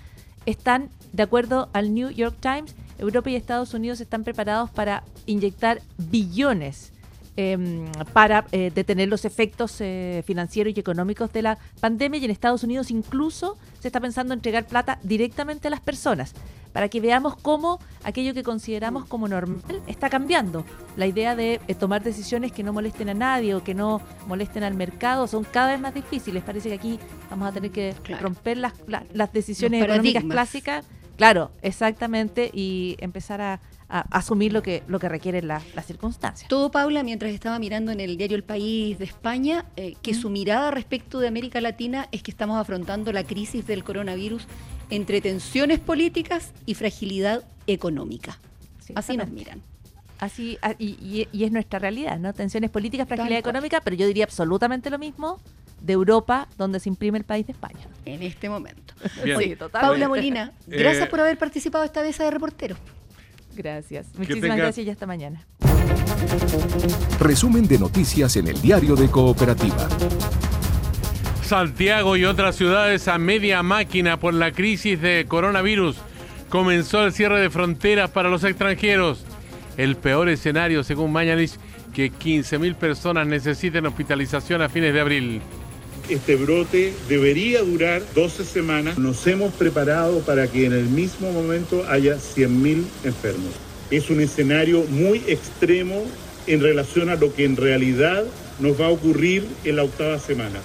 están, 0.46 0.90
de 1.12 1.22
acuerdo 1.22 1.68
al 1.72 1.94
New 1.94 2.10
York 2.10 2.36
Times, 2.40 2.74
Europa 3.00 3.30
y 3.30 3.36
Estados 3.36 3.74
Unidos 3.74 4.00
están 4.00 4.24
preparados 4.24 4.70
para 4.70 5.04
inyectar 5.26 5.80
billones 5.96 6.92
em, 7.36 7.86
para 8.12 8.46
eh, 8.52 8.70
detener 8.74 9.08
los 9.08 9.24
efectos 9.24 9.80
eh, 9.80 10.22
financieros 10.26 10.74
y 10.76 10.80
económicos 10.80 11.32
de 11.32 11.42
la 11.42 11.58
pandemia 11.80 12.20
y 12.20 12.24
en 12.24 12.30
Estados 12.30 12.62
Unidos 12.62 12.90
incluso 12.90 13.56
se 13.80 13.88
está 13.88 14.00
pensando 14.00 14.34
en 14.34 14.38
entregar 14.38 14.66
plata 14.66 14.98
directamente 15.02 15.68
a 15.68 15.70
las 15.70 15.80
personas 15.80 16.34
para 16.72 16.88
que 16.88 17.00
veamos 17.00 17.36
cómo 17.36 17.80
aquello 18.04 18.34
que 18.34 18.42
consideramos 18.42 19.04
como 19.06 19.28
normal 19.28 19.60
está 19.86 20.08
cambiando. 20.08 20.64
La 20.96 21.06
idea 21.06 21.34
de 21.34 21.60
eh, 21.66 21.74
tomar 21.74 22.02
decisiones 22.02 22.52
que 22.52 22.62
no 22.62 22.72
molesten 22.72 23.08
a 23.08 23.14
nadie 23.14 23.54
o 23.54 23.64
que 23.64 23.74
no 23.74 24.00
molesten 24.26 24.62
al 24.62 24.74
mercado 24.74 25.26
son 25.26 25.44
cada 25.44 25.72
vez 25.72 25.80
más 25.80 25.94
difíciles. 25.94 26.42
Parece 26.44 26.68
que 26.68 26.74
aquí 26.74 26.98
vamos 27.28 27.48
a 27.48 27.52
tener 27.52 27.70
que 27.70 27.94
romper 28.20 28.58
las, 28.58 28.74
las 29.12 29.32
decisiones 29.32 29.82
económicas 29.82 30.24
clásicas. 30.24 30.86
Claro, 31.20 31.50
exactamente, 31.60 32.50
y 32.50 32.96
empezar 32.98 33.42
a, 33.42 33.60
asumir 33.90 34.54
lo 34.54 34.62
que, 34.62 34.82
lo 34.86 34.98
que 34.98 35.08
requieren 35.10 35.48
las 35.48 35.64
circunstancias. 35.84 36.48
Todo, 36.48 36.70
Paula, 36.70 37.02
mientras 37.02 37.30
estaba 37.32 37.58
mirando 37.58 37.92
en 37.92 38.00
el 38.00 38.16
diario 38.16 38.38
El 38.38 38.42
País 38.42 38.98
de 38.98 39.04
España, 39.04 39.66
eh, 39.76 39.96
que 40.00 40.14
su 40.14 40.30
mirada 40.30 40.70
respecto 40.70 41.20
de 41.20 41.28
América 41.28 41.60
Latina 41.60 42.08
es 42.10 42.22
que 42.22 42.30
estamos 42.30 42.58
afrontando 42.58 43.12
la 43.12 43.24
crisis 43.24 43.66
del 43.66 43.84
coronavirus 43.84 44.46
entre 44.88 45.20
tensiones 45.20 45.78
políticas 45.78 46.54
y 46.64 46.72
fragilidad 46.72 47.44
económica. 47.66 48.38
Así 48.94 49.18
nos 49.18 49.28
miran. 49.28 49.60
Así, 50.20 50.56
ah, 50.62 50.74
y, 50.78 51.26
es 51.32 51.52
nuestra 51.52 51.78
realidad, 51.78 52.18
¿no? 52.18 52.32
Tensiones 52.32 52.70
políticas, 52.70 53.06
fragilidad 53.06 53.40
económica, 53.40 53.82
pero 53.82 53.94
yo 53.94 54.06
diría 54.06 54.24
absolutamente 54.24 54.88
lo 54.88 54.98
mismo 54.98 55.38
de 55.80 55.92
Europa, 55.92 56.48
donde 56.58 56.80
se 56.80 56.88
imprime 56.88 57.18
el 57.18 57.24
país 57.24 57.46
de 57.46 57.52
España. 57.52 57.80
En 58.04 58.22
este 58.22 58.48
momento. 58.48 58.94
Sí, 59.24 59.56
Paula 59.72 60.08
Molina, 60.08 60.52
eh, 60.68 60.78
gracias 60.78 61.08
por 61.08 61.20
haber 61.20 61.38
participado 61.38 61.84
esta 61.84 62.02
vez 62.02 62.18
de 62.18 62.30
reportero. 62.30 62.76
Gracias. 63.54 64.06
Muchísimas 64.16 64.56
gracias 64.56 64.86
y 64.86 64.90
hasta 64.90 65.06
mañana. 65.06 65.46
Resumen 67.18 67.66
de 67.66 67.78
noticias 67.78 68.36
en 68.36 68.48
el 68.48 68.60
diario 68.60 68.94
de 68.94 69.08
Cooperativa. 69.08 69.88
Santiago 71.42 72.16
y 72.16 72.24
otras 72.24 72.54
ciudades 72.56 73.08
a 73.08 73.18
media 73.18 73.62
máquina 73.62 74.18
por 74.18 74.34
la 74.34 74.52
crisis 74.52 75.00
de 75.00 75.26
coronavirus. 75.26 75.96
Comenzó 76.48 77.04
el 77.04 77.12
cierre 77.12 77.40
de 77.40 77.50
fronteras 77.50 78.10
para 78.10 78.28
los 78.28 78.44
extranjeros. 78.44 79.24
El 79.76 79.96
peor 79.96 80.28
escenario, 80.28 80.84
según 80.84 81.12
Mañalich, 81.12 81.52
que 81.92 82.12
15.000 82.12 82.74
personas 82.76 83.26
necesiten 83.26 83.86
hospitalización 83.86 84.62
a 84.62 84.68
fines 84.68 84.94
de 84.94 85.00
abril. 85.00 85.42
Este 86.10 86.34
brote 86.34 86.92
debería 87.08 87.62
durar 87.62 88.02
12 88.16 88.44
semanas. 88.44 88.98
Nos 88.98 89.24
hemos 89.28 89.54
preparado 89.54 90.18
para 90.22 90.48
que 90.48 90.66
en 90.66 90.72
el 90.72 90.86
mismo 90.86 91.30
momento 91.30 91.84
haya 91.88 92.16
100.000 92.16 92.82
enfermos. 93.04 93.52
Es 93.92 94.10
un 94.10 94.20
escenario 94.20 94.82
muy 94.90 95.18
extremo 95.28 96.02
en 96.48 96.60
relación 96.62 97.10
a 97.10 97.14
lo 97.14 97.32
que 97.32 97.44
en 97.44 97.56
realidad 97.56 98.24
nos 98.58 98.80
va 98.80 98.86
a 98.86 98.90
ocurrir 98.90 99.46
en 99.62 99.76
la 99.76 99.84
octava 99.84 100.18
semana. 100.18 100.60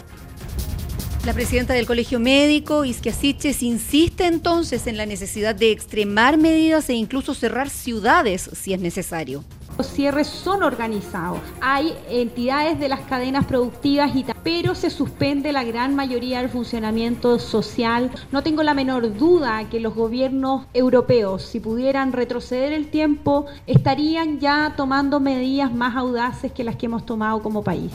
La 1.28 1.34
presidenta 1.34 1.76
del 1.76 1.86
Colegio 1.86 2.20
Médico, 2.20 2.84
Isquia 2.84 3.14
Siches, 3.14 3.62
insiste 3.62 4.26
entonces 4.26 4.88
en 4.88 4.98
la 4.98 5.06
necesidad 5.06 5.54
de 5.54 5.70
extremar 5.70 6.38
medidas 6.40 6.90
e 6.90 6.94
incluso 6.94 7.36
cerrar 7.36 7.70
ciudades 7.70 8.50
si 8.54 8.74
es 8.74 8.80
necesario. 8.80 9.44
Los 9.78 9.88
cierres 9.88 10.28
son 10.28 10.64
organizados. 10.64 11.40
Hay 11.60 11.94
entidades 12.10 12.80
de 12.80 12.88
las 12.88 13.02
cadenas 13.02 13.46
productivas, 13.46 14.16
y 14.16 14.26
pero 14.42 14.74
se 14.74 14.90
suspende 14.90 15.52
la 15.52 15.64
gran 15.64 15.96
mayoría 15.96 16.40
del 16.40 16.50
funcionamiento 16.50 17.40
social. 17.40 18.10
No 18.32 18.42
tengo 18.42 18.64
la 18.64 18.74
menor 18.74 19.18
duda 19.18 19.68
que 19.70 19.80
los 19.80 19.94
gobiernos 19.94 20.66
europeos, 20.74 21.44
si 21.44 21.60
pudieran 21.60 22.14
retroceder 22.14 22.72
el 22.72 22.88
tiempo, 22.88 23.48
estarían 23.68 24.40
ya 24.40 24.74
tomando 24.78 25.20
medidas 25.20 25.74
más 25.74 25.96
audaces 25.96 26.52
que 26.52 26.64
las 26.64 26.78
que 26.78 26.86
hemos 26.86 27.06
tomado 27.06 27.42
como 27.42 27.64
país. 27.64 27.92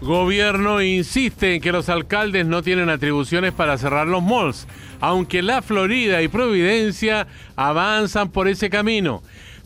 Gobierno 0.00 0.82
insiste 0.82 1.54
en 1.54 1.60
que 1.60 1.70
los 1.70 1.88
alcaldes 1.88 2.44
no 2.44 2.62
tienen 2.62 2.88
atribuciones 2.88 3.52
para 3.52 3.78
cerrar 3.78 4.08
los 4.08 4.20
malls, 4.20 4.66
aunque 5.00 5.42
la 5.42 5.62
Florida 5.62 6.22
y 6.22 6.28
Providencia 6.28 7.28
avanzan 7.54 8.30
por 8.30 8.48
ese 8.48 8.68
camino. 8.68 9.22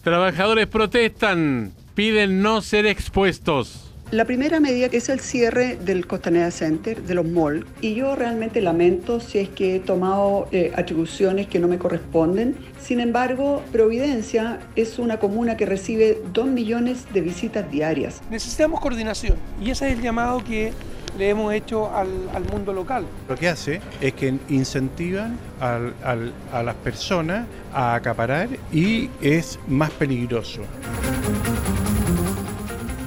Trabajadores 0.06 0.68
protestan, 0.68 1.72
piden 1.96 2.40
no 2.40 2.62
ser 2.62 2.86
expuestos. 2.86 3.92
La 4.12 4.24
primera 4.24 4.60
medida 4.60 4.88
que 4.88 4.98
es 4.98 5.08
el 5.08 5.18
cierre 5.18 5.74
del 5.74 6.06
Costanera 6.06 6.52
Center, 6.52 7.02
de 7.02 7.12
los 7.16 7.26
malls, 7.26 7.66
y 7.80 7.96
yo 7.96 8.14
realmente 8.14 8.60
lamento 8.60 9.18
si 9.18 9.38
es 9.40 9.48
que 9.48 9.74
he 9.74 9.80
tomado 9.80 10.46
eh, 10.52 10.70
atribuciones 10.76 11.48
que 11.48 11.58
no 11.58 11.66
me 11.66 11.78
corresponden. 11.78 12.54
Sin 12.80 13.00
embargo, 13.00 13.64
Providencia 13.72 14.60
es 14.76 15.00
una 15.00 15.18
comuna 15.18 15.56
que 15.56 15.66
recibe 15.66 16.22
2 16.32 16.46
millones 16.46 17.12
de 17.12 17.22
visitas 17.22 17.68
diarias. 17.68 18.22
Necesitamos 18.30 18.78
coordinación 18.78 19.34
y 19.60 19.72
ese 19.72 19.88
es 19.88 19.94
el 19.96 20.02
llamado 20.02 20.44
que 20.44 20.72
le 21.18 21.30
hemos 21.30 21.52
hecho 21.52 21.90
al, 21.94 22.08
mundo 22.52 22.72
local. 22.72 23.04
Lo 23.28 23.36
que 23.36 23.48
hace 23.48 23.80
es 24.00 24.14
que 24.14 24.34
incentivan 24.48 25.38
a 25.60 26.62
las 26.62 26.74
personas 26.76 27.46
a 27.72 27.94
acaparar 27.94 28.48
y 28.72 29.10
es 29.20 29.58
más 29.66 29.90
peligroso. 29.90 30.62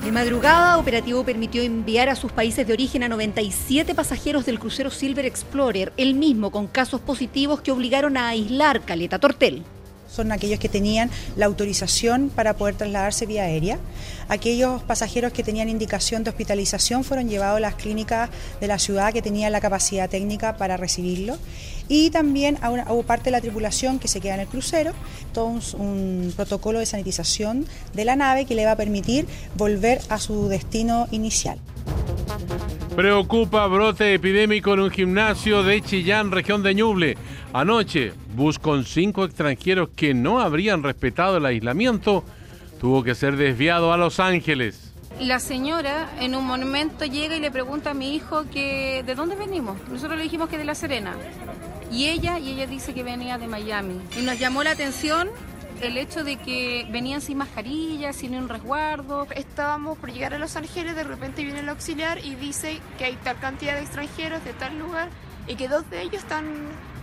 De 0.03 0.11
madrugada, 0.11 0.77
Operativo 0.79 1.23
permitió 1.23 1.61
enviar 1.61 2.09
a 2.09 2.15
sus 2.15 2.31
países 2.31 2.65
de 2.65 2.73
origen 2.73 3.03
a 3.03 3.09
97 3.09 3.93
pasajeros 3.93 4.45
del 4.45 4.59
crucero 4.59 4.89
Silver 4.89 5.25
Explorer, 5.25 5.93
el 5.97 6.15
mismo 6.15 6.49
con 6.49 6.65
casos 6.65 6.99
positivos 6.99 7.61
que 7.61 7.71
obligaron 7.71 8.17
a 8.17 8.29
aislar 8.29 8.81
Caleta 8.81 9.19
Tortel 9.19 9.63
son 10.13 10.31
aquellos 10.31 10.59
que 10.59 10.69
tenían 10.69 11.09
la 11.35 11.45
autorización 11.45 12.29
para 12.29 12.55
poder 12.55 12.75
trasladarse 12.75 13.25
vía 13.25 13.43
aérea. 13.43 13.79
Aquellos 14.27 14.83
pasajeros 14.83 15.33
que 15.33 15.43
tenían 15.43 15.69
indicación 15.69 16.23
de 16.23 16.29
hospitalización 16.29 17.03
fueron 17.03 17.29
llevados 17.29 17.57
a 17.57 17.61
las 17.61 17.75
clínicas 17.75 18.29
de 18.59 18.67
la 18.67 18.79
ciudad 18.79 19.13
que 19.13 19.21
tenían 19.21 19.51
la 19.51 19.61
capacidad 19.61 20.09
técnica 20.09 20.57
para 20.57 20.77
recibirlo. 20.77 21.37
Y 21.87 22.11
también 22.11 22.57
hubo 22.87 23.03
parte 23.03 23.25
de 23.25 23.31
la 23.31 23.41
tripulación 23.41 23.97
que 23.97 24.07
se 24.07 24.21
queda 24.21 24.35
en 24.35 24.41
el 24.41 24.47
crucero, 24.47 24.91
todo 25.33 25.47
un, 25.77 26.33
protocolo 26.35 26.79
de 26.79 26.85
sanitización 26.85 27.65
de 27.93 28.05
la 28.05 28.15
nave 28.15 28.45
que 28.45 28.53
le 28.55 28.65
va 28.65 28.73
a 28.73 28.75
permitir 28.75 29.27
volver 29.55 29.99
a 30.09 30.19
su 30.19 30.47
destino 30.47 31.07
inicial. 31.11 31.59
Preocupa 32.99 33.65
brote 33.67 34.13
epidémico 34.13 34.73
en 34.73 34.81
un 34.81 34.91
gimnasio 34.91 35.63
de 35.63 35.81
Chillán, 35.81 36.31
región 36.31 36.63
de 36.63 36.75
Ñuble. 36.75 37.17
Anoche, 37.53 38.11
bus 38.35 38.59
con 38.59 38.83
cinco 38.83 39.23
extranjeros 39.23 39.91
que 39.95 40.13
no 40.13 40.41
habrían 40.41 40.83
respetado 40.83 41.37
el 41.37 41.45
aislamiento 41.45 42.25
tuvo 42.77 43.01
que 43.01 43.15
ser 43.15 43.37
desviado 43.37 43.93
a 43.93 43.97
Los 43.97 44.19
Ángeles. 44.19 44.91
La 45.17 45.39
señora 45.39 46.09
en 46.19 46.35
un 46.35 46.45
momento 46.45 47.05
llega 47.05 47.37
y 47.37 47.39
le 47.39 47.51
pregunta 47.51 47.91
a 47.91 47.93
mi 47.93 48.15
hijo 48.15 48.43
que 48.51 49.01
de 49.05 49.15
dónde 49.15 49.37
venimos. 49.37 49.77
Nosotros 49.87 50.17
le 50.17 50.23
dijimos 50.23 50.49
que 50.49 50.57
de 50.57 50.65
La 50.65 50.75
Serena. 50.75 51.15
Y 51.93 52.07
ella, 52.07 52.37
y 52.37 52.49
ella 52.49 52.67
dice 52.67 52.93
que 52.93 53.03
venía 53.03 53.37
de 53.37 53.47
Miami. 53.47 54.01
Y 54.19 54.23
nos 54.23 54.37
llamó 54.37 54.61
la 54.61 54.71
atención 54.71 55.29
el 55.81 55.97
hecho 55.97 56.23
de 56.23 56.37
que 56.37 56.87
venían 56.91 57.21
sin 57.21 57.37
mascarilla, 57.37 58.13
sin 58.13 58.35
un 58.35 58.49
resguardo. 58.49 59.27
Estábamos 59.35 59.97
por 59.97 60.11
llegar 60.11 60.33
a 60.33 60.39
Los 60.39 60.55
Ángeles, 60.55 60.95
de 60.95 61.03
repente 61.03 61.43
viene 61.43 61.59
el 61.59 61.69
auxiliar 61.69 62.23
y 62.23 62.35
dice 62.35 62.79
que 62.97 63.05
hay 63.05 63.15
tal 63.23 63.39
cantidad 63.39 63.75
de 63.75 63.81
extranjeros 63.81 64.43
de 64.43 64.53
tal 64.53 64.77
lugar 64.77 65.09
y 65.47 65.55
que 65.55 65.67
dos 65.67 65.89
de 65.89 66.01
ellos 66.01 66.21
están 66.21 66.45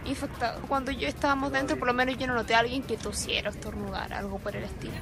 infectados. 0.05 0.63
Cuando 0.69 0.91
yo 0.91 1.09
estábamos 1.09 1.53
dentro, 1.53 1.79
por 1.79 1.89
lo 1.89 1.95
menos 1.95 2.17
yo 2.19 2.27
no 2.27 2.35
noté 2.35 2.55
a 2.55 2.61
alguien 2.61 2.83
que 2.83 2.97
tosiera 2.97 3.51
o 3.51 3.53
estornudara, 3.53 4.19
algo 4.19 4.39
por 4.39 4.55
el 4.55 4.65
estilo. 4.65 4.95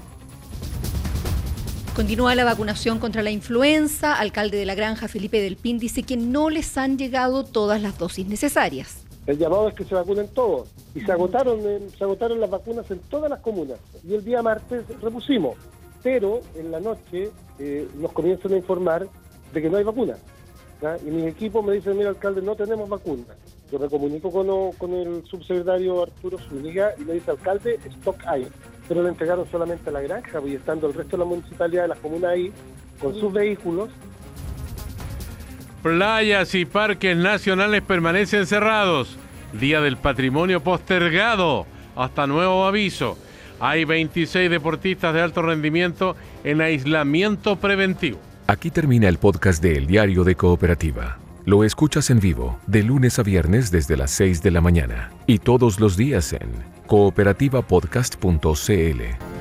Continúa 1.94 2.34
la 2.34 2.44
vacunación 2.44 2.98
contra 2.98 3.22
la 3.22 3.30
influenza. 3.30 4.14
Alcalde 4.14 4.56
de 4.56 4.66
la 4.66 4.74
granja, 4.74 5.06
Felipe 5.06 5.40
Del 5.40 5.56
Pin, 5.56 5.78
dice 5.78 6.02
que 6.02 6.16
no 6.16 6.50
les 6.50 6.76
han 6.76 6.98
llegado 6.98 7.44
todas 7.44 7.80
las 7.80 7.98
dosis 7.98 8.26
necesarias. 8.26 9.03
El 9.26 9.38
llamado 9.38 9.68
es 9.68 9.74
que 9.74 9.84
se 9.84 9.94
vacunen 9.94 10.28
todos. 10.28 10.68
Y 10.94 11.00
se 11.00 11.12
agotaron, 11.12 11.60
se 11.96 12.04
agotaron 12.04 12.40
las 12.40 12.50
vacunas 12.50 12.90
en 12.90 12.98
todas 13.00 13.30
las 13.30 13.40
comunas. 13.40 13.78
Y 14.06 14.14
el 14.14 14.24
día 14.24 14.42
martes 14.42 14.84
repusimos. 15.00 15.56
Pero 16.02 16.40
en 16.54 16.70
la 16.70 16.80
noche 16.80 17.30
eh, 17.58 17.88
nos 17.94 18.12
comienzan 18.12 18.52
a 18.52 18.56
informar 18.56 19.08
de 19.52 19.62
que 19.62 19.70
no 19.70 19.78
hay 19.78 19.84
vacuna. 19.84 20.16
Y 21.06 21.10
mi 21.10 21.26
equipo 21.26 21.62
me 21.62 21.72
dice, 21.72 21.94
mira 21.94 22.10
alcalde, 22.10 22.42
no 22.42 22.54
tenemos 22.54 22.88
vacuna. 22.88 23.24
Yo 23.72 23.78
me 23.78 23.88
comunico 23.88 24.30
con, 24.30 24.72
con 24.72 24.92
el 24.92 25.24
subsecretario 25.24 26.02
Arturo 26.02 26.36
Zúñiga 26.38 26.92
y 26.98 27.04
me 27.04 27.14
dice, 27.14 27.30
alcalde, 27.30 27.78
stock 27.86 28.16
hay. 28.26 28.46
Pero 28.86 29.02
le 29.02 29.08
entregaron 29.08 29.46
solamente 29.50 29.88
a 29.88 29.92
la 29.94 30.02
granja, 30.02 30.42
y 30.46 30.54
estando 30.54 30.86
el 30.86 30.92
resto 30.92 31.16
de 31.16 31.22
la 31.22 31.28
municipalidad 31.28 31.82
de 31.82 31.88
las 31.88 31.98
comunas 32.00 32.32
ahí, 32.32 32.52
con 33.00 33.14
sus 33.14 33.32
vehículos, 33.32 33.88
Playas 35.84 36.54
y 36.54 36.64
parques 36.64 37.14
nacionales 37.14 37.82
permanecen 37.82 38.46
cerrados. 38.46 39.18
Día 39.52 39.82
del 39.82 39.98
Patrimonio 39.98 40.62
postergado. 40.62 41.66
Hasta 41.94 42.26
nuevo 42.26 42.64
aviso. 42.64 43.18
Hay 43.60 43.84
26 43.84 44.48
deportistas 44.48 45.12
de 45.12 45.20
alto 45.20 45.42
rendimiento 45.42 46.16
en 46.42 46.62
aislamiento 46.62 47.56
preventivo. 47.56 48.18
Aquí 48.46 48.70
termina 48.70 49.10
el 49.10 49.18
podcast 49.18 49.62
de 49.62 49.76
El 49.76 49.86
Diario 49.86 50.24
de 50.24 50.36
Cooperativa. 50.36 51.18
Lo 51.44 51.64
escuchas 51.64 52.08
en 52.08 52.18
vivo 52.18 52.58
de 52.66 52.82
lunes 52.82 53.18
a 53.18 53.22
viernes 53.22 53.70
desde 53.70 53.98
las 53.98 54.10
6 54.12 54.42
de 54.42 54.52
la 54.52 54.62
mañana 54.62 55.10
y 55.26 55.38
todos 55.38 55.80
los 55.80 55.98
días 55.98 56.32
en 56.32 56.48
cooperativapodcast.cl. 56.86 59.33